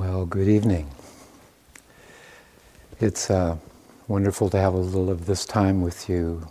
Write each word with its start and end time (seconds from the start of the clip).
Well, 0.00 0.24
good 0.24 0.48
evening. 0.48 0.88
It's 3.00 3.30
uh, 3.30 3.58
wonderful 4.08 4.48
to 4.48 4.58
have 4.58 4.72
a 4.72 4.78
little 4.78 5.10
of 5.10 5.26
this 5.26 5.44
time 5.44 5.82
with 5.82 6.08
you 6.08 6.48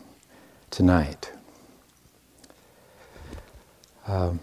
tonight. 0.70 1.32
Um, 4.06 4.40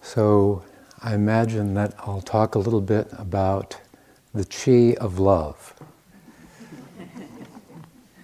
so, 0.00 0.62
I 1.02 1.14
imagine 1.14 1.74
that 1.74 1.92
I'll 1.98 2.20
talk 2.20 2.54
a 2.54 2.60
little 2.60 2.80
bit 2.80 3.08
about 3.18 3.80
the 4.32 4.44
chi 4.44 4.94
of 5.02 5.18
love. 5.18 5.74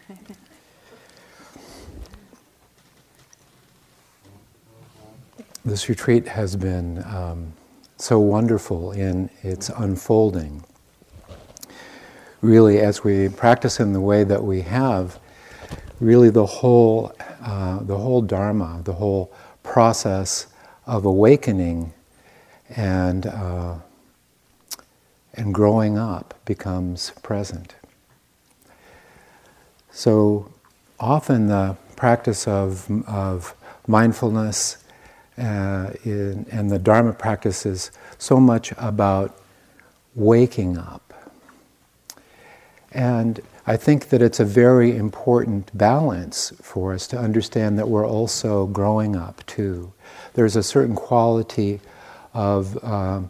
this 5.65 5.89
retreat 5.89 6.29
has 6.29 6.55
been 6.55 7.03
um, 7.03 7.54
so 8.00 8.18
wonderful 8.18 8.93
in 8.93 9.29
its 9.43 9.68
unfolding. 9.68 10.64
Really, 12.40 12.81
as 12.81 13.04
we 13.04 13.29
practice 13.29 13.81
in 13.81 13.93
the 13.93 14.00
way 14.00 14.25
that 14.25 14.43
we 14.43 14.63
have, 14.63 15.18
really 16.00 16.31
the 16.31 16.46
whole, 16.46 17.13
uh, 17.43 17.81
the 17.81 17.99
whole 17.99 18.23
Dharma, 18.23 18.81
the 18.85 18.95
whole 18.95 19.32
process 19.63 20.46
of 20.86 21.04
awakening 21.04 21.93
and, 22.71 23.26
uh, 23.26 23.75
and 25.35 25.53
growing 25.53 25.98
up 25.98 26.35
becomes 26.46 27.11
present. 27.23 27.75
So 29.90 30.51
often 30.98 31.48
the 31.48 31.76
practice 31.96 32.48
of, 32.48 32.91
of 33.06 33.55
mindfulness 33.87 34.78
uh, 35.41 35.92
in, 36.05 36.47
and 36.50 36.70
the 36.70 36.78
Dharma 36.78 37.12
practice 37.12 37.64
is 37.64 37.91
so 38.19 38.39
much 38.39 38.72
about 38.77 39.36
waking 40.15 40.77
up. 40.77 41.15
And 42.92 43.41
I 43.67 43.77
think 43.77 44.09
that 44.09 44.20
it's 44.20 44.41
a 44.41 44.45
very 44.45 44.97
important 44.97 45.77
balance 45.77 46.53
for 46.61 46.92
us 46.92 47.06
to 47.09 47.19
understand 47.19 47.78
that 47.78 47.89
we're 47.89 48.06
also 48.06 48.67
growing 48.67 49.17
up 49.17 49.45
too. 49.47 49.92
There's 50.34 50.56
a 50.56 50.62
certain 50.62 50.97
quality 50.97 51.81
of, 52.34 52.83
uh, 52.83 53.20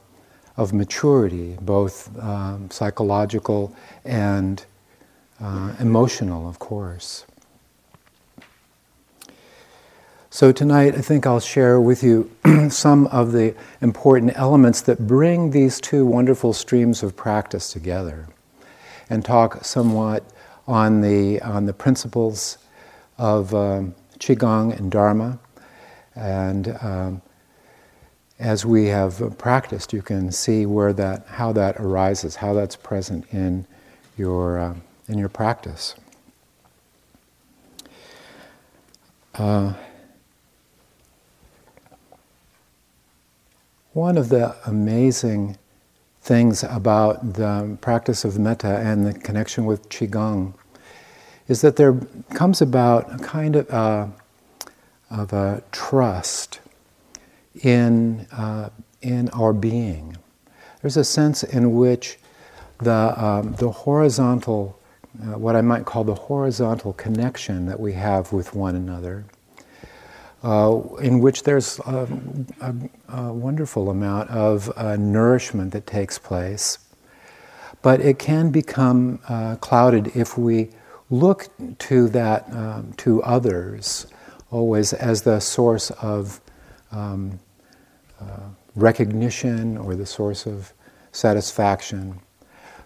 of 0.57 0.73
maturity, 0.73 1.57
both 1.61 2.11
um, 2.19 2.71
psychological 2.71 3.75
and 4.05 4.65
uh, 5.41 5.75
emotional, 5.79 6.49
of 6.49 6.59
course. 6.59 7.25
So, 10.33 10.53
tonight 10.53 10.95
I 10.95 11.01
think 11.01 11.27
I'll 11.27 11.41
share 11.41 11.81
with 11.81 12.05
you 12.05 12.31
some 12.71 13.09
of 13.09 13.33
the 13.33 13.53
important 13.81 14.31
elements 14.37 14.81
that 14.83 15.09
bring 15.09 15.51
these 15.51 15.81
two 15.81 16.07
wonderful 16.07 16.53
streams 16.53 17.03
of 17.03 17.17
practice 17.17 17.73
together 17.73 18.29
and 19.11 19.25
talk 19.25 19.65
somewhat 19.65 20.23
on 20.69 21.01
the, 21.01 21.41
on 21.41 21.67
the 21.67 21.73
principles 21.73 22.59
of 23.19 23.53
um, 23.57 23.97
Qigong 24.21 24.79
and 24.79 24.93
Dharma. 24.93 25.41
And 26.15 26.79
um, 26.81 27.23
as 28.39 28.65
we 28.65 28.87
have 28.87 29.37
practiced, 29.37 29.93
you 29.93 30.01
can 30.01 30.31
see 30.31 30.65
where 30.65 30.93
that, 30.93 31.27
how 31.27 31.51
that 31.55 31.75
arises, 31.81 32.37
how 32.37 32.55
that's 32.55 32.77
present 32.77 33.27
in 33.33 33.67
your, 34.17 34.61
uh, 34.61 34.77
in 35.09 35.19
your 35.19 35.29
practice. 35.29 35.97
Uh, 39.35 39.73
One 43.93 44.17
of 44.17 44.29
the 44.29 44.55
amazing 44.67 45.59
things 46.23 46.63
about 46.63 47.33
the 47.35 47.77
practice 47.81 48.25
of 48.25 48.39
metta 48.39 48.79
and 48.79 49.05
the 49.05 49.13
connection 49.13 49.65
with 49.65 49.89
qigong 49.89 50.55
is 51.49 51.61
that 51.63 51.75
there 51.75 51.99
comes 52.33 52.63
about 52.63 53.13
a 53.13 53.19
kind 53.19 53.57
of 53.57 53.69
uh, 53.71 54.07
of 55.11 55.33
a 55.33 55.65
trust 55.73 56.61
in 57.65 58.29
uh, 58.31 58.71
in 59.03 59.29
our 59.31 59.53
being. 59.53 60.17
There's 60.83 60.97
a 60.97 61.03
sense 61.03 61.43
in 61.43 61.75
which 61.75 62.17
the 62.79 63.21
um, 63.21 63.55
the 63.55 63.73
horizontal, 63.73 64.79
uh, 65.21 65.37
what 65.37 65.57
I 65.57 65.63
might 65.63 65.85
call 65.85 66.05
the 66.05 66.15
horizontal 66.15 66.93
connection 66.93 67.67
that 67.67 67.81
we 67.81 67.95
have 67.95 68.33
with 68.33 68.55
one 68.55 68.77
another, 68.77 69.25
uh, 70.43 70.81
in 71.01 71.21
which 71.21 71.43
there's 71.43 71.79
a, 71.81 72.09
a, 72.61 72.75
a 73.09 73.33
wonderful 73.33 73.91
amount 73.91 74.31
of 74.31 74.73
uh, 74.77 74.97
nourishment 74.97 75.73
that 75.73 75.87
takes 75.87 76.19
place. 76.19 76.79
But 77.83 78.01
it 78.01 78.19
can 78.19 78.51
become 78.51 79.21
uh, 79.29 79.57
clouded 79.57 80.17
if 80.17 80.39
we 80.39 80.71
look 81.11 81.49
to 81.79 82.09
that, 82.11 82.51
um, 82.53 82.93
to 82.99 83.23
others, 83.23 84.07
always 84.51 84.93
as 84.93 85.23
the 85.23 85.41
source 85.41 85.91
of 85.93 86.41
um, 86.93 87.39
uh, 88.21 88.49
recognition 88.75 89.77
or 89.77 89.95
the 89.95 90.07
source 90.07 90.47
of 90.47 90.73
satisfaction. 91.13 92.21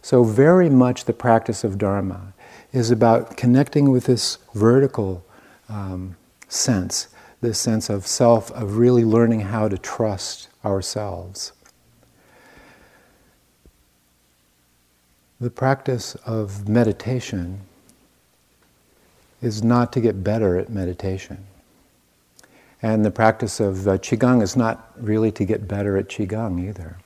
So, 0.02 0.22
very 0.24 0.68
much 0.70 1.04
the 1.04 1.12
practice 1.12 1.64
of 1.64 1.78
Dharma 1.78 2.34
is 2.72 2.90
about 2.90 3.36
connecting 3.36 3.90
with 3.90 4.04
this 4.04 4.38
vertical 4.54 5.24
um, 5.68 6.16
sense 6.48 7.08
this 7.44 7.58
sense 7.58 7.88
of 7.88 8.06
self, 8.06 8.50
of 8.52 8.78
really 8.78 9.04
learning 9.04 9.40
how 9.40 9.68
to 9.68 9.78
trust 9.78 10.48
ourselves. 10.64 11.52
The 15.40 15.50
practice 15.50 16.14
of 16.26 16.68
meditation 16.68 17.60
is 19.42 19.62
not 19.62 19.92
to 19.92 20.00
get 20.00 20.24
better 20.24 20.58
at 20.58 20.70
meditation. 20.70 21.46
And 22.80 23.04
the 23.04 23.10
practice 23.10 23.60
of 23.60 23.86
uh, 23.86 23.98
Qigong 23.98 24.42
is 24.42 24.56
not 24.56 24.90
really 24.96 25.30
to 25.32 25.44
get 25.44 25.68
better 25.68 25.96
at 25.96 26.08
Qigong 26.08 26.66
either. 26.66 26.96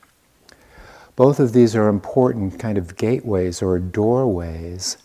Both 1.16 1.40
of 1.40 1.52
these 1.52 1.74
are 1.74 1.88
important 1.88 2.60
kind 2.60 2.78
of 2.78 2.96
gateways 2.96 3.60
or 3.60 3.78
doorways 3.80 4.98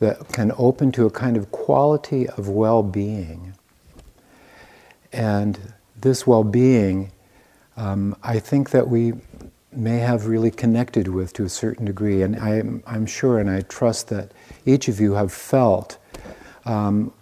that 0.00 0.28
can 0.32 0.50
open 0.58 0.90
to 0.92 1.06
a 1.06 1.10
kind 1.10 1.36
of 1.36 1.52
quality 1.52 2.28
of 2.28 2.48
well 2.48 2.82
being 2.82 3.51
and 5.12 5.58
this 6.00 6.26
well 6.26 6.44
being, 6.44 7.12
um, 7.76 8.16
I 8.22 8.38
think 8.38 8.70
that 8.70 8.88
we 8.88 9.14
may 9.72 9.98
have 9.98 10.26
really 10.26 10.50
connected 10.50 11.08
with 11.08 11.32
to 11.34 11.44
a 11.44 11.48
certain 11.48 11.86
degree. 11.86 12.22
And 12.22 12.36
I'm, 12.36 12.82
I'm 12.86 13.06
sure 13.06 13.38
and 13.38 13.50
I 13.50 13.62
trust 13.62 14.08
that 14.08 14.32
each 14.66 14.88
of 14.88 15.00
you 15.00 15.14
have 15.14 15.32
felt 15.32 15.98
um, 16.64 17.12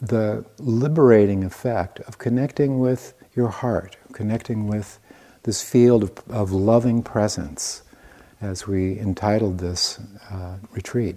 the 0.00 0.44
liberating 0.58 1.44
effect 1.44 2.00
of 2.00 2.18
connecting 2.18 2.78
with 2.78 3.14
your 3.34 3.48
heart, 3.48 3.96
connecting 4.12 4.66
with 4.66 4.98
this 5.44 5.62
field 5.62 6.02
of, 6.02 6.12
of 6.28 6.52
loving 6.52 7.02
presence, 7.02 7.82
as 8.40 8.66
we 8.66 8.98
entitled 8.98 9.58
this 9.58 9.98
uh, 10.30 10.56
retreat. 10.72 11.16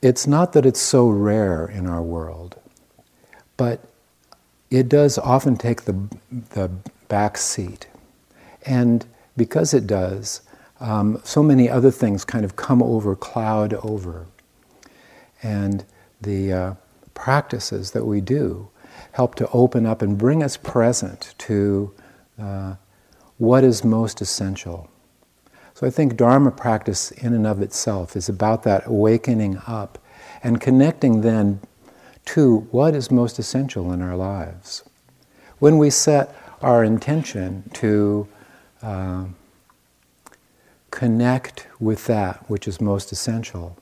It's 0.00 0.26
not 0.26 0.52
that 0.52 0.64
it's 0.64 0.80
so 0.80 1.08
rare 1.08 1.66
in 1.66 1.86
our 1.86 2.02
world, 2.02 2.56
but 3.56 3.84
it 4.70 4.88
does 4.88 5.18
often 5.18 5.56
take 5.56 5.82
the, 5.82 6.08
the 6.50 6.70
back 7.08 7.36
seat. 7.36 7.88
And 8.64 9.04
because 9.36 9.72
it 9.74 9.86
does, 9.86 10.42
um, 10.80 11.20
so 11.24 11.42
many 11.42 11.68
other 11.68 11.90
things 11.90 12.24
kind 12.24 12.44
of 12.44 12.56
come 12.56 12.82
over, 12.82 13.16
cloud 13.16 13.74
over. 13.74 14.26
And 15.42 15.84
the 16.20 16.52
uh, 16.52 16.74
practices 17.14 17.92
that 17.92 18.04
we 18.04 18.20
do 18.20 18.68
help 19.12 19.34
to 19.36 19.48
open 19.50 19.86
up 19.86 20.02
and 20.02 20.18
bring 20.18 20.42
us 20.42 20.56
present 20.56 21.34
to 21.38 21.92
uh, 22.40 22.74
what 23.38 23.64
is 23.64 23.84
most 23.84 24.20
essential. 24.20 24.88
So 25.78 25.86
I 25.86 25.90
think 25.90 26.16
Dharma 26.16 26.50
practice 26.50 27.12
in 27.12 27.34
and 27.34 27.46
of 27.46 27.62
itself 27.62 28.16
is 28.16 28.28
about 28.28 28.64
that 28.64 28.88
awakening 28.88 29.62
up 29.64 29.96
and 30.42 30.60
connecting 30.60 31.20
then 31.20 31.60
to 32.24 32.66
what 32.72 32.96
is 32.96 33.12
most 33.12 33.38
essential 33.38 33.92
in 33.92 34.02
our 34.02 34.16
lives. 34.16 34.82
When 35.60 35.78
we 35.78 35.90
set 35.90 36.34
our 36.62 36.82
intention 36.82 37.70
to 37.74 38.26
uh, 38.82 39.26
connect 40.90 41.68
with 41.78 42.06
that 42.06 42.50
which 42.50 42.66
is 42.66 42.80
most 42.80 43.12
essential, 43.12 43.78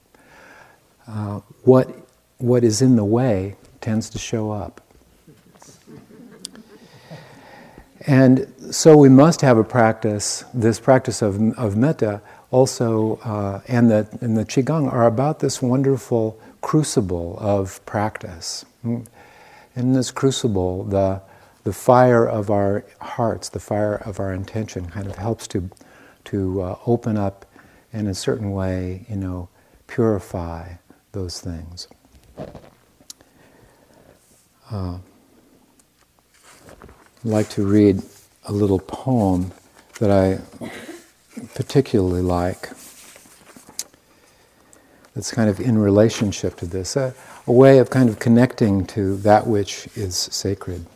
uh, 1.09 1.41
what, 1.63 1.89
what 2.37 2.63
is 2.63 2.83
in 2.83 2.97
the 2.97 3.07
way 3.07 3.57
tends 3.81 4.11
to 4.11 4.19
show 4.19 4.51
up. 4.51 4.86
And 8.07 8.53
so 8.71 8.97
we 8.97 9.09
must 9.09 9.41
have 9.41 9.59
a 9.59 9.65
practice, 9.65 10.45
this 10.55 10.79
practice 10.79 11.23
of, 11.23 11.41
of 11.59 11.77
metta 11.77 12.21
also, 12.51 13.17
uh, 13.25 13.61
and, 13.67 13.91
the, 13.91 14.09
and 14.21 14.37
the 14.37 14.45
Qigong 14.45 14.93
are 14.93 15.07
about 15.07 15.41
this 15.41 15.61
wonderful 15.61 16.41
crucible 16.61 17.37
of 17.41 17.85
practice. 17.85 18.65
In 18.85 19.93
this 19.93 20.13
crucible, 20.13 20.85
the, 20.85 21.21
the 21.65 21.73
fire 21.73 22.27
of 22.27 22.49
our 22.49 22.85
hearts, 23.01 23.49
the 23.49 23.61
fire 23.61 23.97
of 23.97 24.21
our 24.21 24.33
intention, 24.33 24.89
kind 24.89 25.09
of 25.09 25.17
helps 25.17 25.49
to, 25.49 25.69
to 26.27 26.63
uh, 26.63 26.79
open 26.87 27.17
up 27.17 27.45
and 27.93 28.07
in 28.07 28.11
a 28.11 28.15
certain 28.15 28.53
way, 28.53 29.07
you 29.09 29.17
know, 29.17 29.49
purify 29.87 30.75
those 31.13 31.41
things. 31.41 31.89
Uh, 34.71 34.99
I'd 37.27 37.33
like 37.33 37.49
to 37.51 37.67
read 37.67 38.03
a 38.45 38.53
little 38.53 38.79
poem 38.79 39.51
that 39.99 40.13
I 40.13 40.39
particularly 41.57 42.23
like. 42.23 42.69
That's 45.13 45.33
kind 45.33 45.51
of 45.51 45.59
in 45.59 45.77
relationship 45.77 46.55
to 46.59 46.67
this, 46.67 46.95
a, 46.95 47.15
a 47.49 47.51
way 47.51 47.81
of 47.81 47.91
kind 47.91 48.09
of 48.09 48.21
connecting 48.21 48.87
to 48.95 49.17
that 49.17 49.49
which 49.49 49.89
is 49.97 50.15
sacred. 50.17 50.87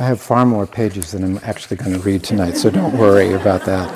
I 0.00 0.04
have 0.04 0.20
far 0.20 0.46
more 0.46 0.64
pages 0.64 1.10
than 1.10 1.24
I'm 1.24 1.40
actually 1.42 1.76
going 1.76 1.92
to 1.92 1.98
read 1.98 2.22
tonight, 2.22 2.56
so 2.56 2.70
don't 2.70 2.96
worry 2.96 3.32
about 3.32 3.64
that. 3.64 3.88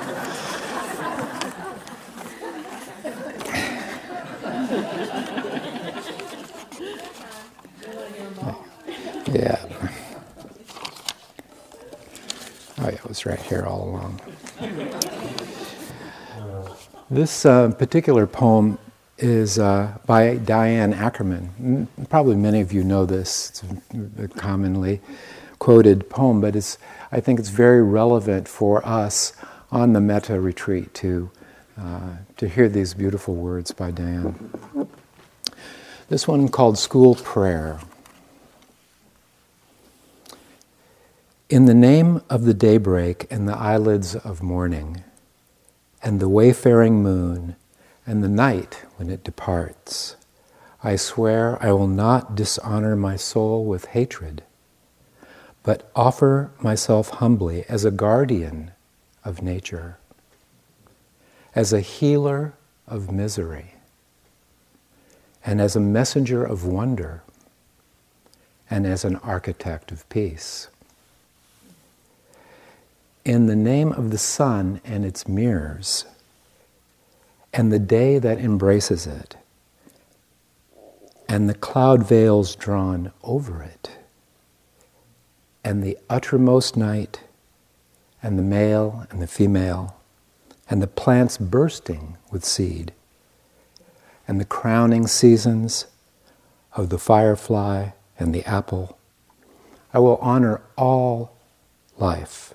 Yeah. 9.33 9.65
Oh, 12.79 12.89
yeah, 12.89 12.89
it 12.89 13.05
was 13.05 13.25
right 13.25 13.41
here 13.41 13.63
all 13.63 13.89
along. 13.89 14.21
This 17.11 17.47
uh, 17.47 17.71
particular 17.71 18.27
poem 18.27 18.77
is 19.19 19.61
uh, 19.61 19.97
by 20.07 20.39
Diane 20.39 20.93
Ackerman. 20.95 21.87
Probably 22.11 22.35
many 22.35 22.61
of 22.61 22.73
you 22.73 22.83
know 22.83 23.07
this 23.07 23.63
commonly 24.37 25.01
quoted 25.63 26.11
poem, 26.11 26.41
but 26.41 26.57
it's, 26.57 26.77
I 27.13 27.21
think 27.21 27.39
it's 27.39 27.49
very 27.49 27.85
relevant 27.85 28.49
for 28.49 28.85
us 28.85 29.33
on 29.71 29.93
the 29.93 30.01
Metta 30.01 30.41
retreat 30.41 30.93
to, 30.95 31.31
uh, 31.79 32.17
to 32.39 32.49
hear 32.49 32.69
these 32.69 32.95
beautiful 32.95 33.37
words 33.37 33.71
by 33.71 33.93
Diane. 33.93 34.51
This 36.09 36.27
one 36.27 36.49
called 36.49 36.79
School 36.79 37.15
Prayer. 37.15 37.79
In 41.49 41.67
the 41.67 41.75
name 41.75 42.23
of 42.29 42.45
the 42.45 42.55
daybreak 42.55 43.29
and 43.31 43.49
the 43.49 43.57
eyelids 43.57 44.17
of 44.17 44.43
morning, 44.43 45.05
and 46.03 46.19
the 46.19 46.29
wayfaring 46.29 47.05
moon, 47.05 47.55
and 48.05 48.25
the 48.25 48.29
night 48.29 48.83
when 48.97 49.09
it 49.09 49.23
departs, 49.23 50.17
I 50.83 50.97
swear 50.97 51.57
I 51.65 51.71
will 51.71 51.87
not 51.87 52.35
dishonor 52.35 52.97
my 52.97 53.15
soul 53.15 53.65
with 53.65 53.85
hatred 53.85 54.43
but 55.63 55.91
offer 55.95 56.51
myself 56.61 57.11
humbly 57.11 57.65
as 57.69 57.85
a 57.85 57.91
guardian 57.91 58.73
of 59.25 59.43
nature, 59.43 59.99
as 61.55 61.73
a 61.73 61.81
healer 61.81 62.55
of 62.89 63.13
misery, 63.13 63.75
and 65.45 65.61
as 65.61 65.77
a 65.77 65.81
messenger 65.81 66.45
of 66.45 66.65
wonder, 66.65 67.23
and 68.69 68.87
as 68.87 69.05
an 69.05 69.17
architect 69.17 69.93
of 69.93 70.09
peace. 70.09 70.69
In 73.25 73.47
the 73.47 73.57
name 73.57 73.93
of 73.93 74.11
the 74.11 74.19
sun 74.19 74.81
and 74.85 75.05
its 75.05 75.29
mirrors, 75.29 76.07
and 77.53 77.71
the 77.71 77.79
day 77.79 78.19
that 78.19 78.39
embraces 78.39 79.07
it, 79.07 79.37
and 81.29 81.49
the 81.49 81.55
cloud 81.55 82.03
veils 82.03 82.57
drawn 82.57 83.13
over 83.23 83.63
it 83.63 83.91
and 85.65 85.83
the 85.83 85.97
uttermost 86.11 86.77
night, 86.77 87.21
and 88.23 88.39
the 88.39 88.43
male 88.43 89.07
and 89.11 89.21
the 89.23 89.27
female, 89.27 89.97
and 90.69 90.83
the 90.83 90.87
plants 90.87 91.39
bursting 91.39 92.17
with 92.31 92.45
seed, 92.45 92.93
and 94.27 94.41
the 94.41 94.45
crowning 94.45 95.07
seasons 95.07 95.87
of 96.75 96.89
the 96.89 96.99
firefly 96.99 97.91
and 98.19 98.35
the 98.35 98.45
apple. 98.45 98.99
I 99.93 99.99
will 99.99 100.17
honor 100.17 100.63
all 100.77 101.37
life, 101.99 102.55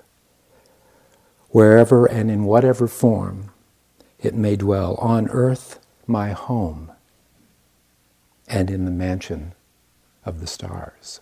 wherever 1.50 2.06
and 2.06 2.30
in 2.30 2.44
whatever 2.44 2.88
form 2.88 3.50
it 4.18 4.34
may 4.34 4.56
dwell, 4.56 4.96
on 4.96 5.28
earth, 5.28 5.78
my 6.06 6.30
home, 6.30 6.90
and 8.48 8.68
in 8.70 8.84
the 8.84 8.90
mansion 8.90 9.54
of 10.24 10.40
the 10.40 10.46
stars. 10.46 11.20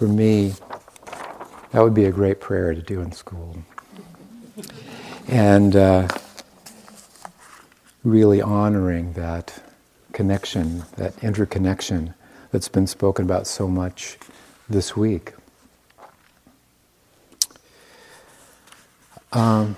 For 0.00 0.08
me, 0.08 0.54
that 1.72 1.82
would 1.82 1.92
be 1.92 2.06
a 2.06 2.10
great 2.10 2.40
prayer 2.40 2.74
to 2.74 2.80
do 2.80 3.02
in 3.02 3.12
school. 3.12 3.54
And 5.28 5.76
uh, 5.76 6.08
really 8.02 8.40
honoring 8.40 9.12
that 9.12 9.62
connection, 10.14 10.84
that 10.96 11.22
interconnection 11.22 12.14
that's 12.50 12.66
been 12.66 12.86
spoken 12.86 13.26
about 13.26 13.46
so 13.46 13.68
much 13.68 14.16
this 14.70 14.96
week. 14.96 15.34
Um, 19.34 19.76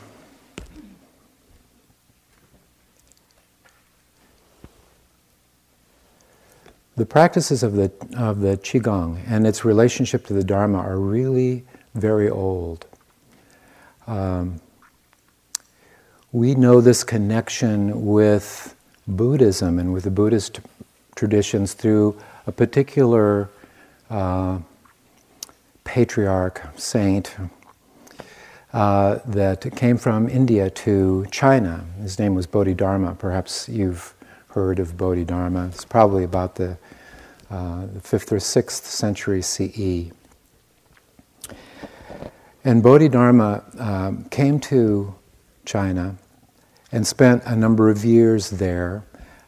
The 6.94 7.06
practices 7.06 7.62
of 7.62 7.72
the, 7.72 7.90
of 8.16 8.40
the 8.40 8.58
Qigong 8.58 9.22
and 9.26 9.46
its 9.46 9.64
relationship 9.64 10.26
to 10.26 10.34
the 10.34 10.44
Dharma 10.44 10.78
are 10.78 10.98
really 10.98 11.64
very 11.94 12.28
old. 12.28 12.86
Um, 14.06 14.60
we 16.32 16.54
know 16.54 16.80
this 16.80 17.02
connection 17.02 18.06
with 18.06 18.74
Buddhism 19.06 19.78
and 19.78 19.92
with 19.92 20.04
the 20.04 20.10
Buddhist 20.10 20.60
traditions 21.14 21.72
through 21.72 22.20
a 22.46 22.52
particular 22.52 23.48
uh, 24.10 24.58
patriarch, 25.84 26.62
saint, 26.76 27.34
uh, 28.72 29.18
that 29.26 29.74
came 29.76 29.98
from 29.98 30.28
India 30.28 30.70
to 30.70 31.26
China. 31.30 31.84
His 32.00 32.18
name 32.18 32.34
was 32.34 32.46
Bodhidharma. 32.46 33.14
Perhaps 33.14 33.68
you've 33.68 34.14
heard 34.48 34.78
of 34.78 34.96
Bodhidharma. 34.96 35.66
It's 35.66 35.84
probably 35.84 36.24
about 36.24 36.54
the, 36.54 36.78
uh, 37.52 37.84
the 37.92 38.00
fifth 38.00 38.32
or 38.32 38.40
sixth 38.40 38.86
century 38.86 39.42
CE. 39.42 40.10
And 42.64 42.82
Bodhidharma 42.82 43.62
um, 43.78 44.24
came 44.30 44.58
to 44.60 45.14
China 45.66 46.16
and 46.92 47.06
spent 47.06 47.42
a 47.44 47.54
number 47.54 47.90
of 47.90 48.06
years 48.06 48.48
there 48.48 49.04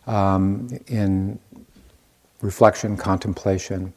um, 0.06 0.68
in 0.86 1.38
reflection, 2.42 2.98
contemplation, 2.98 3.94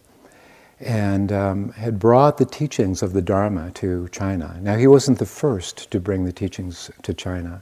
and 0.80 1.34
um, 1.34 1.72
had 1.74 2.00
brought 2.00 2.38
the 2.38 2.46
teachings 2.46 3.04
of 3.04 3.12
the 3.12 3.22
Dharma 3.22 3.72
to 3.72 4.08
China. 4.14 4.58
Now, 4.62 4.78
he 4.78 4.88
wasn't 4.88 5.20
the 5.20 5.26
first 5.26 5.92
to 5.92 6.00
bring 6.00 6.24
the 6.24 6.32
teachings 6.32 6.90
to 7.02 7.14
China 7.14 7.62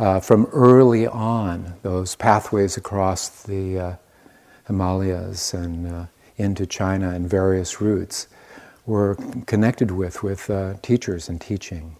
uh, 0.00 0.18
from 0.18 0.46
early 0.46 1.06
on, 1.06 1.74
those 1.82 2.16
pathways 2.16 2.76
across 2.76 3.44
the 3.44 3.78
uh, 3.78 3.96
Himalayas 4.72 5.52
and 5.52 5.86
uh, 5.86 6.06
into 6.38 6.64
China 6.64 7.10
and 7.10 7.28
various 7.28 7.80
routes 7.80 8.26
were 8.86 9.16
connected 9.46 9.90
with 9.90 10.22
with 10.22 10.48
uh, 10.48 10.74
teachers 10.80 11.28
and 11.28 11.40
teaching. 11.40 11.94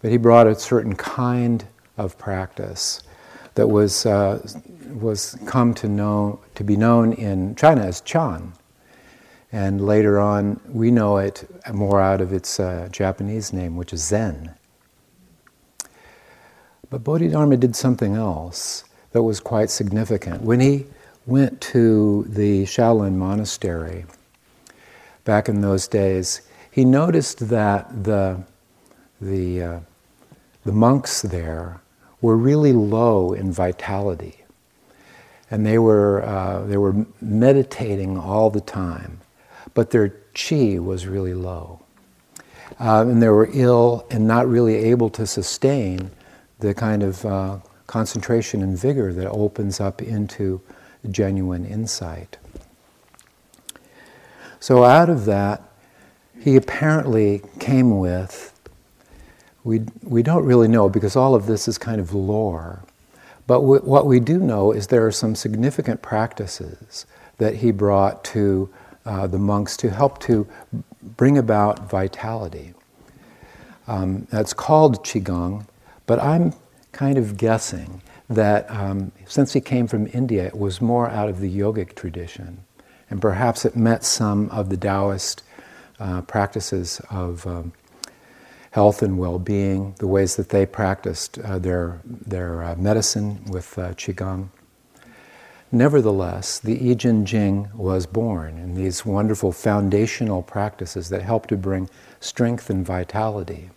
But 0.00 0.12
he 0.12 0.16
brought 0.16 0.46
a 0.46 0.54
certain 0.54 0.94
kind 0.94 1.66
of 1.96 2.16
practice 2.18 3.02
that 3.56 3.66
was 3.66 4.06
uh, 4.06 4.46
was 4.94 5.36
come 5.44 5.74
to 5.74 5.88
know 5.88 6.38
to 6.54 6.62
be 6.62 6.76
known 6.76 7.12
in 7.12 7.56
China 7.56 7.82
as 7.82 8.00
Chan, 8.00 8.52
and 9.50 9.84
later 9.84 10.20
on 10.20 10.60
we 10.68 10.92
know 10.92 11.18
it 11.18 11.50
more 11.74 12.00
out 12.00 12.20
of 12.20 12.32
its 12.32 12.60
uh, 12.60 12.88
Japanese 12.92 13.52
name, 13.52 13.76
which 13.76 13.92
is 13.92 14.04
Zen. 14.04 14.54
But 16.90 17.02
Bodhidharma 17.02 17.56
did 17.56 17.74
something 17.74 18.14
else 18.14 18.84
that 19.10 19.22
was 19.22 19.40
quite 19.40 19.68
significant. 19.68 20.42
When 20.42 20.60
he 20.60 20.86
went 21.28 21.60
to 21.60 22.24
the 22.28 22.64
Shaolin 22.64 23.14
monastery 23.16 24.06
back 25.24 25.48
in 25.48 25.60
those 25.60 25.88
days, 25.88 26.42
he 26.70 26.84
noticed 26.86 27.50
that 27.50 28.04
the, 28.04 28.42
the, 29.20 29.62
uh, 29.62 29.80
the 30.64 30.72
monks 30.72 31.22
there 31.22 31.80
were 32.22 32.36
really 32.36 32.72
low 32.72 33.34
in 33.34 33.52
vitality. 33.52 34.36
and 35.50 35.66
they 35.66 35.78
were, 35.78 36.24
uh, 36.24 36.64
they 36.66 36.76
were 36.76 37.06
meditating 37.20 38.18
all 38.18 38.50
the 38.50 38.60
time, 38.60 39.20
but 39.74 39.90
their 39.90 40.10
chi 40.34 40.78
was 40.78 41.06
really 41.06 41.34
low. 41.34 41.80
Uh, 42.80 43.02
and 43.08 43.22
they 43.22 43.28
were 43.28 43.48
ill 43.52 44.06
and 44.10 44.26
not 44.26 44.48
really 44.48 44.76
able 44.76 45.10
to 45.10 45.26
sustain 45.26 46.10
the 46.60 46.74
kind 46.74 47.02
of 47.02 47.24
uh, 47.26 47.58
concentration 47.86 48.62
and 48.62 48.78
vigor 48.78 49.12
that 49.12 49.28
opens 49.30 49.80
up 49.80 50.02
into 50.02 50.60
genuine 51.10 51.64
insight. 51.64 52.36
So, 54.60 54.84
out 54.84 55.08
of 55.08 55.24
that, 55.26 55.62
he 56.40 56.56
apparently 56.56 57.42
came 57.58 57.98
with, 57.98 58.52
we, 59.64 59.82
we 60.02 60.22
don't 60.22 60.44
really 60.44 60.68
know 60.68 60.88
because 60.88 61.16
all 61.16 61.34
of 61.34 61.46
this 61.46 61.68
is 61.68 61.78
kind 61.78 62.00
of 62.00 62.14
lore, 62.14 62.82
but 63.46 63.60
w- 63.60 63.82
what 63.82 64.06
we 64.06 64.20
do 64.20 64.38
know 64.38 64.72
is 64.72 64.86
there 64.86 65.06
are 65.06 65.12
some 65.12 65.34
significant 65.34 66.02
practices 66.02 67.06
that 67.38 67.56
he 67.56 67.70
brought 67.70 68.24
to 68.24 68.68
uh, 69.06 69.26
the 69.26 69.38
monks 69.38 69.76
to 69.78 69.90
help 69.90 70.18
to 70.20 70.46
bring 71.02 71.38
about 71.38 71.88
vitality. 71.88 72.74
Um, 73.86 74.26
that's 74.30 74.52
called 74.52 75.04
Qigong, 75.04 75.66
but 76.06 76.18
I'm 76.18 76.52
kind 76.92 77.16
of 77.16 77.36
guessing 77.36 78.02
that 78.28 78.70
um, 78.70 79.12
since 79.26 79.52
he 79.52 79.60
came 79.60 79.86
from 79.86 80.06
India, 80.12 80.46
it 80.46 80.56
was 80.56 80.80
more 80.80 81.08
out 81.08 81.28
of 81.28 81.40
the 81.40 81.50
yogic 81.50 81.94
tradition. 81.94 82.64
And 83.10 83.22
perhaps 83.22 83.64
it 83.64 83.74
met 83.74 84.04
some 84.04 84.50
of 84.50 84.68
the 84.68 84.76
Taoist 84.76 85.42
uh, 85.98 86.20
practices 86.22 87.00
of 87.10 87.46
um, 87.46 87.72
health 88.72 89.02
and 89.02 89.18
well 89.18 89.38
being, 89.38 89.94
the 89.98 90.06
ways 90.06 90.36
that 90.36 90.50
they 90.50 90.66
practiced 90.66 91.38
uh, 91.38 91.58
their, 91.58 92.00
their 92.04 92.62
uh, 92.62 92.74
medicine 92.76 93.44
with 93.46 93.78
uh, 93.78 93.94
Qigong. 93.94 94.50
Nevertheless, 95.70 96.58
the 96.58 96.76
Yi 96.76 96.94
Jin 96.94 97.26
Jing 97.26 97.68
was 97.74 98.06
born 98.06 98.56
in 98.58 98.74
these 98.74 99.04
wonderful 99.04 99.52
foundational 99.52 100.42
practices 100.42 101.10
that 101.10 101.22
help 101.22 101.46
to 101.48 101.56
bring 101.56 101.90
strength 102.20 102.70
and 102.70 102.86
vitality. 102.86 103.70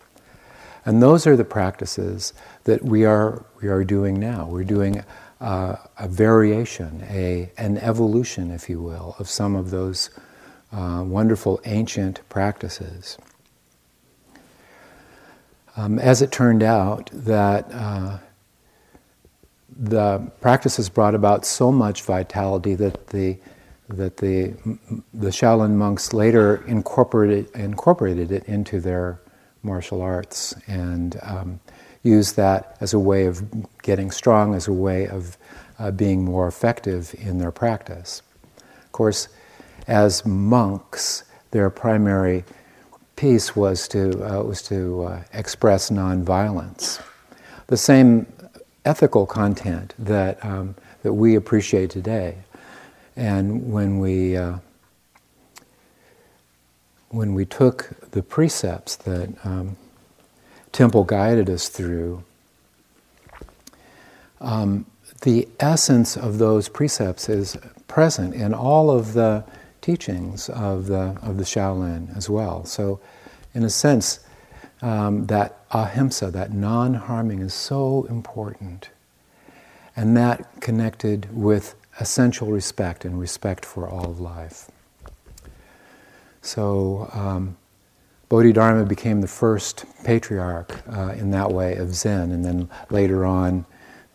And 0.86 1.02
those 1.02 1.28
are 1.28 1.36
the 1.36 1.46
practices 1.46 2.34
that 2.64 2.84
we 2.84 3.06
are, 3.06 3.46
we 3.62 3.68
are 3.68 3.84
doing 3.84 4.20
now. 4.20 4.48
We're 4.48 4.64
doing 4.64 5.04
uh, 5.40 5.76
a 5.98 6.08
variation, 6.08 7.04
a, 7.10 7.52
an 7.58 7.78
evolution, 7.78 8.52
if 8.52 8.70
you 8.70 8.82
will, 8.82 9.16
of 9.20 9.30
some 9.30 9.56
of 9.56 9.70
those 9.70 10.10
uh, 10.72 11.04
wonderful 11.06 11.60
ancient 11.66 12.22
practices. 12.30 13.18
Um, 15.78 16.00
as 16.00 16.22
it 16.22 16.32
turned 16.32 16.64
out, 16.64 17.10
that 17.14 17.72
uh, 17.72 18.18
the 19.70 20.32
practices 20.42 20.90
brought 20.90 21.16
about 21.16 21.46
so 21.46 21.72
much 21.72 22.04
vitality 22.04 22.76
that 22.76 23.08
the 23.08 23.38
that 23.88 24.18
the 24.18 24.54
the 25.14 25.30
Shaolin 25.30 25.72
monks 25.72 26.14
later 26.14 26.64
incorporated 26.68 27.50
incorporated 27.56 28.32
it 28.32 28.46
into 28.46 28.80
their 28.80 29.20
martial 29.64 30.02
arts 30.02 30.54
and 30.68 31.20
um, 31.24 31.60
used 32.04 32.36
that 32.36 32.78
as 32.82 32.94
a 32.94 33.00
way 33.00 33.26
of 33.26 33.44
getting 33.82 34.12
strong, 34.12 34.56
as 34.56 34.68
a 34.68 34.74
way 34.74 35.08
of 35.08 35.38
uh, 35.80 35.92
being 35.92 36.24
more 36.24 36.48
effective 36.48 37.14
in 37.20 37.38
their 37.38 37.52
practice. 37.52 38.22
Of 38.58 38.92
course, 38.92 39.28
as 39.88 40.26
monks, 40.26 41.24
their 41.52 41.70
primary 41.70 42.44
piece 43.16 43.56
was 43.56 43.88
to 43.90 44.24
uh, 44.24 44.44
was 44.44 44.62
to 44.64 45.04
uh, 45.04 45.24
express 45.34 45.90
nonviolence. 45.90 47.02
The 47.68 47.78
same 47.78 48.26
ethical 48.86 49.26
content 49.26 49.94
that 50.00 50.44
um, 50.44 50.76
that 51.04 51.14
we 51.14 51.36
appreciate 51.36 51.90
today, 51.90 52.38
and 53.16 53.72
when 53.72 54.00
we 54.00 54.38
uh, 54.38 54.58
when 57.12 57.34
we 57.34 57.46
took 57.46 57.90
the 58.12 58.24
precepts 58.24 58.96
that 58.96 59.30
um, 59.46 59.76
Temple 60.72 61.04
guided 61.04 61.50
us 61.50 61.68
through, 61.68 62.24
um, 64.40 64.86
the 65.22 65.48
essence 65.60 66.18
of 66.18 66.40
those 66.40 66.68
precepts 66.70 67.30
is 67.30 67.58
present 67.88 68.34
in 68.34 68.54
all 68.54 68.90
of 68.90 69.14
the 69.14 69.44
teachings 69.82 70.50
of 70.50 70.88
the 70.88 71.18
of 71.22 71.38
the 71.38 71.44
Shaolin 71.44 72.16
as 72.16 72.30
well. 72.30 72.66
So, 72.66 73.00
in 73.54 73.64
a 73.64 73.70
sense, 73.70 74.22
um, 74.82 75.28
that 75.28 75.58
ahimsa, 75.72 76.32
that 76.32 76.54
non-harming, 76.54 77.40
is 77.40 77.54
so 77.54 78.06
important, 78.10 78.90
and 79.96 80.16
that 80.18 80.62
connected 80.62 81.28
with 81.36 81.76
essential 82.00 82.48
respect 82.48 83.06
and 83.06 83.20
respect 83.20 83.66
for 83.66 83.88
all 83.88 84.10
of 84.10 84.20
life. 84.20 84.72
So, 86.42 87.10
um, 87.14 87.58
Bodhidharma 88.30 88.86
became 88.86 89.20
the 89.20 89.28
first 89.28 89.86
patriarch 90.06 90.82
uh, 90.90 91.10
in 91.18 91.32
that 91.32 91.52
way 91.52 91.76
of 91.76 91.94
Zen, 91.94 92.32
and 92.32 92.46
then 92.46 92.70
later 92.90 93.26
on, 93.26 93.66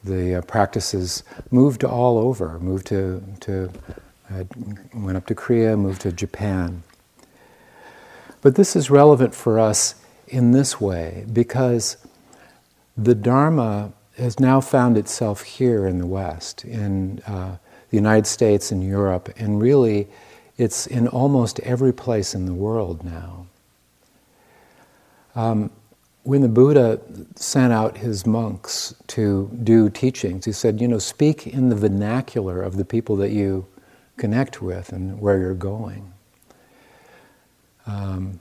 the 0.02 0.36
uh, 0.36 0.40
practices 0.42 1.22
moved 1.50 1.84
all 1.84 2.16
over, 2.16 2.58
moved 2.58 2.86
to, 2.86 3.22
to 3.40 3.70
uh, 4.30 4.44
went 4.94 5.16
up 5.16 5.26
to 5.26 5.34
Korea, 5.34 5.76
moved 5.76 6.00
to 6.02 6.12
Japan. 6.12 6.82
But 8.40 8.54
this 8.54 8.74
is 8.74 8.90
relevant 8.90 9.34
for 9.34 9.58
us 9.58 9.96
in 10.28 10.52
this 10.52 10.80
way 10.80 11.26
because 11.32 11.96
the 12.96 13.14
Dharma 13.14 13.92
has 14.16 14.40
now 14.40 14.60
found 14.60 14.96
itself 14.96 15.42
here 15.42 15.86
in 15.86 15.98
the 15.98 16.06
West, 16.06 16.64
in 16.64 17.20
uh, 17.26 17.58
the 17.90 17.96
United 17.96 18.26
States 18.26 18.72
and 18.72 18.82
Europe, 18.82 19.28
and 19.36 19.60
really 19.60 20.08
it's 20.58 20.86
in 20.86 21.08
almost 21.08 21.60
every 21.60 21.92
place 21.92 22.34
in 22.34 22.46
the 22.46 22.54
world 22.54 23.04
now. 23.04 23.46
Um, 25.34 25.70
when 26.22 26.40
the 26.40 26.48
Buddha 26.48 27.00
sent 27.36 27.72
out 27.72 27.98
his 27.98 28.26
monks 28.26 28.94
to 29.08 29.50
do 29.62 29.88
teachings, 29.90 30.44
he 30.44 30.52
said, 30.52 30.80
you 30.80 30.88
know, 30.88 30.98
speak 30.98 31.46
in 31.46 31.68
the 31.68 31.76
vernacular 31.76 32.62
of 32.62 32.76
the 32.76 32.84
people 32.84 33.16
that 33.16 33.30
you 33.30 33.66
connect 34.16 34.60
with 34.60 34.90
and 34.90 35.20
where 35.20 35.38
you're 35.38 35.54
going. 35.54 36.12
Um, 37.86 38.40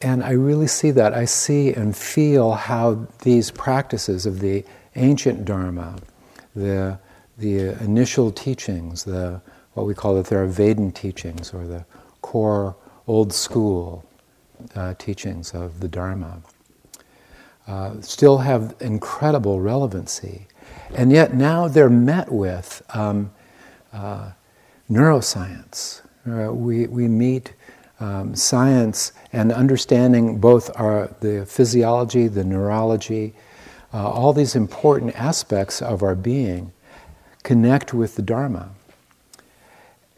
and 0.00 0.22
I 0.22 0.32
really 0.32 0.68
see 0.68 0.92
that. 0.92 1.14
I 1.14 1.24
see 1.24 1.72
and 1.72 1.96
feel 1.96 2.52
how 2.52 3.08
these 3.22 3.50
practices 3.50 4.26
of 4.26 4.38
the 4.38 4.64
ancient 4.94 5.44
Dharma, 5.44 5.96
the, 6.54 6.98
the 7.36 7.70
initial 7.82 8.30
teachings, 8.30 9.02
the 9.02 9.40
what 9.74 9.86
we 9.86 9.94
call 9.94 10.14
the 10.14 10.22
Theravada 10.22 10.92
teachings 10.94 11.54
or 11.54 11.66
the 11.66 11.84
core 12.22 12.76
old 13.06 13.32
school 13.32 14.04
uh, 14.74 14.94
teachings 14.98 15.52
of 15.52 15.80
the 15.80 15.88
Dharma, 15.88 16.42
uh, 17.66 18.00
still 18.00 18.38
have 18.38 18.74
incredible 18.80 19.60
relevancy. 19.60 20.46
And 20.94 21.12
yet 21.12 21.34
now 21.34 21.68
they're 21.68 21.90
met 21.90 22.32
with 22.32 22.82
um, 22.90 23.30
uh, 23.92 24.32
neuroscience. 24.90 26.02
Uh, 26.26 26.52
we, 26.52 26.86
we 26.86 27.08
meet 27.08 27.52
um, 28.00 28.34
science 28.34 29.12
and 29.32 29.52
understanding 29.52 30.38
both 30.38 30.70
our, 30.78 31.14
the 31.20 31.44
physiology, 31.46 32.28
the 32.28 32.44
neurology, 32.44 33.34
uh, 33.92 34.08
all 34.08 34.32
these 34.32 34.54
important 34.54 35.14
aspects 35.16 35.80
of 35.82 36.02
our 36.02 36.14
being 36.14 36.72
connect 37.42 37.94
with 37.94 38.16
the 38.16 38.22
Dharma 38.22 38.70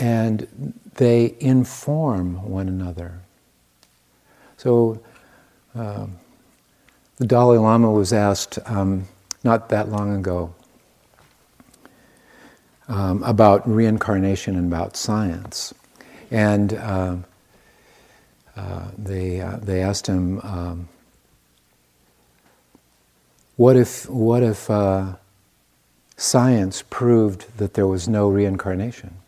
and 0.01 0.75
they 0.95 1.37
inform 1.41 2.49
one 2.49 2.69
another. 2.69 3.21
So 4.57 5.01
um, 5.75 6.19
the 7.19 7.27
Dalai 7.27 7.59
Lama 7.59 7.91
was 7.91 8.13
asked 8.13 8.59
um, 8.65 9.07
not 9.45 9.69
that 9.69 9.91
long 9.91 10.17
ago 10.17 10.55
um, 12.89 13.23
about 13.23 13.69
reincarnation 13.69 14.57
and 14.57 14.73
about 14.73 14.97
science. 14.97 15.75
And 16.31 16.73
uh, 16.73 17.17
uh, 18.57 18.89
they, 18.97 19.41
uh, 19.41 19.59
they 19.59 19.83
asked 19.83 20.07
him, 20.07 20.41
um, 20.41 20.89
what 23.57 23.77
if, 23.77 24.09
what 24.09 24.43
if 24.43 24.71
uh, 24.71 25.17
science 26.17 26.83
proved 26.89 27.59
that 27.59 27.75
there 27.75 27.87
was 27.87 28.09
no 28.09 28.31
reincarnation? 28.31 29.20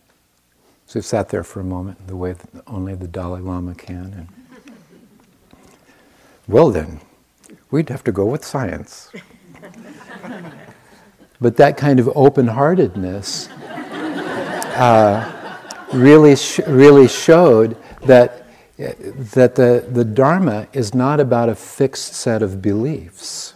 So 0.93 0.99
he 0.99 1.05
sat 1.05 1.31
there 1.31 1.43
for 1.43 1.61
a 1.61 1.65
moment, 1.65 2.07
the 2.07 2.17
way 2.17 2.35
that 2.35 2.51
only 2.67 2.95
the 2.95 3.09
Dalai 3.09 3.41
Lama 3.41 3.75
can. 3.75 4.13
And, 4.13 4.29
well, 6.47 6.71
then, 6.71 7.01
we'd 7.71 7.89
have 7.89 8.05
to 8.05 8.13
go 8.13 8.27
with 8.27 8.45
science. 8.45 9.11
but 11.41 11.57
that 11.57 11.79
kind 11.79 11.99
of 11.99 12.11
open 12.15 12.47
heartedness 12.47 13.49
uh, 13.49 15.33
really, 15.95 16.37
sh- 16.37 16.61
really 16.67 17.09
showed 17.09 17.75
that, 18.03 18.49
that 18.77 19.55
the, 19.55 19.87
the 19.91 20.05
Dharma 20.05 20.69
is 20.75 20.93
not 20.93 21.21
about 21.21 21.49
a 21.49 21.55
fixed 21.55 22.13
set 22.13 22.43
of 22.43 22.61
beliefs. 22.61 23.55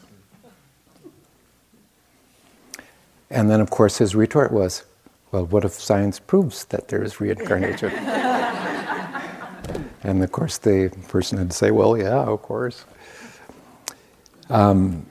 And 3.29 3.51
then, 3.51 3.61
of 3.61 3.69
course, 3.69 3.99
his 3.99 4.15
retort 4.15 4.53
was, 4.53 4.85
well, 5.37 5.45
what 5.45 5.67
if 5.67 5.73
science 5.73 6.19
proves 6.19 6.65
that 6.67 6.89
there 6.89 7.03
is 7.03 7.21
reincarnation? 7.21 7.91
and 10.03 10.25
of 10.25 10.33
course, 10.33 10.57
the 10.57 10.91
person 11.09 11.39
would 11.39 11.53
say, 11.53 11.71
well, 11.71 11.95
yeah, 11.95 12.23
of 12.23 12.41
course. 12.41 12.87
Um, 14.49 15.05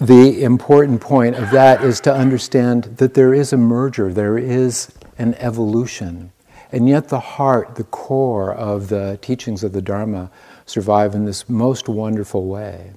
the 0.00 0.42
important 0.42 1.00
point 1.00 1.36
of 1.36 1.52
that 1.52 1.84
is 1.84 2.00
to 2.00 2.12
understand 2.12 2.96
that 2.96 3.14
there 3.14 3.32
is 3.32 3.52
a 3.52 3.56
merger, 3.56 4.12
there 4.12 4.38
is 4.38 4.90
an 5.18 5.34
evolution. 5.34 6.32
And 6.72 6.88
yet, 6.88 7.08
the 7.08 7.20
heart, 7.20 7.76
the 7.76 7.84
core 7.84 8.52
of 8.52 8.88
the 8.88 9.20
teachings 9.22 9.62
of 9.62 9.72
the 9.72 9.82
Dharma 9.82 10.32
survive 10.66 11.14
in 11.14 11.26
this 11.26 11.48
most 11.48 11.88
wonderful 11.88 12.46
way. 12.46 12.90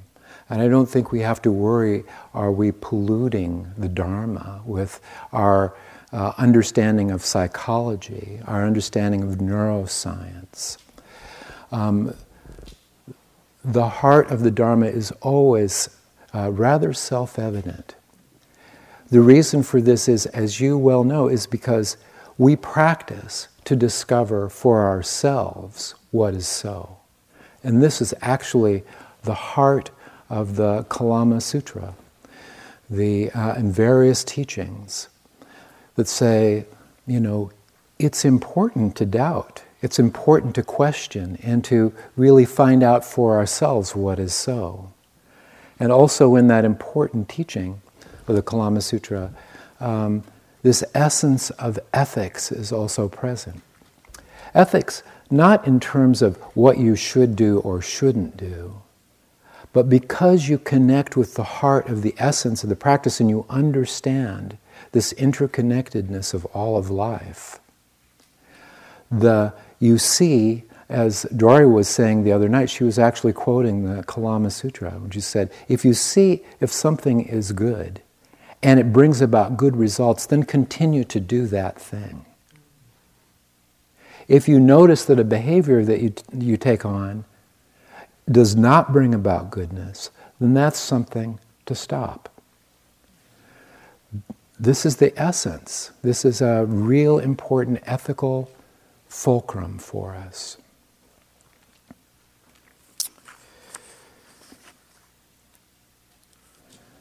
And 0.49 0.59
I 0.59 0.67
don't 0.67 0.87
think 0.87 1.11
we 1.11 1.19
have 1.19 1.39
to 1.43 1.51
worry 1.51 2.03
are 2.33 2.51
we 2.51 2.71
polluting 2.71 3.71
the 3.77 3.89
Dharma 3.89 4.63
with 4.65 4.99
our 5.31 5.75
uh, 6.13 6.31
understanding 6.37 7.09
of 7.09 7.25
psychology, 7.25 8.39
our 8.45 8.65
understanding 8.65 9.23
of 9.23 9.39
neuroscience. 9.39 10.77
Um, 11.71 12.15
the 13.65 13.89
heart 13.89 14.29
of 14.29 14.41
the 14.41 14.51
Dharma 14.51 14.85
is 14.85 15.11
always 15.21 15.89
uh, 16.33 16.51
rather 16.51 16.93
self 16.93 17.39
evident. 17.39 17.95
The 19.09 19.21
reason 19.21 19.63
for 19.63 19.81
this 19.81 20.07
is, 20.07 20.27
as 20.27 20.59
you 20.59 20.77
well 20.77 21.03
know, 21.03 21.27
is 21.27 21.47
because 21.47 21.97
we 22.37 22.55
practice 22.55 23.47
to 23.65 23.75
discover 23.75 24.49
for 24.49 24.85
ourselves 24.85 25.95
what 26.11 26.33
is 26.35 26.47
so. 26.47 26.97
And 27.63 27.81
this 27.81 28.01
is 28.01 28.13
actually 28.21 28.83
the 29.23 29.33
heart 29.33 29.89
of 30.29 30.57
the 30.57 30.85
Kalama 30.89 31.41
Sutra, 31.41 31.95
the, 32.89 33.31
uh, 33.31 33.53
and 33.53 33.73
various 33.73 34.23
teachings 34.23 35.09
that 35.95 36.07
say, 36.07 36.65
you 37.05 37.19
know, 37.19 37.51
it's 37.99 38.25
important 38.25 38.95
to 38.97 39.05
doubt, 39.05 39.63
it's 39.81 39.99
important 39.99 40.55
to 40.55 40.63
question, 40.63 41.37
and 41.43 41.63
to 41.65 41.93
really 42.15 42.45
find 42.45 42.83
out 42.83 43.05
for 43.05 43.37
ourselves 43.37 43.95
what 43.95 44.19
is 44.19 44.33
so. 44.33 44.91
And 45.79 45.91
also 45.91 46.35
in 46.35 46.47
that 46.47 46.65
important 46.65 47.29
teaching 47.29 47.81
of 48.27 48.35
the 48.35 48.41
Kalama 48.41 48.81
Sutra, 48.81 49.33
um, 49.79 50.23
this 50.61 50.83
essence 50.95 51.49
of 51.51 51.77
ethics 51.93 52.51
is 52.51 52.71
also 52.71 53.09
present. 53.09 53.61
Ethics, 54.55 55.03
not 55.29 55.67
in 55.67 55.79
terms 55.79 56.21
of 56.21 56.37
what 56.55 56.77
you 56.77 56.95
should 56.95 57.35
do 57.35 57.59
or 57.59 57.81
shouldn't 57.81 58.37
do, 58.37 58.81
but 59.73 59.89
because 59.89 60.47
you 60.47 60.57
connect 60.57 61.17
with 61.17 61.33
the 61.33 61.43
heart 61.43 61.89
of 61.89 62.01
the 62.03 62.13
essence 62.17 62.63
of 62.63 62.69
the 62.69 62.75
practice 62.75 63.19
and 63.19 63.29
you 63.29 63.45
understand 63.49 64.57
this 64.93 65.11
interconnectedness 65.13 66.33
of 66.33 66.45
all 66.47 66.77
of 66.77 66.89
life, 66.89 67.59
the, 69.11 69.53
you 69.79 69.97
see, 69.97 70.63
as 70.87 71.23
Dory 71.35 71.67
was 71.67 71.87
saying 71.87 72.23
the 72.23 72.31
other 72.31 72.47
night, 72.47 72.69
she 72.69 72.83
was 72.83 72.97
actually 72.97 73.33
quoting 73.33 73.83
the 73.83 74.03
Kalama 74.03 74.49
Sutra, 74.49 74.91
which 74.91 75.15
she 75.15 75.21
said, 75.21 75.51
if 75.67 75.83
you 75.83 75.93
see 75.93 76.43
if 76.59 76.71
something 76.71 77.21
is 77.21 77.51
good 77.51 78.01
and 78.61 78.79
it 78.79 78.93
brings 78.93 79.19
about 79.19 79.57
good 79.57 79.75
results, 79.75 80.25
then 80.25 80.43
continue 80.43 81.03
to 81.03 81.19
do 81.19 81.47
that 81.47 81.79
thing. 81.79 82.25
If 84.27 84.47
you 84.47 84.59
notice 84.59 85.03
that 85.05 85.19
a 85.19 85.23
behavior 85.23 85.83
that 85.83 86.01
you, 86.01 86.13
you 86.33 86.55
take 86.55 86.85
on 86.85 87.25
does 88.31 88.55
not 88.55 88.93
bring 88.93 89.13
about 89.13 89.51
goodness, 89.51 90.11
then 90.39 90.53
that's 90.53 90.79
something 90.79 91.39
to 91.65 91.75
stop. 91.75 92.32
This 94.59 94.85
is 94.85 94.97
the 94.97 95.17
essence. 95.19 95.91
This 96.01 96.23
is 96.25 96.41
a 96.41 96.65
real 96.65 97.19
important 97.19 97.79
ethical 97.85 98.51
fulcrum 99.07 99.79
for 99.79 100.15
us. 100.15 100.57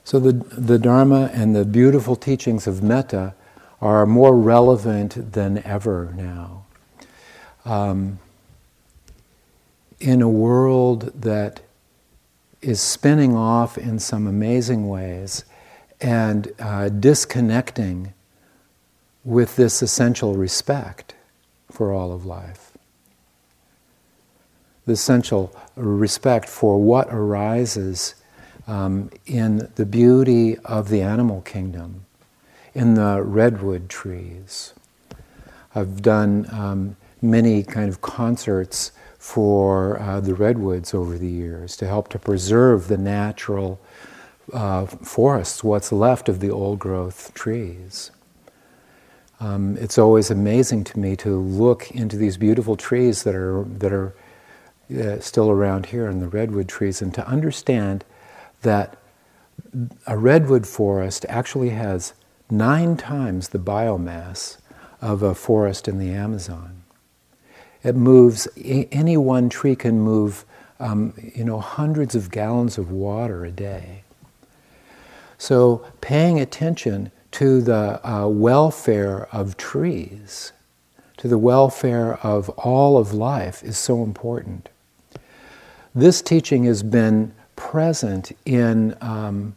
So, 0.04 0.18
the, 0.18 0.32
the 0.32 0.78
Dharma 0.78 1.30
and 1.32 1.56
the 1.56 1.64
beautiful 1.64 2.16
teachings 2.16 2.66
of 2.66 2.82
metta 2.82 3.34
are 3.80 4.04
more 4.04 4.36
relevant 4.36 5.32
than 5.32 5.62
ever 5.64 6.12
now. 6.16 6.64
Um, 7.64 8.18
in 9.98 10.20
a 10.20 10.28
world 10.28 11.12
that 11.22 11.60
is 12.60 12.80
spinning 12.80 13.36
off 13.36 13.78
in 13.78 13.98
some 13.98 14.26
amazing 14.26 14.88
ways 14.88 15.44
and 16.02 16.52
uh, 16.58 16.88
disconnecting 16.88 18.12
with 19.24 19.56
this 19.56 19.82
essential 19.82 20.34
respect 20.34 21.14
for 21.70 21.92
all 21.92 22.12
of 22.12 22.26
life. 22.26 22.72
The 24.84 24.94
essential 24.94 25.54
respect 25.76 26.48
for 26.48 26.82
what 26.82 27.08
arises 27.10 28.16
um, 28.66 29.10
in 29.26 29.70
the 29.76 29.86
beauty 29.86 30.58
of 30.58 30.88
the 30.88 31.02
animal 31.02 31.40
kingdom, 31.42 32.04
in 32.74 32.94
the 32.94 33.22
redwood 33.22 33.88
trees. 33.88 34.74
I've 35.74 36.02
done 36.02 36.46
um, 36.50 36.96
many 37.20 37.62
kind 37.62 37.88
of 37.88 38.00
concerts 38.00 38.92
for 39.18 40.00
uh, 40.00 40.18
the 40.18 40.34
redwoods 40.34 40.92
over 40.92 41.16
the 41.16 41.28
years 41.28 41.76
to 41.76 41.86
help 41.86 42.08
to 42.08 42.18
preserve 42.18 42.88
the 42.88 42.98
natural 42.98 43.80
uh, 44.52 44.86
forests, 44.86 45.62
what's 45.62 45.92
left 45.92 46.28
of 46.28 46.40
the 46.40 46.50
old 46.50 46.78
growth 46.78 47.32
trees. 47.34 48.10
Um, 49.40 49.76
it's 49.78 49.98
always 49.98 50.30
amazing 50.30 50.84
to 50.84 50.98
me 50.98 51.16
to 51.16 51.36
look 51.36 51.90
into 51.90 52.16
these 52.16 52.36
beautiful 52.36 52.76
trees 52.76 53.24
that 53.24 53.34
are, 53.34 53.64
that 53.64 53.92
are 53.92 54.14
uh, 54.90 55.18
still 55.20 55.50
around 55.50 55.86
here 55.86 56.08
in 56.08 56.20
the 56.20 56.28
redwood 56.28 56.68
trees 56.68 57.02
and 57.02 57.12
to 57.14 57.26
understand 57.26 58.04
that 58.62 58.96
a 60.06 60.16
redwood 60.16 60.66
forest 60.66 61.26
actually 61.28 61.70
has 61.70 62.14
nine 62.50 62.96
times 62.96 63.48
the 63.48 63.58
biomass 63.58 64.58
of 65.00 65.22
a 65.22 65.34
forest 65.34 65.88
in 65.88 65.98
the 65.98 66.10
Amazon. 66.10 66.82
It 67.82 67.96
moves, 67.96 68.46
any 68.64 69.16
one 69.16 69.48
tree 69.48 69.74
can 69.74 70.00
move, 70.00 70.44
um, 70.78 71.14
you 71.34 71.44
know, 71.44 71.58
hundreds 71.58 72.14
of 72.14 72.30
gallons 72.30 72.78
of 72.78 72.92
water 72.92 73.44
a 73.44 73.50
day. 73.50 74.04
So 75.42 75.84
paying 76.00 76.38
attention 76.38 77.10
to 77.32 77.60
the 77.60 78.00
uh, 78.08 78.28
welfare 78.28 79.26
of 79.32 79.56
trees, 79.56 80.52
to 81.16 81.26
the 81.26 81.36
welfare 81.36 82.14
of 82.24 82.48
all 82.50 82.96
of 82.96 83.12
life 83.12 83.60
is 83.64 83.76
so 83.76 84.04
important. 84.04 84.68
This 85.96 86.22
teaching 86.22 86.62
has 86.66 86.84
been 86.84 87.34
present 87.56 88.30
in, 88.44 88.96
um, 89.00 89.56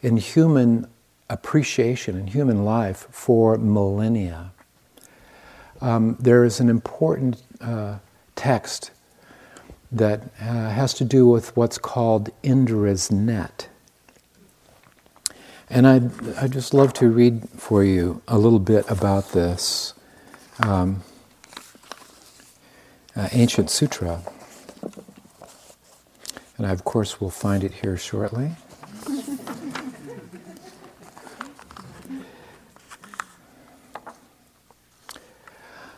in 0.00 0.16
human 0.16 0.86
appreciation, 1.28 2.16
in 2.16 2.28
human 2.28 2.64
life 2.64 3.08
for 3.10 3.58
millennia. 3.58 4.52
Um, 5.80 6.16
there 6.20 6.44
is 6.44 6.60
an 6.60 6.68
important 6.68 7.42
uh, 7.60 7.98
text 8.36 8.92
that 9.90 10.22
uh, 10.40 10.70
has 10.70 10.94
to 10.94 11.04
do 11.04 11.26
with 11.26 11.56
what's 11.56 11.78
called 11.78 12.30
Indra's 12.44 13.10
net. 13.10 13.70
And 15.68 15.86
I'd, 15.86 16.36
I'd 16.36 16.52
just 16.52 16.72
love 16.72 16.92
to 16.94 17.08
read 17.08 17.48
for 17.50 17.82
you 17.82 18.22
a 18.28 18.38
little 18.38 18.60
bit 18.60 18.88
about 18.88 19.32
this 19.32 19.94
um, 20.60 21.02
uh, 23.16 23.28
ancient 23.32 23.70
sutra. 23.70 24.22
And 26.56 26.66
I, 26.66 26.70
of 26.70 26.84
course, 26.84 27.20
will 27.20 27.30
find 27.30 27.64
it 27.64 27.72
here 27.72 27.96
shortly. 27.96 28.52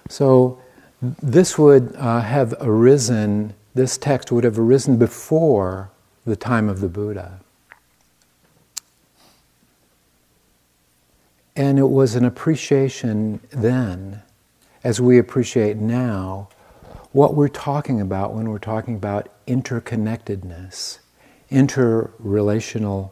so, 0.09 0.61
this 1.23 1.57
would 1.59 1.95
uh, 1.97 2.21
have 2.23 2.55
arisen, 2.61 3.55
this 3.75 3.99
text 3.99 4.33
would 4.33 4.45
have 4.45 4.59
arisen 4.59 4.97
before 4.97 5.91
the 6.25 6.35
time 6.35 6.69
of 6.69 6.81
the 6.81 6.89
Buddha. 6.89 7.41
And 11.59 11.77
it 11.77 11.89
was 11.89 12.15
an 12.15 12.25
appreciation 12.25 13.41
then, 13.51 14.23
as 14.85 15.01
we 15.01 15.19
appreciate 15.19 15.77
now, 15.77 16.51
what 17.11 17.35
we're 17.35 17.49
talking 17.49 18.01
about 18.01 18.33
when 18.33 18.49
we're 18.49 18.61
talking 18.61 18.95
about 18.95 19.29
interconnectedness, 19.49 21.01
interrelational 21.51 23.11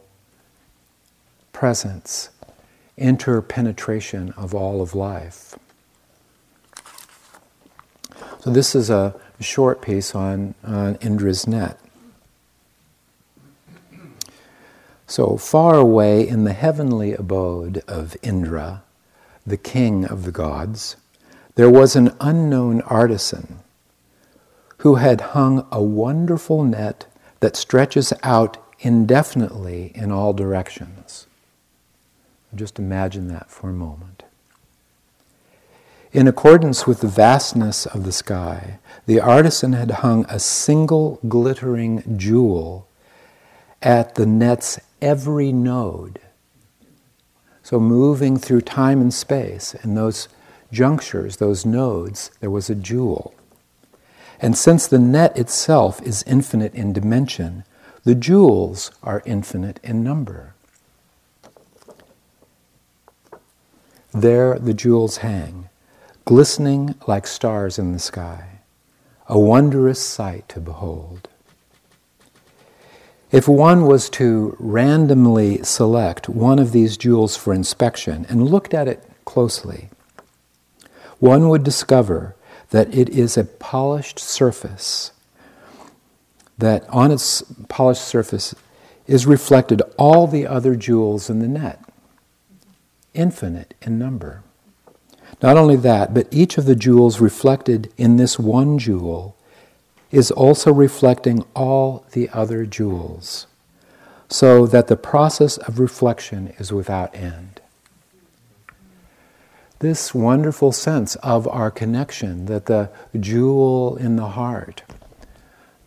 presence, 1.51 2.29
interpenetration 2.97 4.31
of 4.37 4.55
all 4.55 4.81
of 4.81 4.95
life. 4.95 5.53
So, 8.39 8.49
this 8.49 8.75
is 8.75 8.89
a 8.89 9.13
short 9.41 9.81
piece 9.81 10.15
on, 10.15 10.55
on 10.63 10.95
Indra's 11.01 11.47
net. 11.47 11.77
So 15.09 15.37
far 15.37 15.75
away 15.75 16.27
in 16.27 16.43
the 16.43 16.51
heavenly 16.51 17.13
abode 17.13 17.81
of 17.87 18.17
Indra, 18.21 18.83
the 19.45 19.55
king 19.55 20.03
of 20.03 20.23
the 20.23 20.33
gods, 20.33 20.97
there 21.55 21.69
was 21.69 21.95
an 21.95 22.13
unknown 22.19 22.81
artisan 22.81 23.59
who 24.79 24.95
had 24.95 25.31
hung 25.31 25.65
a 25.71 25.81
wonderful 25.81 26.61
net 26.65 27.05
that 27.39 27.55
stretches 27.55 28.11
out 28.21 28.57
indefinitely 28.79 29.93
in 29.95 30.11
all 30.11 30.33
directions. 30.33 31.25
Just 32.53 32.77
imagine 32.77 33.29
that 33.29 33.49
for 33.49 33.69
a 33.69 33.73
moment. 33.73 34.23
In 36.11 36.27
accordance 36.27 36.85
with 36.85 36.99
the 36.99 37.07
vastness 37.07 37.85
of 37.85 38.03
the 38.03 38.11
sky, 38.11 38.79
the 39.05 39.21
artisan 39.21 39.71
had 39.71 39.91
hung 39.91 40.25
a 40.27 40.39
single 40.39 41.19
glittering 41.27 42.17
jewel 42.17 42.87
at 43.81 44.15
the 44.15 44.25
net's 44.25 44.79
every 45.01 45.51
node. 45.51 46.19
So, 47.63 47.79
moving 47.79 48.37
through 48.37 48.61
time 48.61 49.01
and 49.01 49.13
space, 49.13 49.73
in 49.83 49.95
those 49.95 50.29
junctures, 50.71 51.37
those 51.37 51.65
nodes, 51.65 52.31
there 52.39 52.49
was 52.49 52.69
a 52.69 52.75
jewel. 52.75 53.33
And 54.39 54.57
since 54.57 54.87
the 54.87 54.99
net 54.99 55.37
itself 55.37 56.01
is 56.01 56.23
infinite 56.23 56.73
in 56.75 56.93
dimension, 56.93 57.63
the 58.03 58.15
jewels 58.15 58.91
are 59.03 59.23
infinite 59.25 59.79
in 59.83 60.03
number. 60.03 60.53
There 64.13 64.57
the 64.57 64.73
jewels 64.73 65.17
hang, 65.17 65.69
glistening 66.23 66.95
like 67.07 67.27
stars 67.27 67.77
in 67.77 67.91
the 67.91 67.99
sky, 67.99 68.59
a 69.27 69.37
wondrous 69.37 69.99
sight 69.99 70.47
to 70.49 70.61
behold. 70.61 71.27
If 73.29 73.47
one 73.47 73.85
was 73.85 74.09
to 74.11 74.55
randomly 74.57 75.61
select 75.63 76.29
one 76.29 76.59
of 76.59 76.71
these 76.71 76.95
jewels 76.95 77.35
for 77.35 77.53
inspection 77.53 78.25
and 78.29 78.49
looked 78.49 78.73
at 78.73 78.87
it 78.87 79.03
closely, 79.25 79.89
one 81.19 81.49
would 81.49 81.63
discover 81.63 82.35
that 82.69 82.93
it 82.93 83.09
is 83.09 83.37
a 83.37 83.43
polished 83.43 84.17
surface, 84.19 85.11
that 86.57 86.87
on 86.89 87.11
its 87.11 87.43
polished 87.67 88.03
surface 88.03 88.55
is 89.07 89.25
reflected 89.25 89.81
all 89.97 90.27
the 90.27 90.47
other 90.47 90.75
jewels 90.75 91.29
in 91.29 91.39
the 91.39 91.47
net, 91.47 91.83
infinite 93.13 93.73
in 93.81 93.99
number. 93.99 94.43
Not 95.41 95.57
only 95.57 95.75
that, 95.77 96.13
but 96.13 96.27
each 96.31 96.57
of 96.57 96.65
the 96.65 96.75
jewels 96.75 97.19
reflected 97.19 97.91
in 97.97 98.15
this 98.15 98.39
one 98.39 98.79
jewel 98.79 99.36
is 100.11 100.31
also 100.31 100.71
reflecting 100.71 101.43
all 101.55 102.05
the 102.11 102.29
other 102.29 102.65
jewels, 102.65 103.47
so 104.29 104.65
that 104.65 104.87
the 104.87 104.95
process 104.95 105.57
of 105.57 105.79
reflection 105.79 106.53
is 106.59 106.71
without 106.71 107.13
end. 107.15 107.61
This 109.79 110.13
wonderful 110.15 110.71
sense 110.71 111.15
of 111.17 111.47
our 111.47 111.69
connection, 111.69 112.45
that 112.45 112.65
the 112.65 112.89
jewel 113.19 113.95
in 113.97 114.15
the 114.15 114.29
heart, 114.29 114.83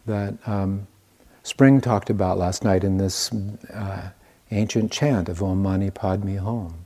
that 0.06 0.34
um, 0.46 0.86
Spring 1.42 1.80
talked 1.80 2.10
about 2.10 2.38
last 2.38 2.62
night 2.62 2.84
in 2.84 2.98
this 2.98 3.32
uh, 3.72 4.10
ancient 4.50 4.92
chant 4.92 5.28
of 5.28 5.42
Om 5.42 5.62
Mani 5.62 5.90
Padme 5.90 6.36
Hum. 6.36 6.84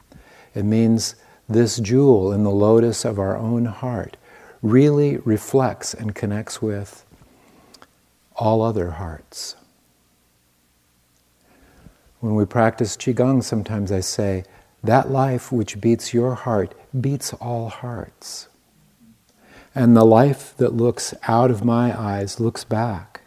It 0.55 0.65
means 0.65 1.17
this 1.49 1.79
jewel 1.79 2.33
in 2.33 2.45
the 2.45 2.51
lotus 2.51 3.05
of 3.05 3.19
our 3.19 3.37
own 3.37 3.67
heart 3.67 4.17
really 4.63 5.19
reflects 5.19 5.93
and 5.93 6.15
connects 6.15 6.63
with 6.63 7.04
all 8.37 8.63
other 8.63 8.93
hearts. 8.93 9.57
When 12.21 12.35
we 12.35 12.47
practice 12.47 12.97
Qigong, 12.97 13.43
sometimes 13.43 13.93
I 13.93 14.01
say, 14.01 14.45
that 14.83 15.11
life 15.11 15.51
which 15.51 15.81
beats 15.81 16.13
your 16.13 16.35
heart 16.35 16.75
beats 16.99 17.33
all 17.35 17.69
hearts. 17.69 18.49
And 19.75 19.97
the 19.97 20.05
life 20.05 20.55
that 20.59 20.73
looks 20.73 21.15
out 21.27 21.51
of 21.51 21.65
my 21.65 21.99
eyes 21.99 22.39
looks 22.39 22.65
back. 22.65 23.23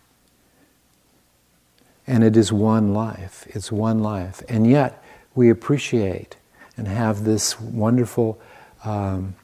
And 2.06 2.24
it 2.24 2.38
is 2.38 2.54
one 2.54 2.94
life. 2.94 3.46
It's 3.50 3.72
one 3.72 4.00
life. 4.00 4.42
And 4.48 4.66
yet, 4.66 5.04
we 5.36 5.50
appreciate 5.50 6.38
and 6.78 6.88
have 6.88 7.24
this 7.24 7.60
wonderful 7.60 8.40
um, 8.86 9.36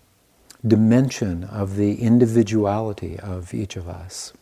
dimension 0.66 1.44
of 1.44 1.76
the 1.76 1.96
individuality 1.96 3.20
of 3.20 3.54
each 3.54 3.76
of 3.76 3.90
us. 3.90 4.34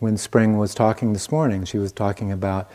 When 0.00 0.16
Spring 0.16 0.56
was 0.56 0.74
talking 0.74 1.12
this 1.12 1.30
morning, 1.30 1.64
she 1.64 1.78
was 1.78 1.92
talking 1.92 2.32
about 2.32 2.68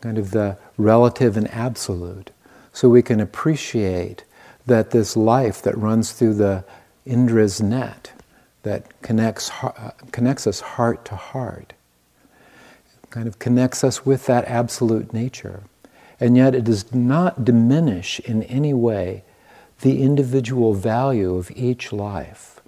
kind 0.00 0.18
of 0.18 0.32
the 0.32 0.56
relative 0.76 1.36
and 1.36 1.48
absolute. 1.52 2.30
So 2.72 2.88
we 2.88 3.02
can 3.02 3.20
appreciate 3.20 4.24
that 4.66 4.90
this 4.90 5.16
life 5.16 5.62
that 5.62 5.76
runs 5.76 6.12
through 6.12 6.34
the 6.34 6.64
Indra's 7.04 7.60
net, 7.60 8.12
that 8.62 9.02
connects, 9.02 9.50
uh, 9.62 9.92
connects 10.10 10.46
us 10.46 10.60
heart 10.60 11.04
to 11.06 11.16
heart, 11.16 11.74
kind 13.10 13.26
of 13.26 13.38
connects 13.38 13.84
us 13.84 14.06
with 14.06 14.26
that 14.26 14.44
absolute 14.46 15.12
nature. 15.12 15.62
And 16.18 16.36
yet 16.36 16.54
it 16.54 16.64
does 16.64 16.94
not 16.94 17.44
diminish 17.44 18.20
in 18.20 18.42
any 18.44 18.72
way 18.72 19.24
the 19.80 20.02
individual 20.02 20.74
value 20.74 21.34
of 21.34 21.50
each 21.54 21.92
life. 21.92 22.60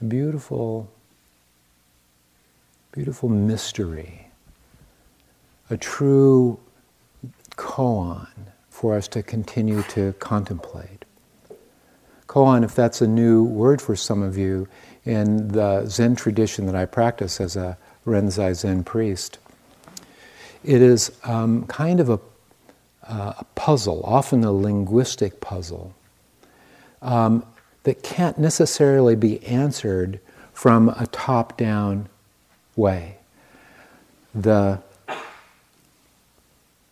A 0.00 0.04
beautiful 0.04 0.90
beautiful 2.94 3.28
mystery, 3.28 4.28
a 5.68 5.76
true 5.76 6.60
koan 7.56 8.28
for 8.70 8.94
us 8.94 9.08
to 9.08 9.20
continue 9.20 9.82
to 9.82 10.12
contemplate. 10.20 11.04
Koan, 12.28 12.62
if 12.62 12.76
that's 12.76 13.02
a 13.02 13.08
new 13.08 13.42
word 13.42 13.82
for 13.82 13.96
some 13.96 14.22
of 14.22 14.38
you, 14.38 14.68
in 15.04 15.48
the 15.48 15.84
Zen 15.86 16.14
tradition 16.14 16.66
that 16.66 16.76
I 16.76 16.84
practice 16.84 17.40
as 17.40 17.56
a 17.56 17.76
Rinzai 18.06 18.54
Zen 18.54 18.84
priest, 18.84 19.40
it 20.62 20.80
is 20.80 21.10
um, 21.24 21.66
kind 21.66 21.98
of 21.98 22.08
a, 22.08 22.20
uh, 23.08 23.32
a, 23.38 23.44
puzzle, 23.56 24.02
often 24.04 24.44
a 24.44 24.52
linguistic 24.52 25.40
puzzle, 25.40 25.92
um, 27.02 27.44
that 27.82 28.04
can't 28.04 28.38
necessarily 28.38 29.16
be 29.16 29.44
answered 29.44 30.20
from 30.52 30.90
a 30.90 31.08
top 31.08 31.56
down 31.56 32.08
way. 32.76 33.16
The 34.34 34.82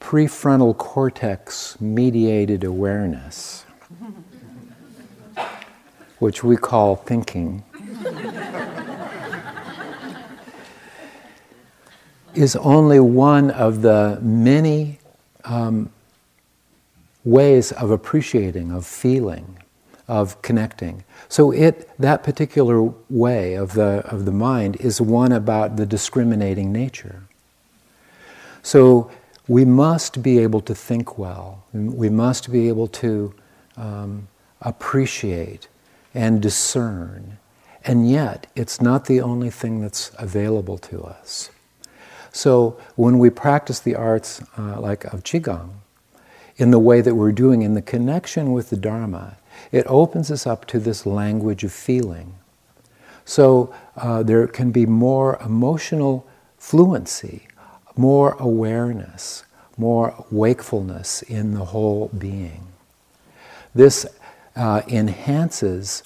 prefrontal 0.01 0.77
cortex 0.77 1.81
mediated 1.81 2.64
awareness, 2.64 3.64
which 6.18 6.45
we 6.45 6.57
call 6.57 6.97
thinking, 6.97 7.64
is 12.35 12.57
only 12.57 13.01
one 13.01 13.51
of 13.51 13.83
the 13.83 14.18
many 14.23 14.99
um, 15.45 15.90
ways 17.25 17.73
of 17.73 17.90
appreciating, 17.90 18.71
of 18.71 18.87
feeling, 18.87 19.59
of 20.09 20.41
connecting. 20.43 21.05
So 21.29 21.51
it 21.53 21.91
that 21.99 22.23
particular 22.23 22.93
way 23.09 23.55
of 23.55 23.75
the 23.75 24.03
of 24.07 24.25
the 24.25 24.33
mind 24.33 24.77
is 24.77 25.01
one 25.01 25.33
about 25.33 25.77
the 25.77 25.87
discriminating 25.87 26.73
nature. 26.73 27.23
So 28.62 29.11
we 29.49 29.65
must 29.65 30.23
be 30.23 30.38
able 30.38 30.61
to 30.62 30.75
think 30.75 31.19
well. 31.19 31.65
We 31.73 32.09
must 32.09 32.51
be 32.53 32.69
able 32.69 32.87
to 32.88 33.35
um, 33.77 34.29
appreciate 34.61 35.69
and 36.15 36.41
discern. 36.41 37.38
And 37.85 38.09
yet, 38.09 38.47
it's 38.55 38.81
not 38.81 39.07
the 39.07 39.21
only 39.21 39.51
thing 39.51 39.81
that's 39.81 40.12
available 40.19 40.79
to 40.79 41.03
us. 41.03 41.51
So 42.31 42.79
when 42.95 43.19
we 43.19 43.29
practice 43.31 43.81
the 43.81 43.97
arts 43.97 44.41
uh, 44.57 44.81
like 44.81 45.05
of 45.07 45.25
Qigong, 45.25 45.71
in 46.57 46.71
the 46.71 46.79
way 46.79 47.01
that 47.01 47.15
we're 47.15 47.33
doing 47.33 47.62
in 47.62 47.75
the 47.75 47.83
connection 47.83 48.53
with 48.53 48.71
the 48.71 48.77
Dharma, 48.77 49.37
it 49.70 49.87
opens 49.87 50.31
us 50.31 50.46
up 50.46 50.66
to 50.66 50.79
this 50.79 51.07
language 51.07 51.64
of 51.64 51.72
feeling. 51.72 52.35
So 53.25 53.75
uh, 53.96 54.22
there 54.22 54.46
can 54.46 54.72
be 54.72 54.87
more 54.87 55.38
emotional 55.44 56.27
fluency, 56.59 57.46
more 57.96 58.37
awareness, 58.38 59.44
more 59.77 60.25
wakefulness 60.31 61.22
in 61.22 61.55
the 61.55 61.66
whole 61.66 62.09
being. 62.16 62.66
This 63.75 64.07
uh, 64.57 64.83
enhances 64.88 66.03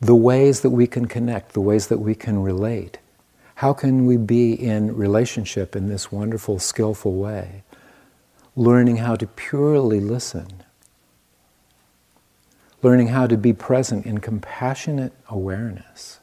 the 0.00 0.14
ways 0.14 0.60
that 0.60 0.70
we 0.70 0.86
can 0.86 1.06
connect, 1.06 1.52
the 1.52 1.60
ways 1.60 1.88
that 1.88 1.98
we 1.98 2.14
can 2.14 2.42
relate. 2.42 2.98
How 3.56 3.72
can 3.72 4.06
we 4.06 4.16
be 4.16 4.52
in 4.52 4.96
relationship 4.96 5.74
in 5.74 5.88
this 5.88 6.12
wonderful, 6.12 6.58
skillful 6.58 7.14
way? 7.14 7.64
Learning 8.54 8.98
how 8.98 9.16
to 9.16 9.26
purely 9.26 10.00
listen 10.00 10.62
learning 12.82 13.08
how 13.08 13.26
to 13.26 13.36
be 13.36 13.52
present 13.52 14.06
in 14.06 14.18
compassionate 14.18 15.12
awareness, 15.28 16.20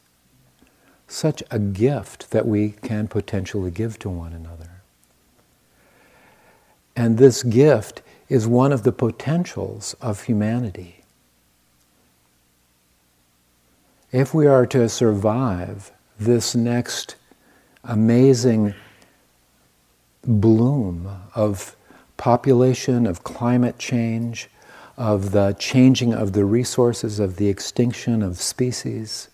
such 1.08 1.44
a 1.52 1.60
gift 1.60 2.32
that 2.32 2.48
we 2.48 2.72
can 2.82 3.08
potentially 3.08 3.72
give 3.72 4.00
to 4.00 4.10
one 4.10 4.34
another. 4.34 4.82
And 6.96 7.18
this 7.18 7.44
gift 7.44 8.02
is 8.30 8.48
one 8.48 8.72
of 8.72 8.84
the 8.84 8.91
potentials 8.91 9.96
of 10.02 10.24
humanity. 10.24 11.04
If 14.12 14.34
we 14.34 14.48
are 14.48 14.65
to 14.68 14.88
survive 14.88 15.91
this 16.18 16.56
next 16.56 17.18
amazing 17.84 18.74
bloom 20.24 21.10
of 21.36 21.76
population, 22.18 23.06
of 23.06 23.24
climate 23.24 23.78
change, 23.78 24.50
of 24.98 25.32
the 25.32 25.56
changing 25.60 26.14
of 26.14 26.34
the 26.34 26.46
resources, 26.46 27.20
of 27.20 27.36
the 27.36 27.48
extinction 27.50 28.22
of 28.22 28.42
species, 28.42 29.30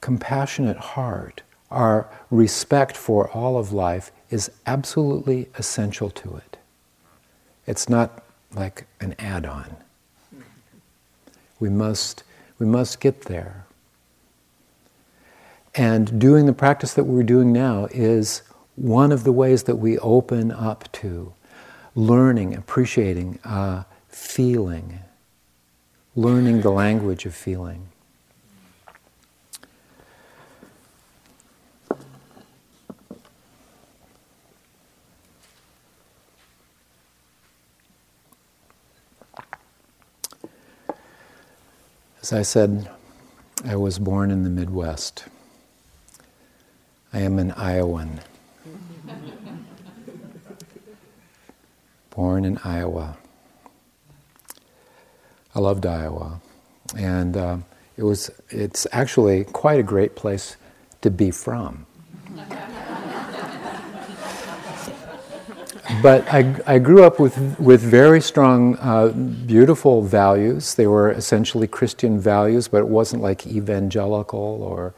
compassionate 0.00 0.76
heart, 0.76 1.42
our 1.70 2.08
respect 2.30 2.96
for 2.96 3.28
all 3.30 3.58
of 3.58 3.72
life 3.72 4.10
is 4.30 4.50
absolutely 4.66 5.48
essential 5.56 6.10
to 6.10 6.36
it. 6.36 6.56
It's 7.66 7.88
not 7.88 8.22
like 8.54 8.86
an 9.00 9.14
add 9.18 9.44
on. 9.44 9.76
We 11.60 11.68
must, 11.68 12.22
we 12.58 12.66
must 12.66 13.00
get 13.00 13.22
there. 13.22 13.66
And 15.74 16.18
doing 16.18 16.46
the 16.46 16.52
practice 16.52 16.94
that 16.94 17.04
we're 17.04 17.22
doing 17.22 17.52
now 17.52 17.88
is 17.90 18.42
one 18.76 19.12
of 19.12 19.24
the 19.24 19.32
ways 19.32 19.64
that 19.64 19.76
we 19.76 19.98
open 19.98 20.50
up 20.50 20.90
to 20.92 21.34
learning, 21.98 22.54
appreciating, 22.54 23.40
uh, 23.44 23.82
feeling, 24.08 25.00
learning 26.14 26.60
the 26.60 26.70
language 26.70 27.26
of 27.26 27.34
feeling. 27.34 27.88
As 42.22 42.32
I 42.32 42.42
said, 42.42 42.88
I 43.64 43.74
was 43.74 43.98
born 43.98 44.30
in 44.30 44.44
the 44.44 44.50
Midwest. 44.50 45.24
I 47.12 47.22
am 47.22 47.40
an 47.40 47.50
Iowan. 47.52 48.20
Born 52.18 52.44
in 52.44 52.58
Iowa. 52.64 53.16
I 55.54 55.60
loved 55.60 55.86
Iowa, 55.86 56.40
and 56.96 57.36
uh, 57.36 57.58
it 57.96 58.02
was. 58.02 58.28
It's 58.50 58.88
actually 58.90 59.44
quite 59.44 59.78
a 59.78 59.84
great 59.84 60.16
place 60.16 60.56
to 61.02 61.12
be 61.12 61.30
from. 61.30 61.86
but 66.02 66.26
I, 66.26 66.60
I 66.66 66.80
grew 66.80 67.04
up 67.04 67.20
with, 67.20 67.38
with 67.60 67.82
very 67.82 68.20
strong, 68.20 68.76
uh, 68.78 69.10
beautiful 69.46 70.02
values. 70.02 70.74
They 70.74 70.88
were 70.88 71.12
essentially 71.12 71.68
Christian 71.68 72.18
values, 72.18 72.66
but 72.66 72.78
it 72.78 72.88
wasn't 72.88 73.22
like 73.22 73.46
evangelical 73.46 74.60
or 74.60 74.92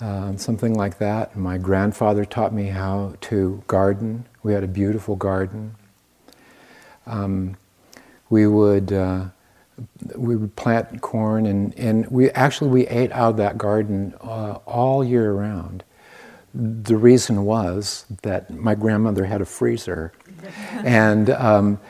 uh, 0.00 0.36
something 0.36 0.74
like 0.74 0.98
that. 0.98 1.36
My 1.36 1.58
grandfather 1.58 2.24
taught 2.24 2.52
me 2.52 2.66
how 2.66 3.14
to 3.20 3.62
garden. 3.68 4.24
We 4.42 4.52
had 4.52 4.64
a 4.64 4.72
beautiful 4.82 5.14
garden. 5.14 5.76
Um, 7.06 7.56
we 8.30 8.46
would 8.46 8.92
uh, 8.92 9.26
we 10.16 10.36
would 10.36 10.54
plant 10.56 11.00
corn, 11.00 11.46
and, 11.46 11.74
and 11.78 12.06
we 12.10 12.30
actually 12.30 12.70
we 12.70 12.86
ate 12.86 13.12
out 13.12 13.30
of 13.30 13.36
that 13.38 13.58
garden 13.58 14.14
uh, 14.20 14.58
all 14.66 15.04
year 15.04 15.32
round 15.32 15.84
the 16.54 16.96
reason 16.96 17.44
was 17.44 18.06
that 18.22 18.50
my 18.50 18.74
grandmother 18.74 19.24
had 19.24 19.40
a 19.40 19.44
freezer. 19.44 20.12
and 20.72 21.30
um, 21.30 21.80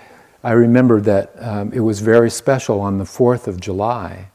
I 0.43 0.53
remember 0.53 1.01
that 1.03 1.33
um, 1.39 1.73
it 1.73 1.81
was 1.81 2.01
very 2.01 2.31
special 2.31 2.81
on 2.81 2.99
the 2.99 3.05
4th 3.05 3.47
of 3.47 3.61
July 3.61 4.31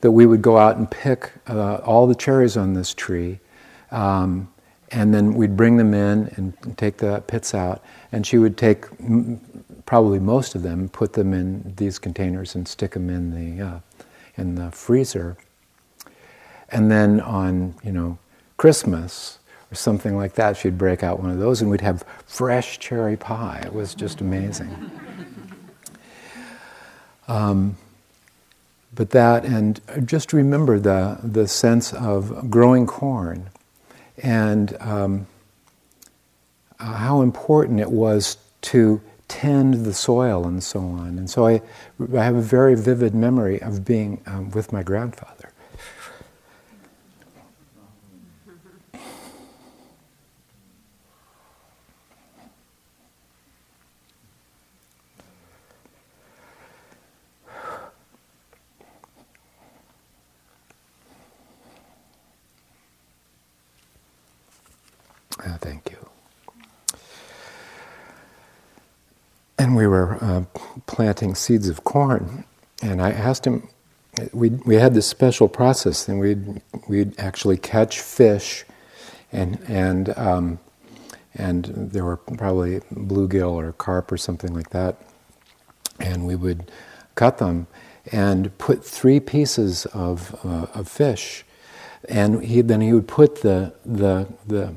that 0.00 0.10
we 0.10 0.26
would 0.26 0.42
go 0.42 0.58
out 0.58 0.76
and 0.76 0.90
pick 0.90 1.32
uh, 1.46 1.76
all 1.76 2.06
the 2.06 2.14
cherries 2.14 2.56
on 2.56 2.74
this 2.74 2.94
tree. 2.94 3.40
Um, 3.90 4.48
and 4.90 5.12
then 5.12 5.34
we'd 5.34 5.56
bring 5.56 5.76
them 5.76 5.92
in 5.92 6.28
and 6.36 6.76
take 6.78 6.98
the 6.98 7.22
pits 7.26 7.54
out. 7.54 7.82
And 8.12 8.26
she 8.26 8.38
would 8.38 8.56
take 8.56 8.86
probably 9.86 10.18
most 10.18 10.54
of 10.54 10.62
them, 10.62 10.88
put 10.88 11.12
them 11.12 11.32
in 11.32 11.74
these 11.76 11.98
containers 11.98 12.54
and 12.54 12.66
stick 12.66 12.92
them 12.92 13.10
in 13.10 13.56
the, 13.56 13.64
uh, 13.64 13.80
in 14.36 14.54
the 14.54 14.70
freezer. 14.70 15.36
And 16.68 16.90
then 16.90 17.20
on, 17.20 17.74
you 17.84 17.92
know, 17.92 18.18
Christmas, 18.56 19.38
or 19.70 19.74
something 19.74 20.16
like 20.16 20.34
that, 20.34 20.56
she'd 20.56 20.78
break 20.78 21.02
out 21.02 21.20
one 21.20 21.30
of 21.30 21.38
those 21.38 21.60
and 21.60 21.70
we'd 21.70 21.80
have 21.80 22.04
fresh 22.26 22.78
cherry 22.78 23.16
pie. 23.16 23.62
It 23.64 23.72
was 23.72 23.94
just 23.94 24.20
amazing. 24.20 24.90
Um, 27.26 27.76
but 28.94 29.10
that, 29.10 29.44
and 29.44 29.80
just 30.04 30.32
remember 30.32 30.78
the, 30.78 31.18
the 31.22 31.48
sense 31.48 31.92
of 31.92 32.50
growing 32.50 32.86
corn 32.86 33.48
and 34.22 34.76
um, 34.80 35.26
uh, 36.78 36.92
how 36.92 37.22
important 37.22 37.80
it 37.80 37.90
was 37.90 38.36
to 38.62 39.00
tend 39.28 39.84
the 39.84 39.94
soil 39.94 40.46
and 40.46 40.62
so 40.62 40.80
on. 40.80 41.18
And 41.18 41.28
so 41.30 41.46
I, 41.46 41.62
I 42.14 42.24
have 42.24 42.36
a 42.36 42.42
very 42.42 42.76
vivid 42.76 43.14
memory 43.14 43.60
of 43.62 43.84
being 43.84 44.22
um, 44.26 44.50
with 44.50 44.72
my 44.72 44.82
grandfather. 44.82 45.50
Uh, 65.44 65.58
thank 65.58 65.90
you. 65.90 65.98
And 69.64 69.76
we 69.76 69.86
were 69.86 70.22
uh, 70.22 70.44
planting 70.86 71.34
seeds 71.34 71.70
of 71.70 71.84
corn, 71.84 72.44
and 72.82 73.00
I 73.00 73.12
asked 73.12 73.46
him. 73.46 73.66
We 74.34 74.50
we 74.50 74.74
had 74.74 74.92
this 74.92 75.06
special 75.06 75.48
process, 75.48 76.06
and 76.06 76.20
we'd 76.20 76.60
we'd 76.86 77.18
actually 77.18 77.56
catch 77.56 78.02
fish, 78.02 78.66
and 79.32 79.58
and 79.66 80.18
um, 80.18 80.58
and 81.34 81.64
there 81.64 82.04
were 82.04 82.18
probably 82.18 82.80
bluegill 82.94 83.52
or 83.52 83.72
carp 83.72 84.12
or 84.12 84.18
something 84.18 84.52
like 84.52 84.68
that, 84.72 84.98
and 85.98 86.26
we 86.26 86.36
would 86.36 86.70
cut 87.14 87.38
them 87.38 87.66
and 88.12 88.56
put 88.58 88.84
three 88.84 89.18
pieces 89.18 89.86
of 89.94 90.38
uh, 90.44 90.66
of 90.78 90.88
fish, 90.90 91.42
and 92.06 92.44
he 92.44 92.60
then 92.60 92.82
he 92.82 92.92
would 92.92 93.08
put 93.08 93.40
the 93.40 93.72
the 93.86 94.28
the 94.46 94.74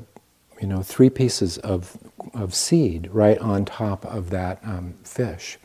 you 0.60 0.66
know, 0.66 0.82
three 0.82 1.10
pieces 1.10 1.58
of, 1.58 1.96
of 2.38 2.54
seed 2.54 3.08
right 3.12 3.38
on 3.38 3.64
top 3.64 4.04
of 4.04 4.30
that 4.30 4.60
um, 4.64 4.94
fish. 5.04 5.58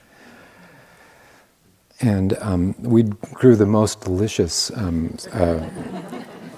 And 2.02 2.38
um, 2.42 2.76
we 2.80 3.04
grew 3.04 3.56
the 3.56 3.66
most 3.66 4.02
delicious 4.02 4.72
um, 4.76 5.16
uh, 5.32 5.62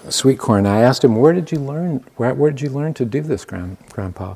sweet 0.10 0.40
corn. 0.40 0.66
I 0.66 0.82
asked 0.82 1.04
him, 1.04 1.16
"Where 1.16 1.34
did 1.34 1.52
you 1.52 1.60
learn? 1.60 2.04
Where, 2.16 2.34
where 2.34 2.52
did 2.52 2.62
you 2.62 2.70
learn 2.70 2.94
to 2.96 3.06
do 3.06 3.22
this, 3.22 3.46
grand, 3.46 3.78
Grandpa?" 3.92 4.36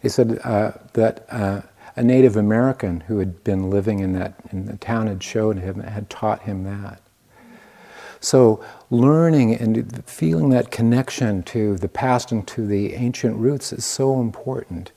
He 0.00 0.08
said 0.08 0.38
uh, 0.44 0.72
that 0.92 1.26
uh, 1.30 1.62
a 1.96 2.02
Native 2.02 2.36
American 2.36 3.00
who 3.00 3.18
had 3.18 3.42
been 3.42 3.70
living 3.70 4.00
in 4.00 4.12
that 4.12 4.34
in 4.52 4.66
the 4.66 4.76
town 4.76 5.06
had 5.06 5.22
showed 5.22 5.58
him, 5.58 5.80
had 5.80 6.10
taught 6.10 6.42
him 6.42 6.64
that. 6.64 7.00
So, 8.20 8.64
learning 8.90 9.54
and 9.56 10.02
feeling 10.06 10.48
that 10.50 10.70
connection 10.70 11.42
to 11.44 11.76
the 11.76 11.88
past 11.88 12.32
and 12.32 12.46
to 12.48 12.66
the 12.66 12.94
ancient 12.94 13.36
roots 13.36 13.72
is 13.72 13.84
so 13.84 14.20
important. 14.20 14.92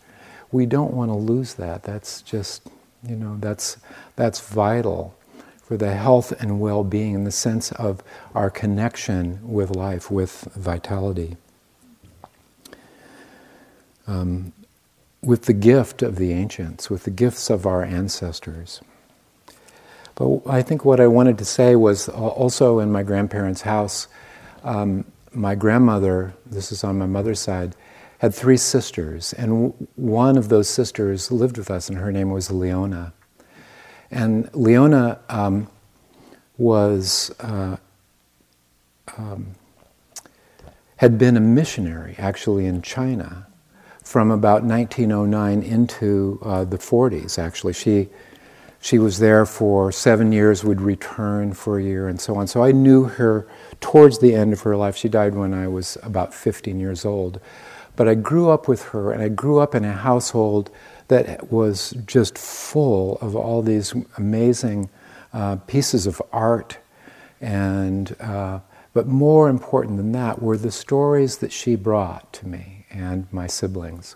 We 0.52 0.66
don't 0.66 0.94
want 0.94 1.10
to 1.12 1.16
lose 1.16 1.56
that. 1.56 1.84
That's 1.84 2.22
just, 2.22 2.68
you 3.08 3.16
know, 3.16 3.38
that's, 3.40 3.78
that's 4.16 4.40
vital 4.40 5.16
for 5.62 5.76
the 5.76 5.94
health 5.94 6.32
and 6.42 6.60
well 6.60 6.84
being 6.84 7.14
in 7.14 7.24
the 7.26 7.32
sense 7.32 7.72
of 7.74 8.02
our 8.34 8.50
connection 8.50 9.40
with 9.44 9.76
life, 9.76 10.10
with 10.10 10.48
vitality. 10.56 11.36
Um, 14.08 14.54
with 15.22 15.44
the 15.44 15.54
gift 15.54 16.02
of 16.02 16.16
the 16.16 16.32
ancients, 16.32 16.90
with 16.90 17.04
the 17.04 17.12
gifts 17.12 17.50
of 17.50 17.66
our 17.66 17.84
ancestors. 17.84 18.82
But 20.16 20.42
I 20.48 20.62
think 20.62 20.86
what 20.86 21.00
I 21.00 21.08
wanted 21.08 21.38
to 21.40 21.46
say 21.46 21.76
was 21.76 22.08
also 22.08 22.80
in 22.80 22.92
my 22.92 23.04
grandparents' 23.04 23.62
house, 23.62 24.08
um, 24.64 25.06
my 25.34 25.54
grandmother, 25.54 26.34
this 26.46 26.72
is 26.72 26.84
on 26.84 26.98
my 26.98 27.06
mother's 27.06 27.40
side, 27.40 27.76
had 28.20 28.34
three 28.34 28.58
sisters, 28.58 29.34
and 29.34 29.74
one 29.96 30.38
of 30.38 30.50
those 30.50 30.68
sisters 30.68 31.32
lived 31.32 31.58
with 31.58 31.70
us, 31.70 31.88
and 31.90 31.98
her 32.00 32.12
name 32.12 32.32
was 32.32 32.50
Leona. 32.50 33.14
And 34.10 34.50
Leona 34.54 35.20
um, 35.30 35.68
was 36.58 37.34
uh, 37.40 37.78
um, 39.18 39.56
had 40.98 41.18
been 41.18 41.38
a 41.38 41.42
missionary 41.42 42.16
actually 42.18 42.66
in 42.66 42.82
China 42.82 43.48
from 44.04 44.32
about 44.32 44.64
1909 44.64 45.62
into 45.62 46.40
uh, 46.44 46.64
the 46.64 46.78
40s. 46.78 47.38
Actually, 47.38 47.74
she 47.74 48.10
she 48.80 49.00
was 49.00 49.20
there 49.20 49.46
for 49.46 49.92
seven 49.92 50.32
years, 50.32 50.64
would 50.64 50.82
return 50.82 51.54
for 51.54 51.80
a 51.80 51.84
year, 51.84 52.08
and 52.08 52.22
so 52.22 52.36
on. 52.36 52.48
So 52.48 52.64
I 52.64 52.72
knew 52.72 53.06
her 53.06 53.48
towards 53.82 54.20
the 54.20 54.36
end 54.36 54.54
of 54.54 54.62
her 54.62 54.76
life. 54.76 54.96
She 54.96 55.10
died 55.10 55.36
when 55.36 55.54
I 55.54 55.68
was 55.68 55.98
about 56.04 56.34
15 56.34 56.80
years 56.80 57.04
old. 57.04 57.42
But 57.98 58.08
I 58.08 58.16
grew 58.16 58.50
up 58.50 58.70
with 58.70 58.84
her, 58.86 59.12
and 59.12 59.22
I 59.22 59.28
grew 59.28 59.60
up 59.60 59.76
in 59.76 59.84
a 59.84 59.92
household 59.92 60.72
that 61.10 61.52
was 61.52 61.92
just 62.06 62.38
full 62.38 63.18
of 63.18 63.36
all 63.36 63.62
these 63.62 63.94
amazing 64.18 64.90
uh, 65.34 65.58
pieces 65.68 66.08
of 66.08 66.22
art. 66.32 66.78
And, 67.42 68.16
uh, 68.20 68.60
but 68.94 69.08
more 69.08 69.50
important 69.50 69.98
than 69.98 70.12
that 70.14 70.42
were 70.42 70.58
the 70.58 70.72
stories 70.72 71.38
that 71.38 71.52
she 71.52 71.76
brought 71.76 72.32
to 72.34 72.48
me 72.48 72.86
and 72.90 73.28
my 73.32 73.48
siblings. 73.48 74.16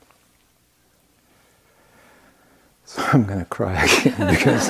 So 2.85 3.03
I'm 3.13 3.25
going 3.25 3.39
to 3.39 3.45
cry 3.45 3.83
again 3.83 4.27
because 4.35 4.69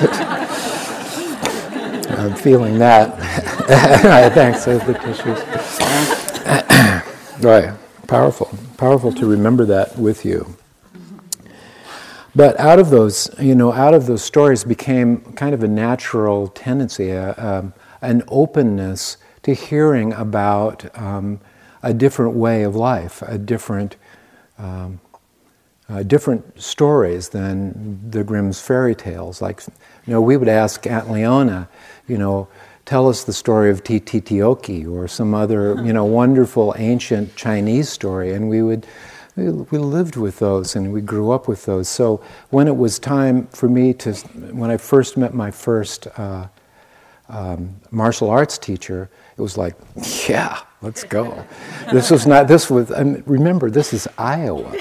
I'm 2.18 2.34
feeling 2.36 2.78
that. 2.78 3.18
Thanks, 4.34 4.64
there's 4.64 4.84
the 4.84 4.94
tissues. 4.94 5.40
right, 7.42 7.72
powerful, 8.12 8.50
powerful 8.76 9.12
to 9.12 9.26
remember 9.26 9.64
that 9.64 9.98
with 9.98 10.24
you. 10.24 10.56
But 12.34 12.58
out 12.58 12.78
of 12.78 12.90
those, 12.90 13.30
you 13.38 13.54
know, 13.54 13.72
out 13.72 13.94
of 13.94 14.06
those 14.06 14.22
stories 14.22 14.64
became 14.64 15.20
kind 15.34 15.54
of 15.54 15.62
a 15.62 15.68
natural 15.68 16.48
tendency, 16.48 17.10
a, 17.10 17.34
um, 17.36 17.74
an 18.00 18.22
openness 18.28 19.18
to 19.42 19.54
hearing 19.54 20.12
about 20.12 20.96
um, 20.98 21.40
a 21.82 21.92
different 21.92 22.34
way 22.34 22.62
of 22.62 22.74
life, 22.74 23.22
a 23.22 23.38
different 23.38 23.96
um, 24.58 25.00
uh, 25.88 26.02
different 26.02 26.60
stories 26.60 27.30
than 27.30 28.00
the 28.10 28.24
Grimm's 28.24 28.60
fairy 28.60 28.94
tales. 28.94 29.42
Like, 29.42 29.62
you 30.06 30.12
know, 30.12 30.22
we 30.22 30.36
would 30.36 30.48
ask 30.48 30.86
Aunt 30.86 31.10
Leona, 31.10 31.68
you 32.06 32.16
know, 32.16 32.48
tell 32.92 33.08
us 33.08 33.24
the 33.24 33.32
story 33.32 33.70
of 33.70 33.82
Tititioki 33.82 34.86
or 34.86 35.08
some 35.08 35.32
other, 35.32 35.82
you 35.82 35.94
know, 35.94 36.04
wonderful 36.04 36.74
ancient 36.76 37.34
Chinese 37.36 37.88
story, 37.88 38.34
and 38.34 38.50
we 38.50 38.62
would. 38.62 38.86
We 39.34 39.78
lived 39.78 40.16
with 40.16 40.40
those 40.40 40.76
and 40.76 40.92
we 40.92 41.00
grew 41.00 41.30
up 41.30 41.48
with 41.48 41.64
those. 41.64 41.88
So 41.88 42.22
when 42.50 42.68
it 42.68 42.76
was 42.76 42.98
time 42.98 43.46
for 43.46 43.66
me 43.66 43.94
to, 43.94 44.12
when 44.52 44.70
I 44.70 44.76
first 44.76 45.16
met 45.16 45.32
my 45.32 45.50
first 45.50 46.06
uh, 46.18 46.48
um, 47.30 47.76
martial 47.90 48.28
arts 48.28 48.58
teacher, 48.58 49.08
it 49.38 49.40
was 49.40 49.56
like, 49.56 49.74
yeah, 50.28 50.60
let's 50.82 51.02
go. 51.02 51.46
this 51.90 52.10
was 52.10 52.26
not, 52.26 52.46
this 52.46 52.68
was, 52.68 52.90
and 52.90 53.26
remember, 53.26 53.70
this 53.70 53.94
is 53.94 54.06
Iowa 54.18 54.70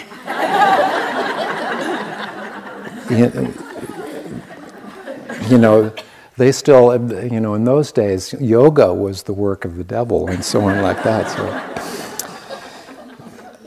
you 5.50 5.58
know, 5.58 5.94
they 6.38 6.52
still, 6.52 6.94
you 7.24 7.40
know, 7.40 7.54
in 7.56 7.66
those 7.66 7.92
days, 7.92 8.34
yoga 8.40 8.94
was 8.94 9.24
the 9.24 9.34
work 9.34 9.66
of 9.66 9.76
the 9.76 9.84
devil 9.84 10.28
and 10.30 10.44
so 10.44 10.62
on 10.62 10.82
like 10.82 11.04
that. 11.04 11.30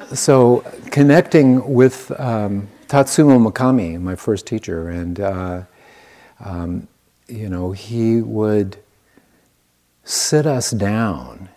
So, 0.09 0.15
so 0.15 0.73
connecting 0.91 1.75
with 1.75 2.11
um, 2.19 2.69
Tatsumo 2.89 3.51
Makami, 3.51 4.01
my 4.01 4.17
first 4.17 4.47
teacher, 4.47 4.89
and 4.89 5.21
uh, 5.21 5.63
um, 6.45 6.89
you 7.29 7.49
know, 7.49 7.73
he 7.73 8.21
would 8.21 8.77
sit 10.05 10.47
us 10.47 10.71
down 10.71 11.49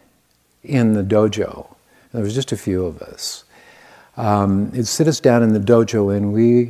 in 0.63 0.93
the 0.93 1.03
dojo. 1.03 1.75
There 2.13 2.23
was 2.23 2.33
just 2.33 2.51
a 2.51 2.57
few 2.57 2.85
of 2.85 3.01
us. 3.01 3.43
Um, 4.15 4.71
he'd 4.71 4.87
sit 4.87 5.07
us 5.07 5.19
down 5.19 5.43
in 5.43 5.53
the 5.53 5.59
dojo, 5.59 6.15
and 6.15 6.33
we 6.33 6.69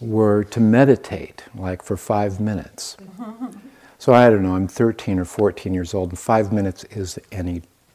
were 0.00 0.44
to 0.44 0.60
meditate, 0.60 1.42
like 1.54 1.82
for 1.82 1.96
five 1.96 2.38
minutes. 2.38 2.96
So 4.06 4.14
I 4.14 4.30
don't 4.30 4.44
know, 4.44 4.54
I'm 4.54 4.68
13 4.68 5.18
or 5.18 5.24
14 5.24 5.74
years 5.74 5.92
old, 5.92 6.10
and 6.10 6.18
five 6.20 6.52
minutes 6.52 6.84
is 6.84 7.18
an 7.32 7.48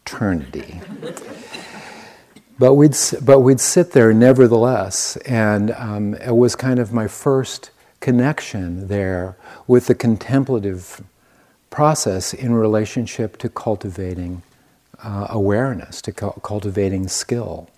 eternity. 0.03 0.81
but, 2.59 2.73
we'd, 2.73 2.97
but 3.21 3.39
we'd 3.39 3.61
sit 3.61 3.93
there 3.93 4.11
nevertheless, 4.11 5.15
and 5.25 5.71
um, 5.71 6.15
it 6.15 6.35
was 6.35 6.53
kind 6.53 6.79
of 6.79 6.91
my 6.91 7.07
first 7.07 7.71
connection 8.01 8.89
there 8.89 9.37
with 9.67 9.87
the 9.87 9.95
contemplative 9.95 11.01
process 11.69 12.33
in 12.33 12.55
relationship 12.55 13.37
to 13.37 13.47
cultivating 13.47 14.41
uh, 15.01 15.27
awareness, 15.29 16.01
to 16.01 16.11
cu- 16.11 16.33
cultivating 16.41 17.07
skill. 17.07 17.69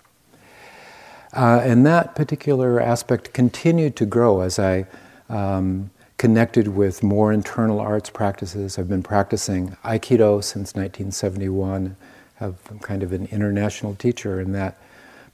Uh, 1.32 1.60
and 1.62 1.86
that 1.86 2.16
particular 2.16 2.80
aspect 2.80 3.32
continued 3.32 3.94
to 3.94 4.04
grow 4.04 4.40
as 4.40 4.58
I 4.58 4.86
um, 5.28 5.90
connected 6.24 6.68
with 6.68 7.02
more 7.02 7.34
internal 7.34 7.78
arts 7.78 8.08
practices. 8.08 8.78
I've 8.78 8.88
been 8.88 9.02
practicing 9.02 9.76
Aikido 9.84 10.42
since 10.42 10.74
1971. 10.74 11.96
I'm 12.40 12.56
kind 12.80 13.02
of 13.02 13.12
an 13.12 13.26
international 13.26 13.94
teacher 13.94 14.40
in 14.40 14.52
that 14.52 14.78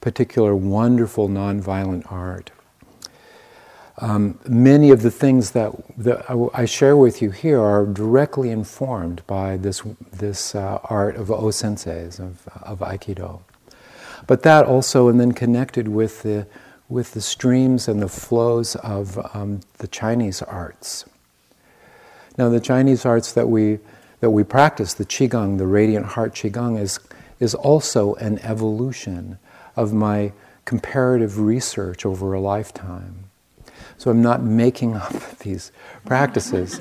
particular 0.01 0.53
wonderful 0.57 1.29
nonviolent 1.29 2.11
art. 2.11 2.51
Um, 3.99 4.41
many 4.49 4.91
of 4.91 5.03
the 5.03 5.13
things 5.13 5.53
that, 5.53 5.71
that, 5.97 6.29
I 6.53 6.65
share 6.65 6.97
with 6.97 7.23
you 7.23 7.31
here 7.31 7.61
are 7.61 7.87
directly 7.87 8.51
informed 8.51 9.25
by 9.29 9.59
this, 9.59 9.83
this 10.11 10.57
uh, 10.57 10.81
art 10.83 11.15
of 11.15 11.31
O 11.31 11.51
senseis, 11.51 12.19
of, 12.19 12.49
of 12.63 12.81
Aikido. 12.81 13.43
But 14.27 14.43
that 14.43 14.67
also, 14.67 15.07
and 15.07 15.21
then 15.21 15.31
connected 15.31 15.87
with 15.87 16.23
the, 16.23 16.49
with 16.91 17.13
the 17.13 17.21
streams 17.21 17.89
and 17.89 18.03
the 18.03 18.09
flows 18.09 18.75
of 18.77 19.19
um, 19.35 19.61
the 19.79 19.87
Chinese 19.87 20.43
arts. 20.43 21.07
Now, 22.37 22.49
the 22.49 22.61
Chinese 22.61 23.07
arts 23.07 23.33
that 23.33 23.49
we, 23.49 23.79
that 24.19 24.31
we 24.31 24.43
practice, 24.43 24.93
the 24.93 25.07
Qigong, 25.07 25.59
the 25.59 25.67
Radiant 25.67 26.05
Heart 26.05 26.35
Qigong, 26.35 26.79
is, 26.79 26.99
is 27.39 27.55
also 27.55 28.15
an 28.17 28.41
evolution 28.41 29.39
of 29.77 29.93
my 29.93 30.33
comparative 30.65 31.39
research 31.39 32.05
over 32.05 32.33
a 32.35 32.41
lifetime. 32.41 33.25
So 33.97 34.11
I'm 34.11 34.23
not 34.23 34.43
making 34.43 34.97
up 34.97 35.13
these 35.39 35.71
practices, 36.05 36.81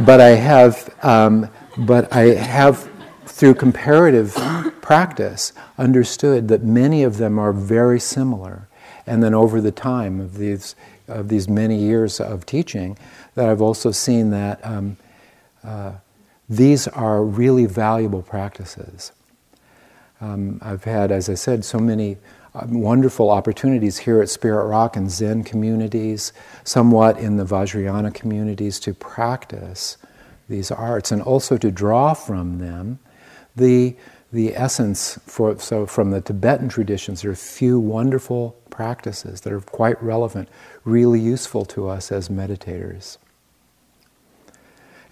but 0.00 0.20
I 0.20 0.30
have, 0.30 0.94
um, 1.04 1.50
but 1.76 2.12
I 2.12 2.34
have 2.34 2.90
through 3.26 3.54
comparative 3.54 4.34
practice, 4.80 5.52
understood 5.76 6.48
that 6.48 6.62
many 6.62 7.02
of 7.02 7.18
them 7.18 7.38
are 7.38 7.52
very 7.52 8.00
similar. 8.00 8.68
And 9.06 9.22
then 9.22 9.34
over 9.34 9.60
the 9.60 9.72
time 9.72 10.20
of 10.20 10.38
these, 10.38 10.74
of 11.08 11.28
these 11.28 11.48
many 11.48 11.76
years 11.76 12.20
of 12.20 12.44
teaching, 12.46 12.98
that 13.34 13.48
I've 13.48 13.62
also 13.62 13.90
seen 13.92 14.30
that 14.30 14.64
um, 14.64 14.96
uh, 15.62 15.92
these 16.48 16.88
are 16.88 17.22
really 17.22 17.66
valuable 17.66 18.22
practices. 18.22 19.12
Um, 20.20 20.60
I've 20.62 20.84
had, 20.84 21.10
as 21.10 21.28
I 21.28 21.34
said, 21.34 21.64
so 21.64 21.78
many 21.78 22.16
uh, 22.54 22.66
wonderful 22.68 23.30
opportunities 23.30 23.98
here 23.98 24.22
at 24.22 24.28
Spirit 24.28 24.66
Rock 24.66 24.96
and 24.96 25.10
Zen 25.10 25.44
communities, 25.44 26.32
somewhat 26.64 27.18
in 27.18 27.36
the 27.36 27.44
Vajrayana 27.44 28.14
communities, 28.14 28.80
to 28.80 28.94
practice 28.94 29.98
these 30.48 30.70
arts 30.70 31.12
and 31.12 31.20
also 31.20 31.58
to 31.58 31.70
draw 31.70 32.14
from 32.14 32.58
them 32.58 32.98
the, 33.56 33.96
the 34.32 34.56
essence 34.56 35.18
for, 35.26 35.58
so 35.58 35.86
from 35.86 36.10
the 36.10 36.20
Tibetan 36.20 36.68
traditions, 36.68 37.22
there 37.22 37.30
are 37.30 37.34
a 37.34 37.36
few 37.36 37.80
wonderful 37.80 38.56
practices 38.76 39.40
that 39.40 39.54
are 39.54 39.60
quite 39.62 40.00
relevant, 40.02 40.50
really 40.84 41.18
useful 41.18 41.64
to 41.64 41.88
us 41.88 42.12
as 42.12 42.28
meditators. 42.28 43.16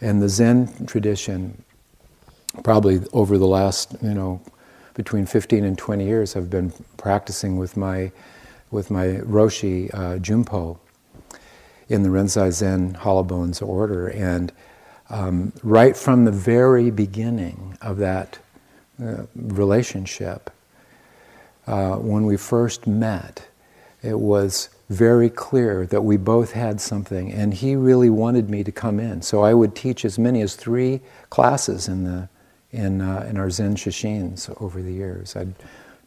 And 0.03 0.20
the 0.20 0.29
Zen 0.29 0.85
tradition, 0.87 1.64
probably 2.62 3.01
over 3.14 3.39
the 3.39 3.47
last, 3.47 3.97
you 4.03 4.12
know, 4.12 4.43
between 4.93 5.24
15 5.24 5.64
and 5.64 5.78
20 5.78 6.05
years, 6.05 6.36
I've 6.36 6.51
been 6.51 6.74
practicing 6.99 7.57
with 7.57 7.74
my, 7.74 8.12
with 8.70 8.91
my 8.91 9.07
Roshi 9.24 9.93
uh, 9.95 10.18
Junpo 10.18 10.78
in 11.89 12.03
the 12.03 12.11
Rinzai 12.11 12.53
Zen 12.53 12.93
Hollow 12.93 13.22
Bones 13.22 13.62
order. 13.62 14.09
And 14.09 14.53
um, 15.09 15.55
right 15.62 15.97
from 15.97 16.26
the 16.26 16.32
very 16.32 16.91
beginning 16.91 17.78
of 17.80 17.97
that 17.97 18.39
uh, 19.03 19.22
relationship, 19.34 20.51
uh, 21.66 21.97
when 21.97 22.26
we 22.26 22.36
first 22.36 22.86
met, 22.86 23.49
it 24.05 24.20
was 24.20 24.68
very 24.90 25.30
clear 25.30 25.86
that 25.86 26.02
we 26.02 26.16
both 26.16 26.52
had 26.52 26.80
something, 26.80 27.32
and 27.32 27.55
he 27.55 27.74
really 27.74 28.11
wanted 28.11 28.50
me 28.50 28.62
to 28.62 28.70
come 28.70 29.00
in. 29.00 29.22
So 29.22 29.42
I 29.42 29.55
would 29.55 29.74
teach 29.74 30.05
as 30.05 30.18
many 30.18 30.42
as 30.42 30.57
three 30.57 31.00
classes 31.30 31.88
in 31.88 32.05
the 32.05 32.28
in 32.70 33.00
uh, 33.00 33.26
in 33.28 33.38
our 33.38 33.50
Zen 33.50 33.76
sesshin 33.76 34.55
over 34.61 34.82
the 34.82 34.92
years. 34.92 35.36
I'd 35.36 35.55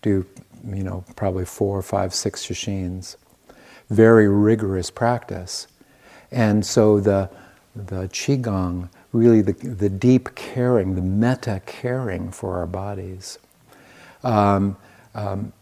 do 0.02 0.26
you 0.66 0.84
know 0.84 1.04
probably 1.16 1.46
four, 1.46 1.82
five, 1.82 2.14
six 2.14 2.46
sesshin, 2.46 3.16
very 3.90 4.28
rigorous 4.28 4.92
practice, 4.92 5.68
and 6.32 6.66
so 6.66 7.00
the 7.00 7.30
the 7.76 8.08
qigong 8.10 8.90
really 9.14 9.42
the, 9.42 9.54
the 9.54 9.90
deep 9.90 10.36
caring, 10.36 10.96
the 10.96 11.02
metta 11.02 11.62
caring 11.66 12.32
for 12.32 12.58
our 12.58 12.68
bodies. 12.68 13.40
Um, 14.24 14.78
um, 15.16 15.54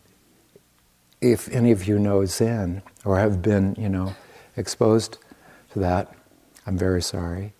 if 1.31 1.49
any 1.49 1.71
of 1.71 1.87
you 1.87 1.97
know 1.97 2.23
Zen 2.25 2.81
or 3.03 3.17
have 3.17 3.41
been, 3.41 3.75
you 3.77 3.89
know, 3.89 4.15
exposed 4.57 5.17
to 5.73 5.79
that, 5.79 6.13
I'm 6.67 6.77
very 6.77 7.01
sorry. 7.01 7.53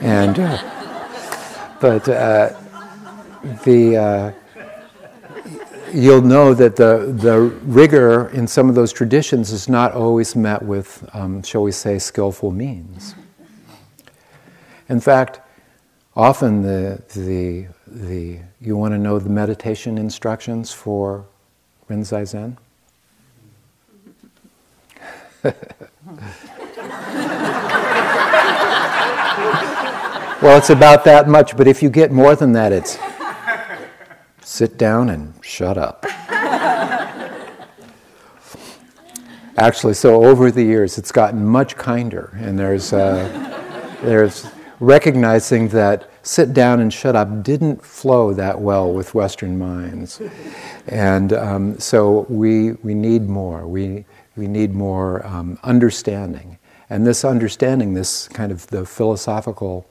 And, 0.00 0.38
uh, 0.38 1.76
but 1.80 2.08
uh, 2.08 2.58
the 3.64 3.96
uh, 3.96 4.32
you'll 5.92 6.22
know 6.22 6.54
that 6.54 6.76
the, 6.76 7.14
the 7.16 7.40
rigor 7.40 8.28
in 8.30 8.46
some 8.46 8.68
of 8.68 8.74
those 8.74 8.92
traditions 8.92 9.52
is 9.52 9.68
not 9.68 9.92
always 9.92 10.34
met 10.34 10.62
with, 10.62 11.08
um, 11.12 11.42
shall 11.42 11.62
we 11.62 11.72
say, 11.72 11.98
skillful 11.98 12.50
means. 12.50 13.14
In 14.88 15.00
fact, 15.00 15.40
often 16.16 16.62
the, 16.62 17.02
the, 17.14 17.66
the 17.86 18.40
you 18.60 18.76
want 18.76 18.92
to 18.92 18.98
know 18.98 19.18
the 19.18 19.30
meditation 19.30 19.98
instructions 19.98 20.72
for 20.72 21.26
Rinzai 21.88 22.26
Zen? 22.26 22.58
Well, 30.42 30.56
it's 30.56 30.70
about 30.70 31.04
that 31.04 31.28
much, 31.28 31.56
but 31.56 31.68
if 31.68 31.82
you 31.82 31.90
get 31.90 32.10
more 32.10 32.34
than 32.34 32.52
that, 32.52 32.72
it's 32.72 32.98
sit 34.40 34.78
down 34.78 35.10
and 35.10 35.34
shut 35.42 35.76
up. 35.76 36.06
Actually, 39.56 39.94
so 39.94 40.24
over 40.24 40.50
the 40.50 40.62
years, 40.62 40.98
it's 40.98 41.12
gotten 41.12 41.44
much 41.44 41.76
kinder, 41.76 42.36
and 42.40 42.58
there's, 42.58 42.92
uh, 42.92 43.28
there's 44.02 44.46
recognizing 44.80 45.68
that 45.68 46.10
sit 46.26 46.52
down 46.54 46.80
and 46.80 46.92
shut 46.92 47.14
up 47.14 47.42
didn't 47.42 47.84
flow 47.84 48.32
that 48.32 48.60
well 48.60 48.92
with 48.92 49.14
Western 49.14 49.58
minds. 49.58 50.20
And 50.88 51.32
um, 51.32 51.78
so 51.78 52.26
we, 52.28 52.72
we 52.72 52.94
need 52.94 53.28
more. 53.28 53.66
We, 53.66 54.04
we 54.36 54.48
need 54.48 54.74
more 54.74 55.24
um, 55.26 55.58
understanding. 55.62 56.58
And 56.90 57.06
this 57.06 57.24
understanding, 57.24 57.94
this 57.94 58.28
kind 58.28 58.52
of 58.52 58.66
the 58.68 58.84
philosophical 58.84 59.86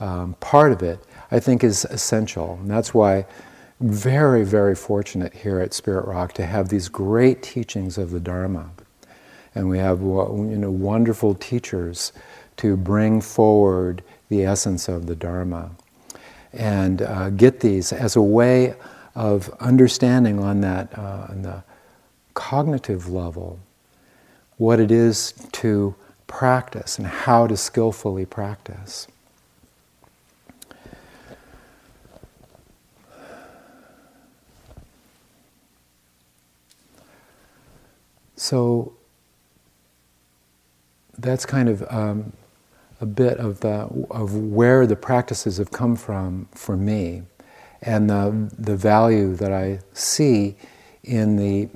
um, 0.00 0.34
part 0.40 0.72
of 0.72 0.82
it, 0.82 0.98
I 1.30 1.40
think 1.40 1.62
is 1.64 1.84
essential. 1.86 2.58
And 2.60 2.70
that's 2.70 2.94
why 2.94 3.26
very, 3.80 4.44
very 4.44 4.74
fortunate 4.74 5.34
here 5.34 5.60
at 5.60 5.74
Spirit 5.74 6.06
Rock 6.06 6.32
to 6.34 6.46
have 6.46 6.68
these 6.68 6.88
great 6.88 7.42
teachings 7.42 7.98
of 7.98 8.10
the 8.10 8.20
Dharma. 8.20 8.70
And 9.54 9.68
we 9.68 9.78
have 9.78 10.00
you 10.00 10.56
know, 10.58 10.70
wonderful 10.70 11.34
teachers 11.34 12.12
to 12.56 12.76
bring 12.76 13.20
forward 13.20 14.02
the 14.28 14.44
essence 14.44 14.88
of 14.88 15.06
the 15.06 15.14
Dharma. 15.14 15.70
And 16.52 17.02
uh, 17.02 17.30
get 17.30 17.60
these 17.60 17.92
as 17.92 18.16
a 18.16 18.22
way 18.22 18.74
of 19.14 19.50
understanding 19.60 20.40
on 20.40 20.60
that, 20.60 20.96
uh, 20.96 21.26
on 21.28 21.42
the 21.42 21.62
cognitive 22.34 23.08
level, 23.08 23.58
what 24.56 24.80
it 24.80 24.90
is 24.90 25.32
to 25.52 25.94
practice 26.26 26.98
and 26.98 27.06
how 27.06 27.46
to 27.46 27.56
skillfully 27.56 28.26
practice. 28.26 29.06
So 38.36 38.92
that's 41.16 41.46
kind 41.46 41.68
of 41.68 41.82
um, 41.88 42.32
a 43.00 43.06
bit 43.06 43.38
of 43.38 43.60
the 43.60 43.88
of 44.10 44.34
where 44.34 44.86
the 44.86 44.96
practices 44.96 45.56
have 45.56 45.70
come 45.70 45.96
from 45.96 46.48
for 46.52 46.76
me, 46.76 47.22
and 47.80 48.10
the 48.10 48.50
the 48.58 48.76
value 48.76 49.34
that 49.36 49.52
I 49.52 49.80
see 49.94 50.56
in 51.02 51.36
the 51.36 51.68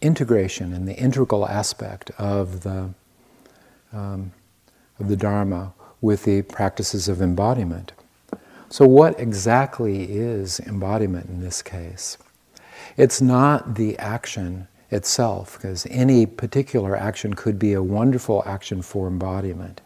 integration 0.00 0.72
and 0.72 0.88
the 0.88 0.96
integral 0.96 1.46
aspect 1.46 2.10
of 2.18 2.62
the 2.62 2.90
um, 3.92 4.32
of 4.98 5.08
the 5.08 5.16
Dharma 5.16 5.72
with 6.00 6.24
the 6.24 6.42
practices 6.42 7.08
of 7.08 7.20
embodiment. 7.20 7.92
So, 8.68 8.86
what 8.86 9.18
exactly 9.18 10.04
is 10.04 10.60
embodiment 10.60 11.28
in 11.28 11.40
this 11.40 11.62
case? 11.62 12.18
It's 12.96 13.20
not 13.20 13.74
the 13.74 13.98
action 13.98 14.68
itself, 14.90 15.54
because 15.56 15.86
any 15.90 16.26
particular 16.26 16.96
action 16.96 17.34
could 17.34 17.58
be 17.58 17.72
a 17.72 17.82
wonderful 17.82 18.42
action 18.46 18.82
for 18.82 19.08
embodiment. 19.08 19.80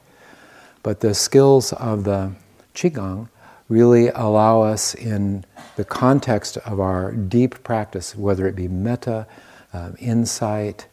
But 0.83 1.01
the 1.01 1.15
skills 1.15 1.73
of 1.75 2.05
the 2.05 2.33
Qigong 2.75 3.29
really 3.69 4.09
allow 4.09 4.63
us, 4.63 4.95
in 4.95 5.45
the 5.77 5.85
context 5.85 6.59
of 6.59 6.81
our 6.81 7.13
deep 7.13 7.63
practice, 7.65 8.15
whether 8.15 8.47
it 8.47 8.55
be 8.55 8.69
metta, 8.69 9.27
uh, 9.75 9.91
insight, 9.99 10.87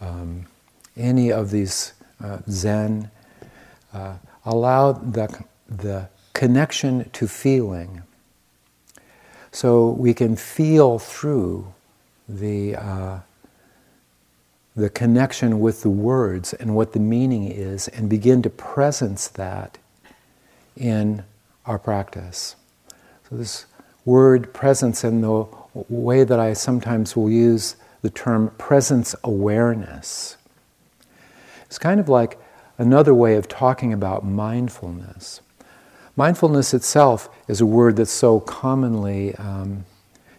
um, 0.00 0.46
any 0.96 1.32
of 1.32 1.50
these 1.50 1.92
uh, 2.22 2.38
Zen, 2.50 3.10
uh, 3.94 4.16
allow 4.44 4.92
the, 4.92 5.44
the 5.68 6.08
connection 6.34 7.08
to 7.10 7.26
feeling. 7.26 8.02
So 9.52 9.90
we 9.90 10.12
can 10.12 10.36
feel 10.36 10.98
through 10.98 11.72
the 12.28 12.76
uh, 12.76 13.20
the 14.78 14.88
connection 14.88 15.58
with 15.58 15.82
the 15.82 15.90
words 15.90 16.54
and 16.54 16.76
what 16.76 16.92
the 16.92 17.00
meaning 17.00 17.50
is 17.50 17.88
and 17.88 18.08
begin 18.08 18.42
to 18.42 18.48
presence 18.48 19.26
that 19.26 19.76
in 20.76 21.24
our 21.66 21.80
practice. 21.80 22.54
So, 23.28 23.36
this 23.36 23.66
word 24.04 24.54
presence 24.54 25.02
and 25.02 25.24
the 25.24 25.46
way 25.88 26.22
that 26.22 26.38
I 26.38 26.52
sometimes 26.52 27.16
will 27.16 27.28
use 27.28 27.74
the 28.02 28.10
term 28.10 28.50
presence 28.58 29.14
awareness 29.24 30.36
It's 31.66 31.78
kind 31.78 32.00
of 32.00 32.08
like 32.08 32.38
another 32.78 33.14
way 33.14 33.36
of 33.36 33.48
talking 33.48 33.92
about 33.92 34.24
mindfulness. 34.24 35.42
Mindfulness 36.16 36.74
itself 36.74 37.28
is 37.48 37.60
a 37.60 37.66
word 37.66 37.96
that's 37.96 38.12
so 38.12 38.40
commonly 38.40 39.34
um, 39.36 39.84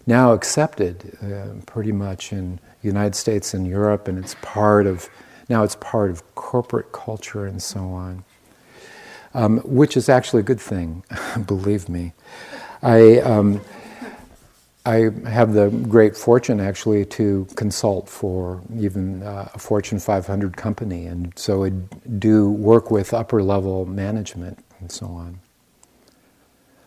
now 0.07 0.33
accepted 0.33 1.17
uh, 1.23 1.61
pretty 1.65 1.91
much 1.93 2.33
in 2.33 2.59
the 2.81 2.87
United 2.87 3.15
States 3.15 3.53
and 3.53 3.67
Europe, 3.67 4.07
and 4.07 4.19
it's 4.19 4.35
part 4.41 4.87
of 4.87 5.09
now 5.49 5.63
it's 5.63 5.75
part 5.77 6.11
of 6.11 6.35
corporate 6.35 6.91
culture 6.93 7.45
and 7.47 7.61
so 7.63 7.81
on, 7.81 8.23
um, 9.35 9.59
which 9.59 9.97
is 9.97 10.09
actually 10.09 10.41
a 10.41 10.43
good 10.43 10.61
thing, 10.61 11.03
believe 11.47 11.89
me. 11.89 12.13
I 12.83 13.19
um, 13.19 13.61
I 14.85 15.09
have 15.27 15.53
the 15.53 15.69
great 15.69 16.15
fortune 16.17 16.59
actually 16.59 17.05
to 17.05 17.47
consult 17.55 18.09
for 18.09 18.61
even 18.77 19.23
uh, 19.23 19.49
a 19.53 19.59
Fortune 19.59 19.99
500 19.99 20.57
company, 20.57 21.05
and 21.05 21.33
so 21.37 21.65
I 21.65 21.69
do 21.69 22.49
work 22.49 22.89
with 22.89 23.13
upper 23.13 23.43
level 23.43 23.85
management 23.85 24.63
and 24.79 24.91
so 24.91 25.07
on. 25.07 25.39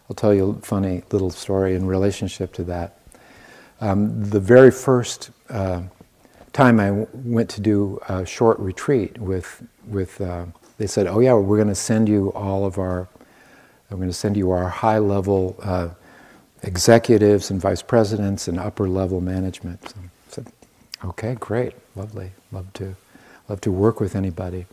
I'll 0.08 0.16
tell 0.16 0.34
you 0.34 0.58
a 0.60 0.66
funny 0.66 1.02
little 1.12 1.30
story 1.30 1.74
in 1.74 1.86
relationship 1.86 2.52
to 2.54 2.64
that. 2.64 2.98
Um, 3.80 4.24
the 4.30 4.40
very 4.40 4.70
first 4.70 5.30
uh, 5.50 5.82
time 6.52 6.80
I 6.80 6.86
w- 6.88 7.08
went 7.14 7.50
to 7.50 7.60
do 7.60 8.00
a 8.08 8.24
short 8.26 8.58
retreat 8.58 9.18
with, 9.18 9.62
with 9.86 10.20
uh, 10.20 10.46
they 10.78 10.86
said, 10.86 11.06
oh 11.06 11.20
yeah, 11.20 11.34
we're 11.34 11.56
going 11.56 11.68
to 11.68 11.74
send 11.74 12.08
you 12.08 12.32
all 12.32 12.64
of 12.66 12.78
our, 12.78 13.08
we're 13.90 13.96
going 13.98 14.08
to 14.08 14.14
send 14.14 14.36
you 14.36 14.50
our 14.50 14.68
high 14.68 14.98
level 14.98 15.56
uh, 15.62 15.90
executives 16.62 17.50
and 17.50 17.60
vice 17.60 17.82
presidents 17.82 18.48
and 18.48 18.58
upper 18.58 18.88
level 18.88 19.20
management. 19.20 19.94
So 20.28 20.44
okay, 21.04 21.36
great, 21.38 21.74
lovely, 21.96 22.32
love 22.50 22.72
to, 22.74 22.96
love 23.48 23.60
to 23.62 23.72
work 23.72 24.00
with 24.00 24.14
anybody. 24.14 24.66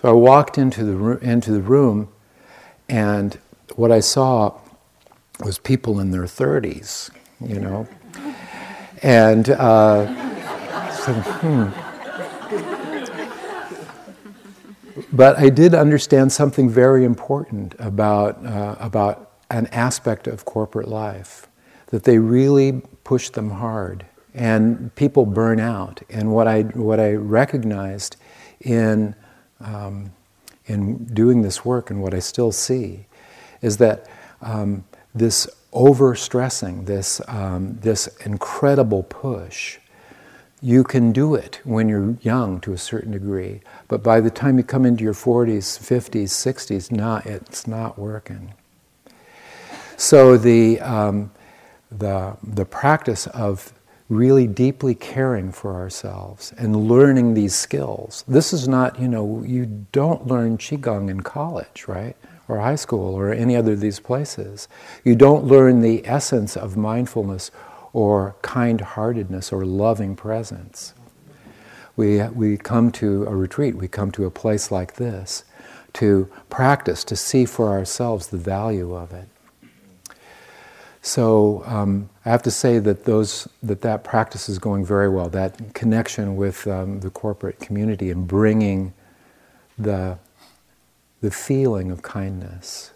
So 0.00 0.08
I 0.08 0.12
walked 0.12 0.58
into 0.58 0.84
the, 0.84 1.18
into 1.18 1.52
the 1.52 1.60
room 1.60 2.08
and 2.88 3.38
what 3.74 3.92
I 3.92 4.00
saw 4.00 4.58
was 5.40 5.58
people 5.58 6.00
in 6.00 6.12
their 6.12 6.22
30s, 6.22 7.10
you 7.40 7.60
know, 7.60 7.86
and 9.02 9.50
uh, 9.50 10.06
hmm. 11.40 11.68
But 15.12 15.38
I 15.38 15.50
did 15.50 15.74
understand 15.74 16.32
something 16.32 16.68
very 16.68 17.04
important 17.04 17.74
about, 17.78 18.44
uh, 18.44 18.76
about 18.80 19.25
an 19.50 19.66
aspect 19.68 20.26
of 20.26 20.44
corporate 20.44 20.88
life 20.88 21.48
that 21.88 22.04
they 22.04 22.18
really 22.18 22.82
push 23.04 23.30
them 23.30 23.50
hard 23.50 24.06
and 24.34 24.94
people 24.96 25.24
burn 25.24 25.58
out. 25.58 26.02
And 26.10 26.32
what 26.32 26.46
I, 26.46 26.62
what 26.62 27.00
I 27.00 27.12
recognized 27.12 28.16
in, 28.60 29.14
um, 29.60 30.12
in 30.66 31.04
doing 31.06 31.42
this 31.42 31.64
work 31.64 31.90
and 31.90 32.02
what 32.02 32.12
I 32.12 32.18
still 32.18 32.52
see 32.52 33.06
is 33.62 33.78
that 33.78 34.06
um, 34.42 34.84
this 35.14 35.48
overstressing, 35.72 36.86
this, 36.86 37.20
um, 37.28 37.78
this 37.80 38.08
incredible 38.24 39.02
push, 39.04 39.78
you 40.60 40.84
can 40.84 41.12
do 41.12 41.34
it 41.34 41.60
when 41.64 41.88
you're 41.88 42.16
young 42.22 42.60
to 42.60 42.72
a 42.72 42.78
certain 42.78 43.12
degree, 43.12 43.60
but 43.88 44.02
by 44.02 44.20
the 44.20 44.30
time 44.30 44.58
you 44.58 44.64
come 44.64 44.84
into 44.84 45.04
your 45.04 45.14
40s, 45.14 45.78
50s, 45.78 46.24
60s, 46.24 46.90
not, 46.90 47.26
it's 47.26 47.66
not 47.66 47.98
working. 47.98 48.54
So 49.96 50.36
the, 50.36 50.80
um, 50.80 51.30
the, 51.90 52.36
the 52.42 52.64
practice 52.64 53.26
of 53.28 53.72
really 54.08 54.46
deeply 54.46 54.94
caring 54.94 55.50
for 55.50 55.74
ourselves 55.74 56.52
and 56.58 56.88
learning 56.88 57.34
these 57.34 57.54
skills. 57.54 58.24
This 58.28 58.52
is 58.52 58.68
not, 58.68 59.00
you 59.00 59.08
know, 59.08 59.42
you 59.44 59.86
don't 59.92 60.26
learn 60.26 60.58
Qigong 60.58 61.10
in 61.10 61.22
college, 61.22 61.86
right? 61.88 62.16
Or 62.46 62.60
high 62.60 62.76
school 62.76 63.14
or 63.14 63.32
any 63.32 63.56
other 63.56 63.72
of 63.72 63.80
these 63.80 63.98
places. 63.98 64.68
You 65.02 65.16
don't 65.16 65.44
learn 65.44 65.80
the 65.80 66.06
essence 66.06 66.56
of 66.56 66.76
mindfulness 66.76 67.50
or 67.92 68.36
kind 68.42 68.80
heartedness 68.80 69.52
or 69.52 69.64
loving 69.64 70.14
presence. 70.14 70.94
We, 71.96 72.22
we 72.28 72.58
come 72.58 72.92
to 72.92 73.24
a 73.24 73.34
retreat, 73.34 73.74
we 73.74 73.88
come 73.88 74.12
to 74.12 74.26
a 74.26 74.30
place 74.30 74.70
like 74.70 74.94
this 74.94 75.44
to 75.94 76.30
practice, 76.50 77.02
to 77.04 77.16
see 77.16 77.46
for 77.46 77.70
ourselves 77.70 78.26
the 78.26 78.36
value 78.36 78.94
of 78.94 79.12
it. 79.12 79.28
So 81.06 81.62
um, 81.66 82.10
I 82.24 82.30
have 82.30 82.42
to 82.42 82.50
say 82.50 82.80
that 82.80 83.04
those 83.04 83.46
that 83.62 83.82
that 83.82 84.02
practice 84.02 84.48
is 84.48 84.58
going 84.58 84.84
very 84.84 85.08
well. 85.08 85.28
That 85.28 85.72
connection 85.72 86.34
with 86.34 86.66
um, 86.66 86.98
the 86.98 87.10
corporate 87.10 87.60
community 87.60 88.10
and 88.10 88.26
bringing 88.26 88.92
the 89.78 90.18
the 91.20 91.30
feeling 91.30 91.92
of 91.92 92.02
kindness. 92.02 92.90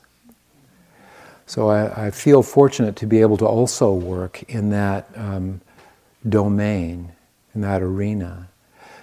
So 1.47 1.69
I, 1.69 2.07
I 2.07 2.11
feel 2.11 2.43
fortunate 2.43 2.97
to 2.97 3.07
be 3.07 3.21
able 3.21 3.37
to 3.37 3.47
also 3.47 3.95
work 3.95 4.43
in 4.49 4.71
that 4.71 5.09
um, 5.15 5.61
domain, 6.29 7.13
in 7.55 7.61
that 7.61 7.81
arena, 7.81 8.49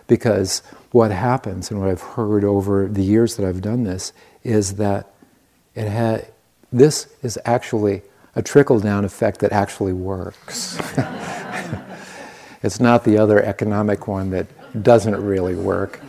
because 0.08 0.62
what 0.91 1.12
happens 1.12 1.72
and 1.72 1.80
what 1.80 1.88
I've 1.88 2.01
heard 2.01 2.43
over 2.43 2.89
the 2.89 3.03
years 3.03 3.38
that 3.38 3.47
I've 3.47 3.62
done 3.62 3.86
this 3.86 4.12
is 4.43 4.76
that 4.76 5.08
it 5.76 5.88
had 5.88 6.28
this 6.74 7.08
is 7.24 7.39
actually 7.45 8.01
a 8.38 8.42
trickle 8.44 8.80
down 8.80 9.04
effect 9.04 9.40
that 9.40 9.52
actually 9.52 9.94
works. 9.94 10.78
it's 12.62 12.80
not 12.80 13.04
the 13.04 13.18
other 13.18 13.42
economic 13.42 14.08
one 14.08 14.30
that 14.30 14.46
doesn't 14.84 15.16
really 15.26 15.56
work. 15.56 16.00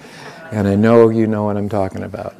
And 0.53 0.69
I 0.69 0.75
know 0.75 1.09
you 1.09 1.27
know 1.27 1.45
what 1.45 1.57
I'm 1.57 1.71
talking 1.71 2.03
about. 2.03 2.37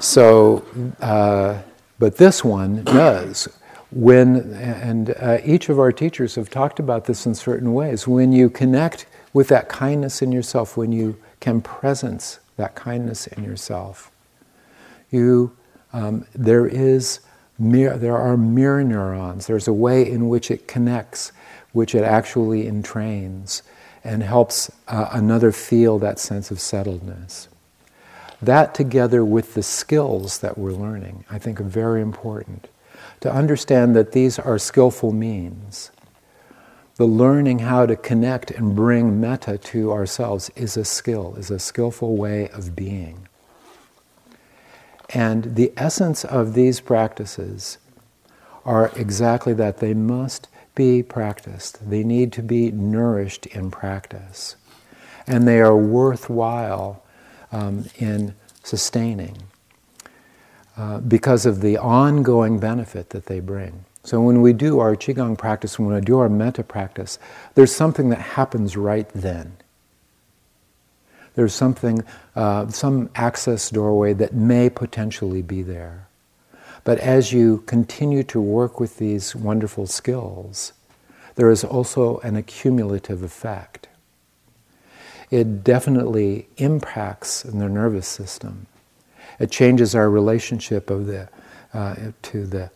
So, 0.00 0.66
uh, 1.00 1.62
but 2.00 2.16
this 2.16 2.42
one 2.42 2.82
does. 2.82 3.48
When, 3.92 4.54
and 4.54 5.14
uh, 5.20 5.38
each 5.44 5.68
of 5.68 5.78
our 5.78 5.92
teachers 5.92 6.34
have 6.34 6.50
talked 6.50 6.80
about 6.80 7.04
this 7.04 7.26
in 7.26 7.34
certain 7.36 7.72
ways. 7.72 8.08
When 8.08 8.32
you 8.32 8.50
connect 8.50 9.06
with 9.32 9.46
that 9.48 9.68
kindness 9.68 10.20
in 10.20 10.32
yourself, 10.32 10.76
when 10.76 10.90
you 10.90 11.16
can 11.38 11.60
presence 11.60 12.40
that 12.56 12.74
kindness 12.74 13.28
in 13.28 13.44
yourself, 13.44 14.10
you, 15.12 15.56
um, 15.92 16.26
there 16.34 16.66
is 16.66 17.20
There 17.60 18.16
are 18.16 18.38
mirror 18.38 18.82
neurons. 18.82 19.46
There's 19.46 19.68
a 19.68 19.72
way 19.72 20.10
in 20.10 20.30
which 20.30 20.50
it 20.50 20.66
connects, 20.66 21.30
which 21.72 21.94
it 21.94 22.02
actually 22.02 22.64
entrains 22.64 23.60
and 24.02 24.22
helps 24.22 24.70
uh, 24.88 25.10
another 25.12 25.52
feel 25.52 25.98
that 25.98 26.18
sense 26.18 26.50
of 26.50 26.56
settledness. 26.56 27.48
That, 28.40 28.74
together 28.74 29.22
with 29.22 29.52
the 29.52 29.62
skills 29.62 30.38
that 30.38 30.56
we're 30.56 30.72
learning, 30.72 31.26
I 31.30 31.38
think 31.38 31.60
are 31.60 31.64
very 31.64 32.00
important. 32.00 32.68
To 33.20 33.30
understand 33.30 33.94
that 33.94 34.12
these 34.12 34.38
are 34.38 34.58
skillful 34.58 35.12
means. 35.12 35.90
The 36.96 37.04
learning 37.04 37.58
how 37.58 37.84
to 37.84 37.96
connect 37.96 38.50
and 38.50 38.74
bring 38.74 39.20
metta 39.20 39.58
to 39.58 39.92
ourselves 39.92 40.50
is 40.56 40.78
a 40.78 40.84
skill, 40.86 41.34
is 41.36 41.50
a 41.50 41.58
skillful 41.58 42.16
way 42.16 42.48
of 42.48 42.74
being. 42.74 43.28
And 45.12 45.56
the 45.56 45.72
essence 45.76 46.24
of 46.24 46.54
these 46.54 46.80
practices 46.80 47.78
are 48.64 48.92
exactly 48.96 49.52
that. 49.54 49.78
They 49.78 49.94
must 49.94 50.48
be 50.74 51.02
practiced, 51.02 51.90
they 51.90 52.04
need 52.04 52.32
to 52.32 52.42
be 52.42 52.70
nourished 52.70 53.46
in 53.46 53.70
practice. 53.70 54.56
And 55.26 55.46
they 55.46 55.60
are 55.60 55.76
worthwhile 55.76 57.02
um, 57.52 57.86
in 57.98 58.34
sustaining 58.62 59.36
uh, 60.76 60.98
because 61.00 61.44
of 61.44 61.60
the 61.60 61.76
ongoing 61.76 62.58
benefit 62.58 63.10
that 63.10 63.26
they 63.26 63.40
bring. 63.40 63.84
So 64.02 64.20
when 64.20 64.40
we 64.40 64.52
do 64.52 64.78
our 64.78 64.96
Qigong 64.96 65.36
practice, 65.36 65.78
when 65.78 65.94
we 65.94 66.00
do 66.00 66.18
our 66.18 66.28
metta 66.28 66.62
practice, 66.62 67.18
there's 67.54 67.74
something 67.74 68.08
that 68.08 68.20
happens 68.20 68.76
right 68.76 69.08
then. 69.10 69.56
There's 71.34 71.54
something, 71.54 72.04
uh, 72.34 72.68
some 72.68 73.10
access 73.14 73.70
doorway 73.70 74.12
that 74.14 74.34
may 74.34 74.68
potentially 74.68 75.42
be 75.42 75.62
there. 75.62 76.06
But 76.84 76.98
as 76.98 77.32
you 77.32 77.62
continue 77.66 78.22
to 78.24 78.40
work 78.40 78.80
with 78.80 78.98
these 78.98 79.36
wonderful 79.36 79.86
skills, 79.86 80.72
there 81.36 81.50
is 81.50 81.62
also 81.62 82.18
an 82.18 82.36
accumulative 82.36 83.22
effect. 83.22 83.88
It 85.30 85.62
definitely 85.62 86.48
impacts 86.56 87.44
in 87.44 87.58
the 87.58 87.68
nervous 87.68 88.08
system. 88.08 88.66
It 89.38 89.50
changes 89.50 89.94
our 89.94 90.10
relationship 90.10 90.90
of 90.90 91.06
the, 91.06 91.28
uh, 91.72 91.94
to 92.22 92.46
the 92.46 92.70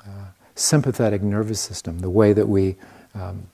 uh, 0.00 0.28
sympathetic 0.54 1.22
nervous 1.22 1.60
system, 1.60 1.98
the 1.98 2.10
way 2.10 2.32
that 2.32 2.48
we 2.48 2.76
um, 3.14 3.48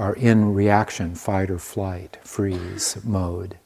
are 0.00 0.14
in 0.14 0.54
reaction, 0.54 1.14
fight 1.14 1.50
or 1.50 1.58
flight, 1.58 2.18
freeze 2.24 2.96
mode 3.04 3.56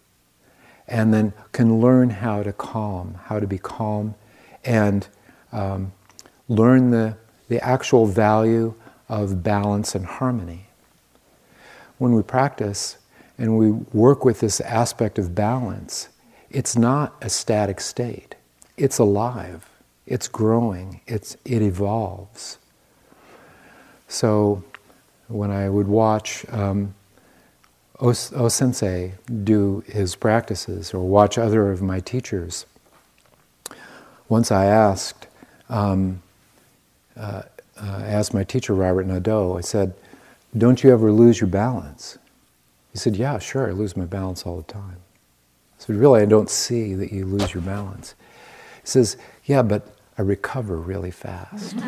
and 0.87 1.15
then 1.15 1.33
can 1.53 1.81
learn 1.81 2.11
how 2.11 2.43
to 2.43 2.53
calm, 2.53 3.19
how 3.25 3.41
to 3.41 3.47
be 3.47 3.59
calm, 3.59 4.15
and 4.65 5.09
um, 5.53 5.93
learn 6.49 6.91
the, 6.91 7.17
the 7.49 7.63
actual 7.65 8.07
value 8.07 8.75
of 9.09 9.43
balance 9.43 9.95
and 9.95 10.05
harmony. 10.05 10.67
When 11.99 12.13
we 12.15 12.23
practice 12.23 12.99
and 13.39 13.57
we 13.57 13.71
work 13.71 14.25
with 14.25 14.41
this 14.41 14.61
aspect 14.61 15.19
of 15.19 15.35
balance, 15.35 16.09
it's 16.51 16.77
not 16.77 17.15
a 17.23 17.31
static 17.31 17.81
state. 17.81 18.35
It's 18.77 18.99
alive, 18.99 19.69
it's 20.07 20.29
growing, 20.29 21.01
it's, 21.07 21.37
it 21.45 21.63
evolves. 21.63 22.59
So 24.09 24.65
when 25.35 25.51
I 25.51 25.69
would 25.69 25.89
watch 25.89 26.47
um, 26.51 26.95
O, 28.01 28.09
o 28.09 28.49
Sensei 28.49 29.15
do 29.43 29.83
his 29.87 30.15
practices 30.15 30.95
or 30.95 31.07
watch 31.07 31.39
other 31.39 31.73
of 31.73 31.83
my 31.83 32.01
teachers. 32.01 32.67
Once 34.29 34.53
I 34.53 34.67
asked, 34.67 35.27
um, 35.69 36.23
uh, 37.17 37.43
uh, 37.77 38.03
asked 38.05 38.33
my 38.33 38.45
teacher 38.45 38.75
Robert 38.75 39.07
Nadeau, 39.07 39.59
I 39.59 39.61
said, 39.61 39.95
"Don't 40.57 40.83
you 40.85 40.93
ever 40.93 41.11
lose 41.11 41.41
your 41.41 41.51
balance?" 41.51 42.17
He 42.93 42.99
said, 42.99 43.17
"Yeah, 43.17 43.39
sure, 43.39 43.69
I 43.69 43.73
lose 43.73 43.97
my 43.97 44.05
balance 44.05 44.45
all 44.45 44.57
the 44.57 44.73
time." 44.73 44.99
I 45.79 45.83
said, 45.83 45.97
"Really, 45.97 46.23
I 46.23 46.27
don't 46.27 46.51
see 46.51 46.95
that 46.95 47.13
you 47.13 47.27
lose 47.27 47.53
your 47.53 47.63
balance." 47.63 48.15
He 48.83 48.87
says, 48.89 49.17
"Yeah, 49.45 49.63
but 49.63 49.97
I 50.17 50.23
recover 50.23 50.77
really 50.77 51.11
fast." 51.11 51.77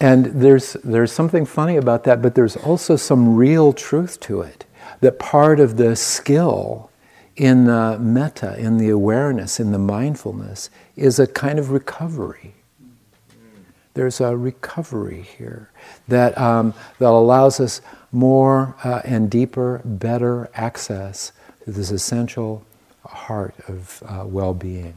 And 0.00 0.26
there's, 0.26 0.74
there's 0.84 1.12
something 1.12 1.46
funny 1.46 1.76
about 1.76 2.04
that, 2.04 2.20
but 2.20 2.34
there's 2.34 2.56
also 2.56 2.96
some 2.96 3.36
real 3.36 3.72
truth 3.72 4.20
to 4.20 4.42
it. 4.42 4.64
That 5.00 5.18
part 5.18 5.60
of 5.60 5.76
the 5.76 5.96
skill 5.96 6.90
in 7.36 7.64
the 7.64 7.98
metta, 7.98 8.58
in 8.58 8.78
the 8.78 8.90
awareness, 8.90 9.58
in 9.58 9.72
the 9.72 9.78
mindfulness, 9.78 10.70
is 10.96 11.18
a 11.18 11.26
kind 11.26 11.58
of 11.58 11.70
recovery. 11.70 12.54
There's 13.94 14.20
a 14.20 14.36
recovery 14.36 15.22
here 15.22 15.70
that, 16.08 16.36
um, 16.36 16.74
that 16.98 17.08
allows 17.08 17.60
us 17.60 17.80
more 18.10 18.74
uh, 18.84 19.02
and 19.04 19.30
deeper, 19.30 19.80
better 19.84 20.50
access 20.54 21.32
to 21.64 21.70
this 21.70 21.90
essential 21.90 22.64
heart 23.04 23.54
of 23.68 24.02
uh, 24.06 24.24
well 24.26 24.54
being. 24.54 24.94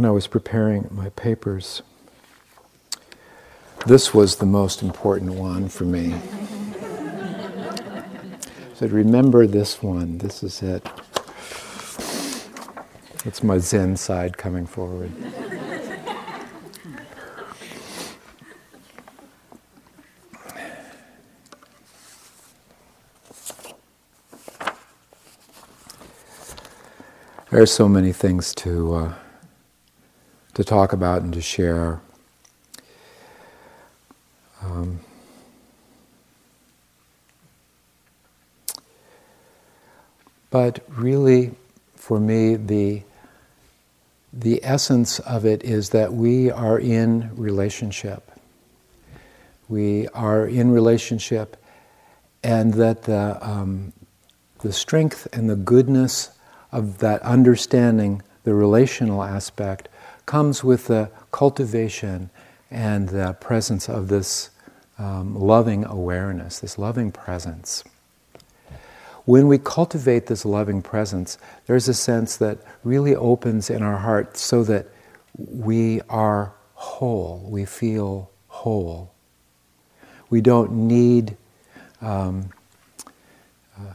when 0.00 0.08
I 0.08 0.12
was 0.12 0.26
preparing 0.26 0.88
my 0.90 1.10
papers, 1.10 1.82
this 3.86 4.14
was 4.14 4.36
the 4.36 4.46
most 4.46 4.80
important 4.80 5.34
one 5.34 5.68
for 5.68 5.84
me. 5.84 6.14
I 6.14 6.22
said, 8.74 8.92
remember 8.92 9.46
this 9.46 9.82
one. 9.82 10.16
This 10.16 10.42
is 10.42 10.62
it. 10.62 10.88
It's 13.26 13.42
my 13.42 13.58
Zen 13.58 13.94
side 13.98 14.38
coming 14.38 14.64
forward. 14.64 15.12
there 27.50 27.60
are 27.60 27.66
so 27.66 27.86
many 27.86 28.14
things 28.14 28.54
to. 28.54 28.94
Uh, 28.94 29.14
to 30.54 30.64
talk 30.64 30.92
about 30.92 31.22
and 31.22 31.32
to 31.34 31.40
share. 31.40 32.00
Um, 34.62 35.00
but 40.50 40.84
really, 40.88 41.52
for 41.94 42.20
me, 42.20 42.56
the 42.56 43.02
the 44.32 44.60
essence 44.62 45.18
of 45.20 45.44
it 45.44 45.64
is 45.64 45.90
that 45.90 46.12
we 46.12 46.50
are 46.50 46.78
in 46.78 47.30
relationship. 47.34 48.30
We 49.68 50.08
are 50.08 50.46
in 50.46 50.70
relationship, 50.70 51.56
and 52.42 52.74
that 52.74 53.04
the, 53.04 53.38
um, 53.40 53.92
the 54.60 54.72
strength 54.72 55.26
and 55.32 55.50
the 55.50 55.56
goodness 55.56 56.30
of 56.70 56.98
that 56.98 57.22
understanding, 57.22 58.22
the 58.44 58.54
relational 58.54 59.22
aspect, 59.22 59.88
comes 60.30 60.62
with 60.62 60.86
the 60.86 61.10
cultivation 61.32 62.30
and 62.70 63.08
the 63.08 63.32
presence 63.40 63.88
of 63.88 64.06
this 64.06 64.50
um, 64.96 65.34
loving 65.34 65.84
awareness, 65.84 66.60
this 66.60 66.78
loving 66.78 67.10
presence. 67.10 67.82
When 69.24 69.48
we 69.48 69.58
cultivate 69.58 70.26
this 70.26 70.44
loving 70.44 70.82
presence, 70.82 71.36
there's 71.66 71.88
a 71.88 71.94
sense 71.94 72.36
that 72.36 72.58
really 72.84 73.16
opens 73.16 73.70
in 73.70 73.82
our 73.82 73.96
heart 73.96 74.36
so 74.36 74.62
that 74.62 74.86
we 75.36 76.00
are 76.08 76.52
whole, 76.74 77.44
we 77.50 77.64
feel 77.64 78.30
whole. 78.46 79.12
We 80.28 80.40
don't 80.40 80.70
need 80.70 81.36
um, 82.00 82.50
uh, 83.76 83.94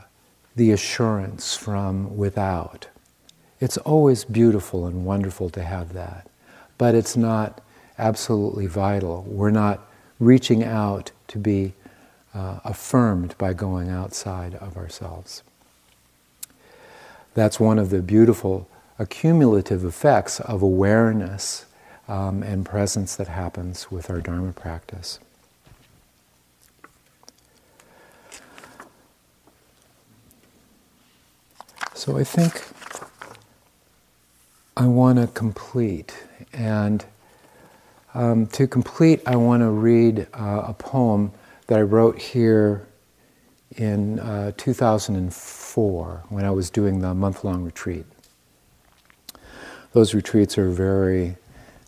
the 0.54 0.74
assurance 0.74 1.56
from 1.56 2.18
without. 2.18 2.90
It's 3.60 3.78
always 3.78 4.26
beautiful 4.26 4.86
and 4.86 5.06
wonderful 5.06 5.50
to 5.52 5.64
have 5.64 5.94
that, 5.94 6.28
but 6.78 6.94
it's 6.94 7.16
not 7.16 7.62
absolutely 7.98 8.68
vital. 8.68 9.24
We're 9.28 9.52
not 9.52 9.80
reaching 10.20 10.64
out 10.64 11.12
to 11.30 11.38
be 11.38 11.74
uh, 12.34 12.60
affirmed 12.66 13.38
by 13.38 13.54
going 13.54 13.90
outside 13.90 14.56
of 14.56 14.76
ourselves. 14.76 15.42
That's 17.34 17.60
one 17.60 17.80
of 17.80 17.90
the 17.90 18.02
beautiful 18.02 18.68
accumulative 19.00 19.84
effects 19.84 20.40
of 20.40 20.62
awareness 20.62 21.66
um, 22.08 22.44
and 22.44 22.66
presence 22.66 23.16
that 23.16 23.28
happens 23.28 23.92
with 23.92 24.10
our 24.10 24.22
Dharma 24.22 24.54
practice. 24.54 25.20
So 31.94 32.18
I 32.18 32.24
think 32.24 32.75
I 34.78 34.88
want 34.88 35.20
to 35.20 35.28
complete. 35.28 36.14
And 36.52 37.06
um, 38.14 38.48
to 38.48 38.68
complete, 38.68 39.22
I 39.26 39.38
want 39.38 39.62
to 39.62 39.70
read 39.70 40.28
uh, 40.34 40.64
a 40.68 40.74
poem 40.74 41.32
that 41.68 41.80
I 41.80 41.82
wrote 41.82 42.20
here 42.20 42.86
in 43.78 44.20
uh, 44.20 44.52
2004 44.58 46.24
when 46.30 46.46
I 46.46 46.52
was 46.52 46.70
doing 46.70 47.00
the 47.00 47.14
month 47.14 47.44
long 47.46 47.64
retreat. 47.64 48.06
Those 49.94 50.14
retreats 50.14 50.58
are 50.58 50.70
very, 50.70 51.38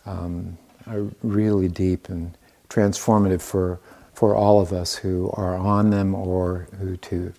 um, 0.06 0.56
are 0.86 1.06
really 1.22 1.68
deep 1.68 2.08
and 2.08 2.36
transformative 2.70 3.42
for, 3.42 3.80
for 4.14 4.34
all 4.34 4.62
of 4.62 4.72
us 4.72 4.94
who 4.94 5.30
are 5.34 5.56
on 5.56 5.90
them 5.90 6.14
or 6.14 6.68
who 6.78 6.96
to 6.96 7.34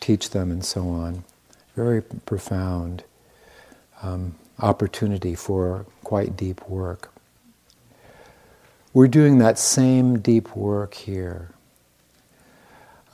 teach 0.00 0.30
them 0.30 0.50
and 0.50 0.62
so 0.62 0.86
on. 0.86 1.24
Very 1.76 2.02
profound 2.02 3.04
um, 4.02 4.34
opportunity 4.62 5.34
for 5.34 5.86
quite 6.04 6.36
deep 6.36 6.66
work. 6.68 7.12
We're 8.94 9.08
doing 9.08 9.38
that 9.38 9.58
same 9.58 10.18
deep 10.18 10.54
work 10.54 10.94
here. 10.94 11.50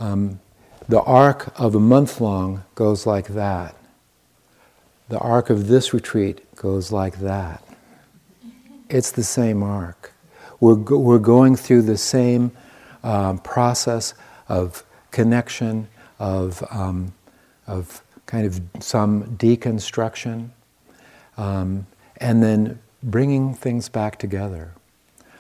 Um, 0.01 0.41
the 0.89 1.01
arc 1.03 1.59
of 1.59 1.75
a 1.75 1.81
month 1.81 2.21
long 2.21 2.65
goes 2.75 3.07
like 3.07 3.29
that. 3.29 3.77
The 5.09 5.19
arc 5.19 5.51
of 5.51 5.69
this 5.69 5.95
retreat 5.95 6.55
goes 6.57 6.93
like 6.93 7.21
that. 7.21 7.63
It's 8.89 9.11
the 9.11 9.23
same 9.23 9.63
arc. 9.63 10.13
We're, 10.61 10.75
go- 10.75 10.99
we're 10.99 11.19
going 11.19 11.57
through 11.57 11.83
the 11.83 11.97
same 11.97 12.53
um, 13.03 13.39
process 13.39 14.15
of 14.49 14.85
connection, 15.11 15.89
of, 16.19 16.65
um, 16.71 17.13
of 17.67 18.03
kind 18.27 18.47
of 18.47 18.61
some 18.83 19.37
deconstruction, 19.37 20.51
um, 21.39 21.87
and 22.19 22.43
then 22.43 22.79
bringing 23.03 23.55
things 23.55 23.89
back 23.89 24.19
together. 24.19 24.73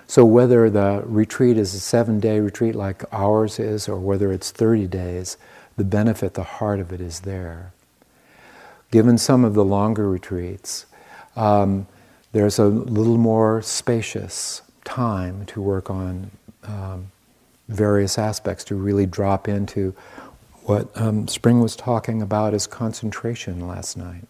So, 0.06 0.24
whether 0.24 0.70
the 0.70 1.02
retreat 1.04 1.58
is 1.58 1.74
a 1.74 1.80
seven 1.80 2.18
day 2.18 2.40
retreat 2.40 2.74
like 2.74 3.04
ours 3.12 3.58
is, 3.58 3.88
or 3.88 3.98
whether 3.98 4.32
it's 4.32 4.50
30 4.50 4.86
days, 4.86 5.36
the 5.76 5.84
benefit, 5.84 6.32
the 6.32 6.44
heart 6.44 6.80
of 6.80 6.92
it 6.92 7.00
is 7.00 7.20
there. 7.20 7.72
Given 8.90 9.18
some 9.18 9.44
of 9.44 9.52
the 9.52 9.64
longer 9.64 10.08
retreats, 10.08 10.86
um, 11.36 11.86
there's 12.32 12.58
a 12.58 12.64
little 12.64 13.18
more 13.18 13.60
spacious 13.60 14.62
time 14.84 15.44
to 15.46 15.60
work 15.60 15.90
on 15.90 16.30
um, 16.64 17.10
various 17.68 18.16
aspects, 18.16 18.64
to 18.64 18.74
really 18.74 19.04
drop 19.04 19.46
into 19.46 19.94
what 20.62 20.88
um, 20.94 21.28
Spring 21.28 21.60
was 21.60 21.76
talking 21.76 22.22
about 22.22 22.54
as 22.54 22.66
concentration 22.66 23.68
last 23.68 23.96
night. 23.96 24.24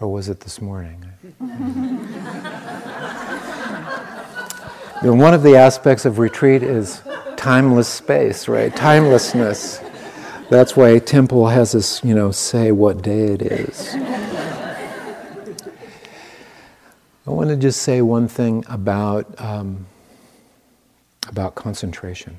Or 0.00 0.12
was 0.12 0.28
it 0.28 0.40
this 0.40 0.60
morning? 0.60 1.04
You 1.40 1.40
know, 5.02 5.14
one 5.14 5.34
of 5.34 5.42
the 5.42 5.56
aspects 5.56 6.04
of 6.04 6.18
retreat 6.18 6.62
is 6.62 7.02
timeless 7.36 7.88
space, 7.88 8.48
right? 8.48 8.74
Timelessness. 8.74 9.80
That's 10.50 10.76
why 10.76 10.98
temple 10.98 11.48
has 11.48 11.74
us, 11.74 12.02
you 12.04 12.14
know, 12.14 12.30
say 12.30 12.72
what 12.72 13.02
day 13.02 13.32
it 13.32 13.42
is. 13.42 13.94
I 17.26 17.30
want 17.30 17.50
to 17.50 17.56
just 17.56 17.82
say 17.82 18.00
one 18.00 18.28
thing 18.28 18.64
about 18.68 19.38
um, 19.38 19.86
about 21.28 21.54
concentration. 21.54 22.38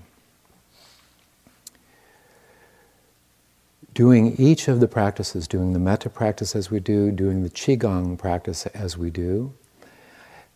Doing 4.00 4.38
each 4.38 4.70
of 4.70 4.80
the 4.80 4.88
practices, 4.88 5.46
doing 5.46 5.74
the 5.74 5.78
metta 5.78 6.10
practice 6.10 6.56
as 6.56 6.72
we 6.72 6.80
do, 6.80 7.12
doing 7.12 7.44
the 7.44 7.50
qigong 7.50 8.18
practice 8.18 8.66
as 8.68 8.98
we 8.98 9.10
do, 9.10 9.54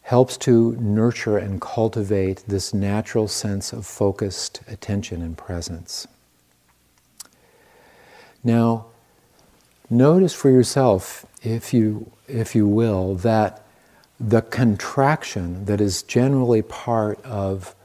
helps 0.04 0.38
to 0.38 0.78
nurture 0.80 1.38
and 1.38 1.60
cultivate 1.60 2.46
this 2.48 2.74
natural 2.74 3.28
sense 3.28 3.74
of 3.74 3.86
focused 3.86 4.62
attention 4.70 5.22
and 5.22 5.38
presence. 5.38 6.08
Now, 8.46 8.86
notice 9.90 10.34
for 10.34 10.50
yourself, 10.50 11.26
if 11.42 11.74
you, 11.74 12.14
if 12.30 12.56
you 12.56 12.66
will, 12.66 13.16
that 13.16 13.66
the 14.22 14.42
contraction 14.42 15.66
that 15.66 15.82
is 15.82 16.02
generally 16.02 16.62
part 16.62 17.22
of 17.26 17.76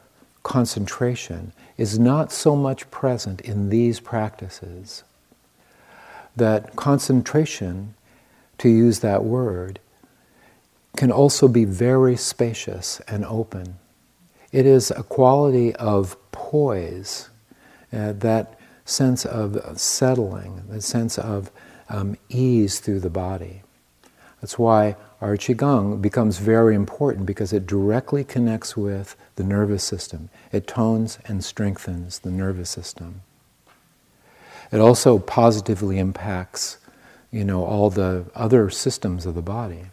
concentration 0.44 1.52
is 1.76 1.98
not 1.98 2.30
so 2.30 2.54
much 2.54 2.88
present 2.92 3.40
in 3.40 3.70
these 3.70 3.98
practices. 3.98 5.02
That 6.39 6.76
concentration, 6.76 7.95
to 8.59 8.68
use 8.68 9.01
that 9.01 9.24
word, 9.24 9.80
can 10.97 11.11
also 11.11 11.49
be 11.49 11.64
very 11.64 12.16
spacious 12.16 13.01
and 13.09 13.24
open. 13.24 13.76
It 14.53 14.64
is 14.64 14.93
a 14.93 15.03
quality 15.03 15.74
of 15.76 16.16
poise, 16.30 17.28
uh, 17.93 18.12
that 18.12 18.59
sense 18.84 19.26
of 19.26 19.78
settling, 19.78 20.62
that 20.68 20.82
sense 20.82 21.18
of 21.18 21.51
um, 21.89 22.16
ease 22.28 22.78
through 22.78 23.01
the 23.01 23.11
body. 23.11 23.62
That's 24.41 24.59
why 24.59 24.95
our 25.20 25.36
Qigong 25.36 26.01
becomes 26.01 26.39
very 26.39 26.76
important 26.76 27.26
because 27.26 27.53
it 27.53 27.66
directly 27.66 28.22
connects 28.22 28.76
with 28.76 29.16
the 29.34 29.45
nervous 29.45 29.82
system. 29.82 30.30
It 30.53 30.68
tones 30.68 31.18
and 31.26 31.45
strengthens 31.45 32.20
the 32.20 32.30
nervous 32.30 32.70
system. 32.70 33.22
It 34.70 34.80
also 34.80 35.18
positively 35.18 35.98
impacts, 35.98 36.78
you 37.30 37.44
know, 37.44 37.64
all 37.64 37.90
the 37.90 38.26
other 38.34 38.70
systems 38.70 39.26
of 39.26 39.34
the 39.34 39.42
body 39.42 39.86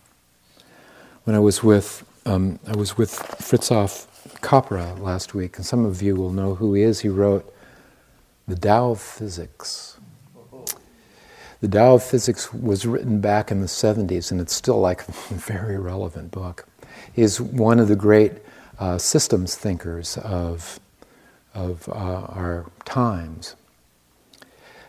when 1.25 1.35
I 1.35 1.39
was 1.39 1.63
with 1.63 2.05
um, 2.25 2.59
I 2.65 2.75
was 2.75 2.97
with 2.97 3.11
Fritjof 3.11 4.07
Capra 4.41 4.93
last 4.95 5.35
week, 5.35 5.57
and 5.57 5.65
some 5.65 5.85
of 5.85 6.01
you 6.01 6.15
will 6.15 6.31
know 6.31 6.55
who 6.55 6.73
he 6.73 6.81
is. 6.81 7.01
He 7.01 7.09
wrote 7.09 7.53
the 8.47 8.55
Tao 8.55 8.91
of 8.91 9.01
Physics. 9.01 9.97
The 11.61 11.67
Tao 11.67 11.95
of 11.95 12.03
Physics 12.03 12.51
was 12.51 12.85
written 12.87 13.21
back 13.21 13.51
in 13.51 13.61
the 13.61 13.67
70s, 13.67 14.31
and 14.31 14.41
it's 14.41 14.53
still 14.53 14.79
like 14.79 15.07
a 15.07 15.11
very 15.33 15.77
relevant 15.77 16.31
book. 16.31 16.67
He's 17.13 17.39
one 17.39 17.79
of 17.79 17.87
the 17.87 17.95
great 17.95 18.33
uh, 18.79 18.97
systems 18.97 19.55
thinkers 19.55 20.17
of, 20.17 20.79
of 21.53 21.87
uh, 21.89 21.91
our 21.93 22.71
times. 22.85 23.55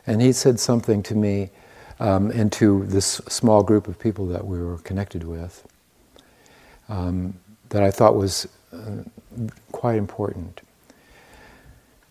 And 0.07 0.23
he 0.23 0.33
said 0.33 0.61
something 0.61 1.03
to 1.05 1.15
me 1.15 1.51
um, 1.99 2.51
to 2.51 2.87
this 2.87 3.21
small 3.29 3.63
group 3.63 3.89
of 3.89 3.99
people 3.99 4.27
that 4.27 4.47
we 4.47 4.59
were 4.59 4.79
connected 4.79 5.25
with 5.25 5.67
um, 6.89 7.35
that 7.71 7.83
I 7.83 7.91
thought 7.91 8.15
was 8.15 8.47
uh, 8.73 9.03
quite 9.73 9.97
important. 9.97 10.61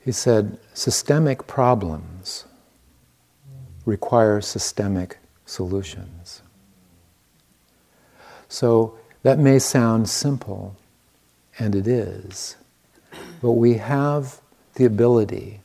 He 0.03 0.11
said, 0.11 0.57
systemic 0.73 1.47
problems 1.47 2.45
require 3.85 4.41
systemic 4.41 5.17
solutions. 5.45 6.41
So 8.49 8.97
that 9.23 9.39
may 9.39 9.59
sound 9.59 10.09
simple, 10.09 10.75
and 11.57 11.75
it 11.75 11.87
is, 11.87 12.55
but 13.41 13.51
we 13.51 13.75
have 13.75 14.41
the 14.75 14.85
ability 14.85 15.61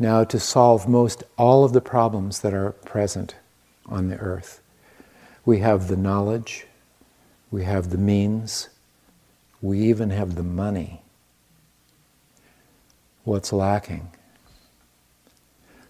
now 0.00 0.24
to 0.24 0.40
solve 0.40 0.88
most 0.88 1.22
all 1.36 1.64
of 1.64 1.72
the 1.72 1.80
problems 1.80 2.40
that 2.40 2.54
are 2.54 2.72
present 2.72 3.36
on 3.86 4.08
the 4.08 4.16
earth. 4.16 4.60
We 5.44 5.58
have 5.58 5.88
the 5.88 5.96
knowledge, 5.96 6.66
we 7.50 7.64
have 7.64 7.90
the 7.90 7.98
means, 7.98 8.68
we 9.60 9.80
even 9.80 10.10
have 10.10 10.36
the 10.36 10.42
money. 10.42 11.02
What's 13.24 13.52
lacking? 13.52 14.10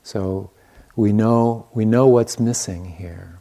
So 0.03 0.51
we 0.97 1.13
know, 1.13 1.69
we 1.73 1.85
know 1.85 2.09
what's 2.09 2.41
missing 2.41 2.97
here. 2.97 3.41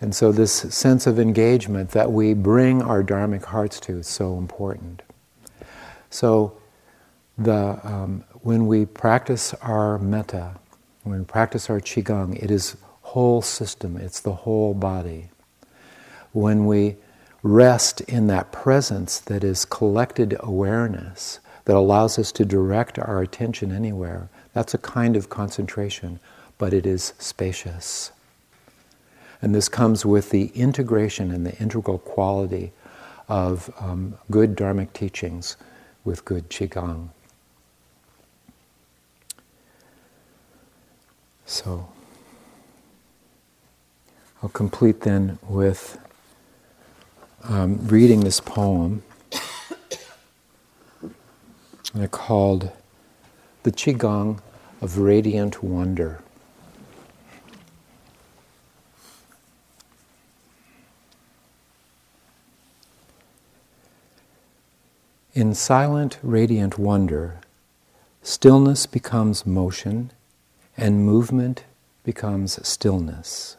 And 0.00 0.14
so, 0.14 0.32
this 0.32 0.52
sense 0.52 1.06
of 1.06 1.18
engagement 1.18 1.90
that 1.92 2.12
we 2.12 2.34
bring 2.34 2.82
our 2.82 3.02
dharmic 3.02 3.44
hearts 3.44 3.80
to 3.80 4.00
is 4.00 4.06
so 4.06 4.36
important. 4.36 5.02
So, 6.10 6.58
the, 7.38 7.80
um, 7.82 8.24
when 8.44 8.66
we 8.66 8.84
practice 8.84 9.54
our 9.62 9.98
metta, 9.98 10.54
when 11.02 11.20
we 11.20 11.24
practice 11.24 11.70
our 11.70 11.80
qigong, 11.80 12.36
it 12.42 12.50
is 12.50 12.76
whole 13.00 13.40
system, 13.40 13.96
it's 13.96 14.20
the 14.20 14.34
whole 14.34 14.74
body. 14.74 15.30
When 16.32 16.66
we 16.66 16.96
rest 17.42 18.02
in 18.02 18.26
that 18.26 18.52
presence 18.52 19.18
that 19.18 19.42
is 19.42 19.64
collected 19.64 20.36
awareness 20.40 21.40
that 21.64 21.74
allows 21.74 22.18
us 22.18 22.30
to 22.32 22.44
direct 22.44 22.98
our 22.98 23.22
attention 23.22 23.72
anywhere, 23.72 24.28
that's 24.52 24.74
a 24.74 24.78
kind 24.78 25.16
of 25.16 25.30
concentration, 25.30 26.20
but 26.58 26.74
it 26.74 26.84
is 26.84 27.14
spacious. 27.18 28.12
And 29.40 29.54
this 29.54 29.70
comes 29.70 30.04
with 30.04 30.28
the 30.28 30.48
integration 30.48 31.30
and 31.30 31.46
the 31.46 31.56
integral 31.56 31.98
quality 31.98 32.72
of 33.26 33.72
um, 33.80 34.18
good 34.30 34.54
Dharmic 34.54 34.92
teachings 34.92 35.56
with 36.04 36.26
good 36.26 36.50
Qigong. 36.50 37.08
So, 41.54 41.86
I'll 44.42 44.48
complete 44.48 45.02
then 45.02 45.38
with 45.48 46.00
um, 47.44 47.78
reading 47.86 48.22
this 48.22 48.40
poem 48.40 49.04
and 51.00 51.14
I 51.94 52.08
called 52.08 52.72
The 53.62 53.70
Qigong 53.70 54.40
of 54.80 54.98
Radiant 54.98 55.62
Wonder. 55.62 56.20
In 65.34 65.54
silent, 65.54 66.18
radiant 66.20 66.80
wonder, 66.80 67.38
stillness 68.24 68.86
becomes 68.86 69.46
motion 69.46 70.10
and 70.76 71.04
movement 71.04 71.64
becomes 72.02 72.66
stillness. 72.66 73.56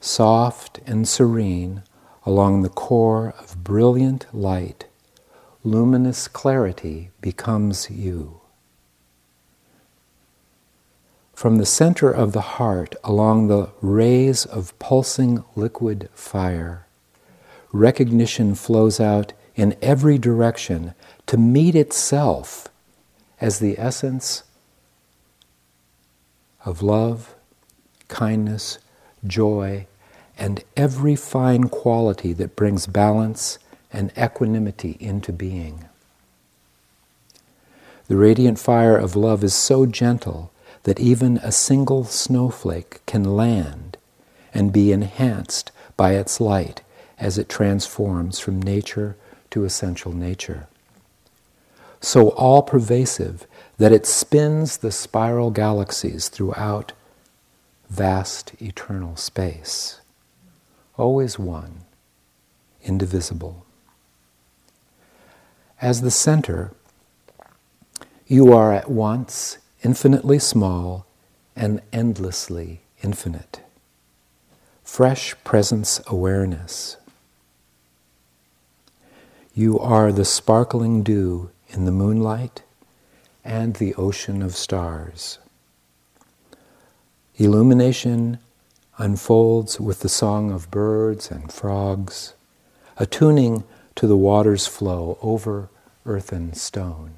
Soft 0.00 0.80
and 0.86 1.06
serene 1.06 1.82
along 2.24 2.62
the 2.62 2.68
core 2.68 3.34
of 3.38 3.62
brilliant 3.64 4.26
light, 4.32 4.86
luminous 5.64 6.28
clarity 6.28 7.10
becomes 7.20 7.90
you. 7.90 8.40
From 11.34 11.58
the 11.58 11.66
center 11.66 12.10
of 12.10 12.32
the 12.32 12.40
heart, 12.40 12.94
along 13.02 13.48
the 13.48 13.70
rays 13.80 14.44
of 14.44 14.78
pulsing 14.78 15.44
liquid 15.56 16.08
fire, 16.14 16.86
recognition 17.72 18.54
flows 18.54 19.00
out 19.00 19.32
in 19.56 19.76
every 19.82 20.18
direction 20.18 20.94
to 21.26 21.36
meet 21.36 21.74
itself 21.74 22.68
as 23.40 23.58
the 23.58 23.76
essence 23.78 24.44
of 26.64 26.82
love, 26.82 27.34
kindness, 28.08 28.78
joy, 29.26 29.86
and 30.38 30.62
every 30.76 31.16
fine 31.16 31.64
quality 31.64 32.32
that 32.32 32.56
brings 32.56 32.86
balance 32.86 33.58
and 33.92 34.12
equanimity 34.18 34.96
into 35.00 35.32
being. 35.32 35.84
The 38.08 38.16
radiant 38.16 38.58
fire 38.58 38.96
of 38.96 39.16
love 39.16 39.44
is 39.44 39.54
so 39.54 39.86
gentle 39.86 40.50
that 40.82 41.00
even 41.00 41.38
a 41.38 41.52
single 41.52 42.04
snowflake 42.04 43.04
can 43.06 43.24
land 43.36 43.96
and 44.52 44.72
be 44.72 44.92
enhanced 44.92 45.70
by 45.96 46.14
its 46.14 46.40
light 46.40 46.82
as 47.18 47.38
it 47.38 47.48
transforms 47.48 48.38
from 48.38 48.60
nature 48.60 49.16
to 49.50 49.64
essential 49.64 50.12
nature. 50.12 50.66
So 52.00 52.30
all 52.30 52.62
pervasive 52.62 53.46
that 53.82 53.90
it 53.90 54.06
spins 54.06 54.76
the 54.76 54.92
spiral 54.92 55.50
galaxies 55.50 56.28
throughout 56.28 56.92
vast 57.90 58.52
eternal 58.62 59.16
space. 59.16 60.00
Always 60.96 61.36
one, 61.36 61.80
indivisible. 62.84 63.66
As 65.80 66.00
the 66.00 66.12
center, 66.12 66.70
you 68.28 68.52
are 68.52 68.72
at 68.72 68.88
once 68.88 69.58
infinitely 69.82 70.38
small 70.38 71.04
and 71.56 71.82
endlessly 71.92 72.82
infinite. 73.02 73.62
Fresh 74.84 75.34
presence 75.42 76.00
awareness 76.06 76.98
you 79.54 79.76
are 79.80 80.12
the 80.12 80.24
sparkling 80.24 81.02
dew 81.02 81.50
in 81.70 81.84
the 81.84 81.90
moonlight 81.90 82.62
and 83.44 83.74
the 83.74 83.94
ocean 83.94 84.42
of 84.42 84.56
stars. 84.56 85.38
Illumination 87.36 88.38
unfolds 88.98 89.80
with 89.80 90.00
the 90.00 90.08
song 90.08 90.50
of 90.50 90.70
birds 90.70 91.30
and 91.30 91.52
frogs, 91.52 92.34
attuning 92.98 93.64
to 93.96 94.06
the 94.06 94.16
water's 94.16 94.66
flow 94.66 95.18
over 95.22 95.68
earth 96.06 96.32
and 96.32 96.56
stone. 96.56 97.14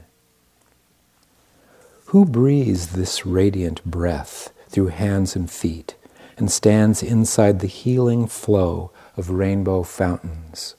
Who 2.06 2.24
breathes 2.24 2.92
this 2.92 3.26
radiant 3.26 3.84
breath 3.84 4.52
through 4.68 4.88
hands 4.88 5.34
and 5.34 5.50
feet 5.50 5.94
and 6.36 6.50
stands 6.50 7.02
inside 7.02 7.60
the 7.60 7.66
healing 7.66 8.26
flow 8.26 8.90
of 9.16 9.30
rainbow 9.30 9.82
fountains? 9.82 10.76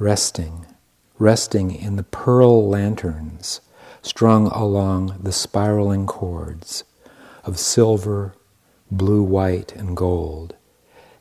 resting, 0.00 0.64
resting 1.18 1.70
in 1.70 1.96
the 1.96 2.02
pearl 2.02 2.66
lanterns 2.66 3.60
strung 4.02 4.46
along 4.48 5.18
the 5.22 5.32
spiraling 5.32 6.06
cords 6.06 6.84
of 7.44 7.58
silver, 7.58 8.34
blue, 8.90 9.22
white, 9.22 9.74
and 9.76 9.96
gold, 9.96 10.54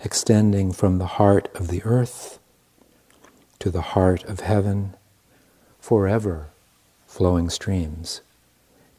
extending 0.03 0.71
from 0.71 0.97
the 0.97 1.17
heart 1.17 1.49
of 1.55 1.67
the 1.67 1.84
earth 1.84 2.39
to 3.59 3.69
the 3.69 3.82
heart 3.82 4.23
of 4.23 4.39
heaven, 4.39 4.95
forever 5.80 6.49
flowing 7.09 7.49
streams, 7.49 8.21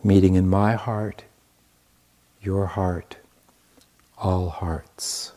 meeting 0.02 0.34
in 0.34 0.48
my 0.48 0.74
heart, 0.74 1.22
your 2.42 2.66
heart, 2.66 3.16
all 4.18 4.50
hearts. 4.50 5.32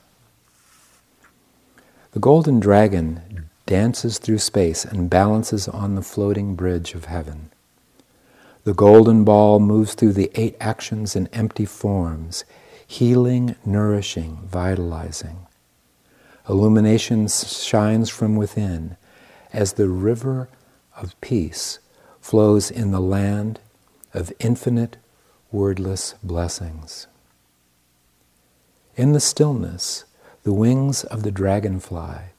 The 2.12 2.20
golden 2.20 2.60
dragon 2.60 3.48
dances 3.66 4.18
through 4.18 4.40
space 4.40 4.84
and 4.84 5.10
balances 5.10 5.68
on 5.68 5.96
the 5.96 6.02
floating 6.02 6.56
bridge 6.56 6.94
of 6.94 7.06
heaven. 7.06 7.52
The 8.64 8.74
golden 8.74 9.24
ball 9.26 9.60
moves 9.60 9.94
through 9.94 10.14
the 10.14 10.32
eight 10.36 10.56
actions 10.60 11.16
and 11.16 11.28
empty 11.34 11.66
forms, 11.66 12.46
healing, 12.88 13.56
nourishing, 13.66 14.38
vitalizing. 14.46 15.48
Illumination 16.48 17.28
shines 17.28 18.10
from 18.10 18.36
within 18.36 18.96
as 19.52 19.74
the 19.74 19.90
river 19.90 20.50
of 20.96 21.20
peace 21.22 21.80
flows 22.22 22.72
in 22.72 22.92
the 22.92 23.02
land 23.02 23.60
of 24.14 24.32
infinite, 24.40 24.98
wordless 25.52 26.16
blessings. 26.24 27.08
In 28.96 29.12
the 29.12 29.20
stillness, 29.20 30.06
the 30.44 30.54
wings 30.54 31.04
of 31.06 31.24
the 31.24 31.32
dragonfly 31.32 32.30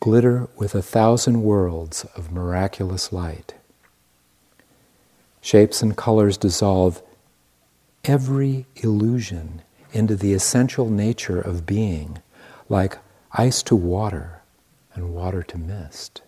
glitter 0.00 0.48
with 0.56 0.74
a 0.74 0.82
thousand 0.82 1.42
worlds 1.42 2.04
of 2.16 2.32
miraculous 2.32 3.12
light. 3.12 3.54
Shapes 5.48 5.80
and 5.80 5.96
colors 5.96 6.36
dissolve 6.36 7.00
every 8.04 8.66
illusion 8.76 9.62
into 9.94 10.14
the 10.14 10.34
essential 10.34 10.90
nature 10.90 11.40
of 11.40 11.64
being, 11.64 12.18
like 12.68 12.98
ice 13.32 13.62
to 13.62 13.74
water 13.74 14.42
and 14.92 15.14
water 15.14 15.42
to 15.44 15.56
mist. 15.56 16.20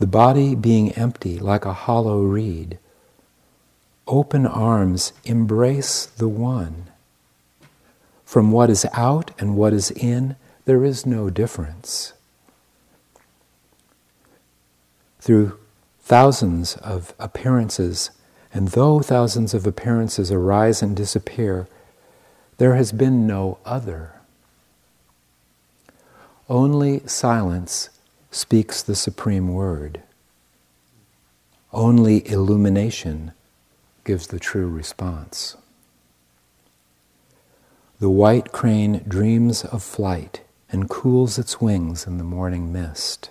The 0.00 0.08
body 0.08 0.56
being 0.56 0.90
empty 0.94 1.38
like 1.38 1.64
a 1.64 1.72
hollow 1.72 2.20
reed, 2.22 2.80
open 4.08 4.44
arms 4.44 5.12
embrace 5.24 6.06
the 6.06 6.28
one. 6.28 6.90
From 8.24 8.50
what 8.50 8.70
is 8.70 8.84
out 8.92 9.30
and 9.38 9.56
what 9.56 9.72
is 9.72 9.92
in, 9.92 10.34
there 10.64 10.84
is 10.84 11.06
no 11.06 11.30
difference. 11.30 12.12
Through 15.20 15.60
thousands 16.02 16.76
of 16.76 17.14
appearances, 17.18 18.10
and 18.52 18.68
though 18.68 19.00
thousands 19.00 19.54
of 19.54 19.66
appearances 19.66 20.30
arise 20.30 20.82
and 20.82 20.96
disappear, 20.96 21.68
there 22.58 22.74
has 22.74 22.92
been 22.92 23.26
no 23.26 23.58
other. 23.64 24.12
Only 26.48 27.00
silence 27.06 27.88
speaks 28.30 28.82
the 28.82 28.94
supreme 28.94 29.54
word. 29.54 30.02
Only 31.72 32.28
illumination 32.28 33.32
gives 34.04 34.26
the 34.26 34.38
true 34.38 34.68
response. 34.68 35.56
The 38.00 38.10
white 38.10 38.52
crane 38.52 39.04
dreams 39.06 39.64
of 39.64 39.82
flight 39.82 40.42
and 40.70 40.90
cools 40.90 41.38
its 41.38 41.60
wings 41.60 42.06
in 42.06 42.18
the 42.18 42.24
morning 42.24 42.72
mist. 42.72 43.30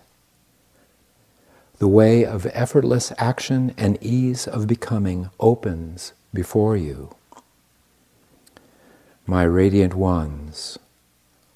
The 1.82 1.88
way 1.88 2.23
of 2.23 2.45
effortless 2.53 3.11
action 3.17 3.73
and 3.75 3.97
ease 4.01 4.45
of 4.45 4.67
becoming 4.67 5.32
opens 5.39 6.13
before 6.32 6.77
you. 6.77 7.15
My 9.25 9.41
radiant 9.41 9.95
ones, 9.95 10.77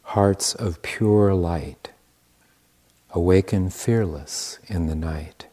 hearts 0.01 0.55
of 0.55 0.81
pure 0.81 1.35
light, 1.35 1.91
awaken 3.11 3.69
fearless 3.69 4.57
in 4.65 4.87
the 4.87 4.95
night. 4.95 5.45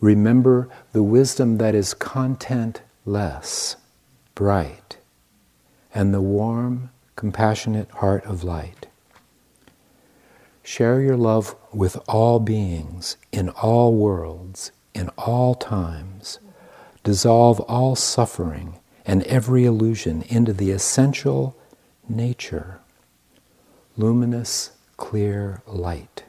Remember 0.00 0.70
the 0.94 1.02
wisdom 1.02 1.58
that 1.58 1.74
is 1.74 1.92
contentless, 1.92 3.76
bright, 4.34 4.96
and 5.94 6.14
the 6.14 6.22
warm, 6.22 6.88
compassionate 7.16 7.90
heart 7.90 8.24
of 8.24 8.44
light. 8.44 8.86
Share 10.62 11.00
your 11.00 11.16
love 11.16 11.56
with 11.72 11.96
all 12.08 12.38
beings, 12.38 13.16
in 13.32 13.48
all 13.48 13.94
worlds, 13.94 14.70
in 14.94 15.08
all 15.18 15.54
times. 15.54 16.38
Dissolve 17.02 17.60
all 17.60 17.96
suffering 17.96 18.78
and 19.04 19.24
every 19.24 19.64
illusion 19.64 20.22
into 20.22 20.52
the 20.52 20.70
essential 20.70 21.56
nature, 22.08 22.80
luminous, 23.96 24.70
clear 24.96 25.62
light, 25.66 26.22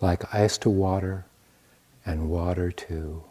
like 0.00 0.32
ice 0.32 0.56
to 0.58 0.70
water 0.70 1.26
and 2.06 2.30
water 2.30 2.70
to 2.70 3.24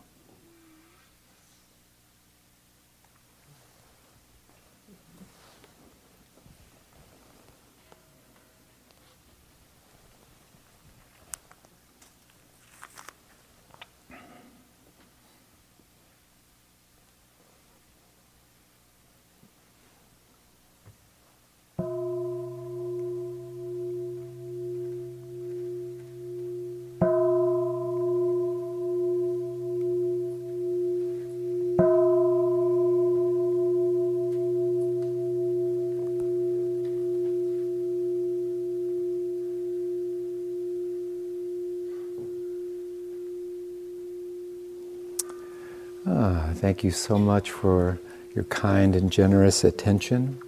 Thank 46.68 46.84
you 46.84 46.92
so 46.92 47.18
much 47.18 47.50
for 47.50 47.98
your 48.36 48.44
kind 48.44 48.94
and 48.94 49.10
generous 49.10 49.64
attention. 49.64 50.42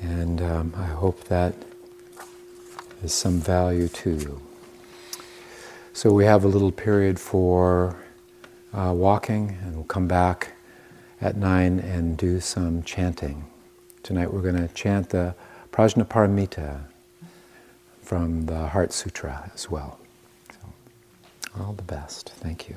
And 0.00 0.40
um, 0.40 0.72
I 0.76 0.84
hope 0.84 1.24
that 1.24 1.56
is 3.02 3.12
some 3.12 3.40
value 3.40 3.88
to 3.88 4.10
you. 4.10 4.40
So 5.92 6.12
we 6.12 6.24
have 6.26 6.44
a 6.44 6.46
little 6.46 6.70
period 6.70 7.18
for 7.18 7.96
uh, 8.72 8.92
walking, 8.94 9.58
and 9.64 9.74
we'll 9.74 9.86
come 9.86 10.06
back 10.06 10.52
at 11.20 11.36
nine 11.36 11.80
and 11.80 12.16
do 12.16 12.38
some 12.38 12.84
chanting. 12.84 13.46
Tonight 14.04 14.32
we're 14.32 14.42
going 14.42 14.68
to 14.68 14.72
chant 14.72 15.08
the 15.08 15.34
Prajnaparamita 15.72 16.84
from 18.02 18.46
the 18.46 18.68
Heart 18.68 18.92
Sutra 18.92 19.50
as 19.52 19.68
well. 19.68 19.98
So, 20.52 20.58
all 21.58 21.72
the 21.72 21.82
best. 21.82 22.30
Thank 22.36 22.68
you. 22.68 22.76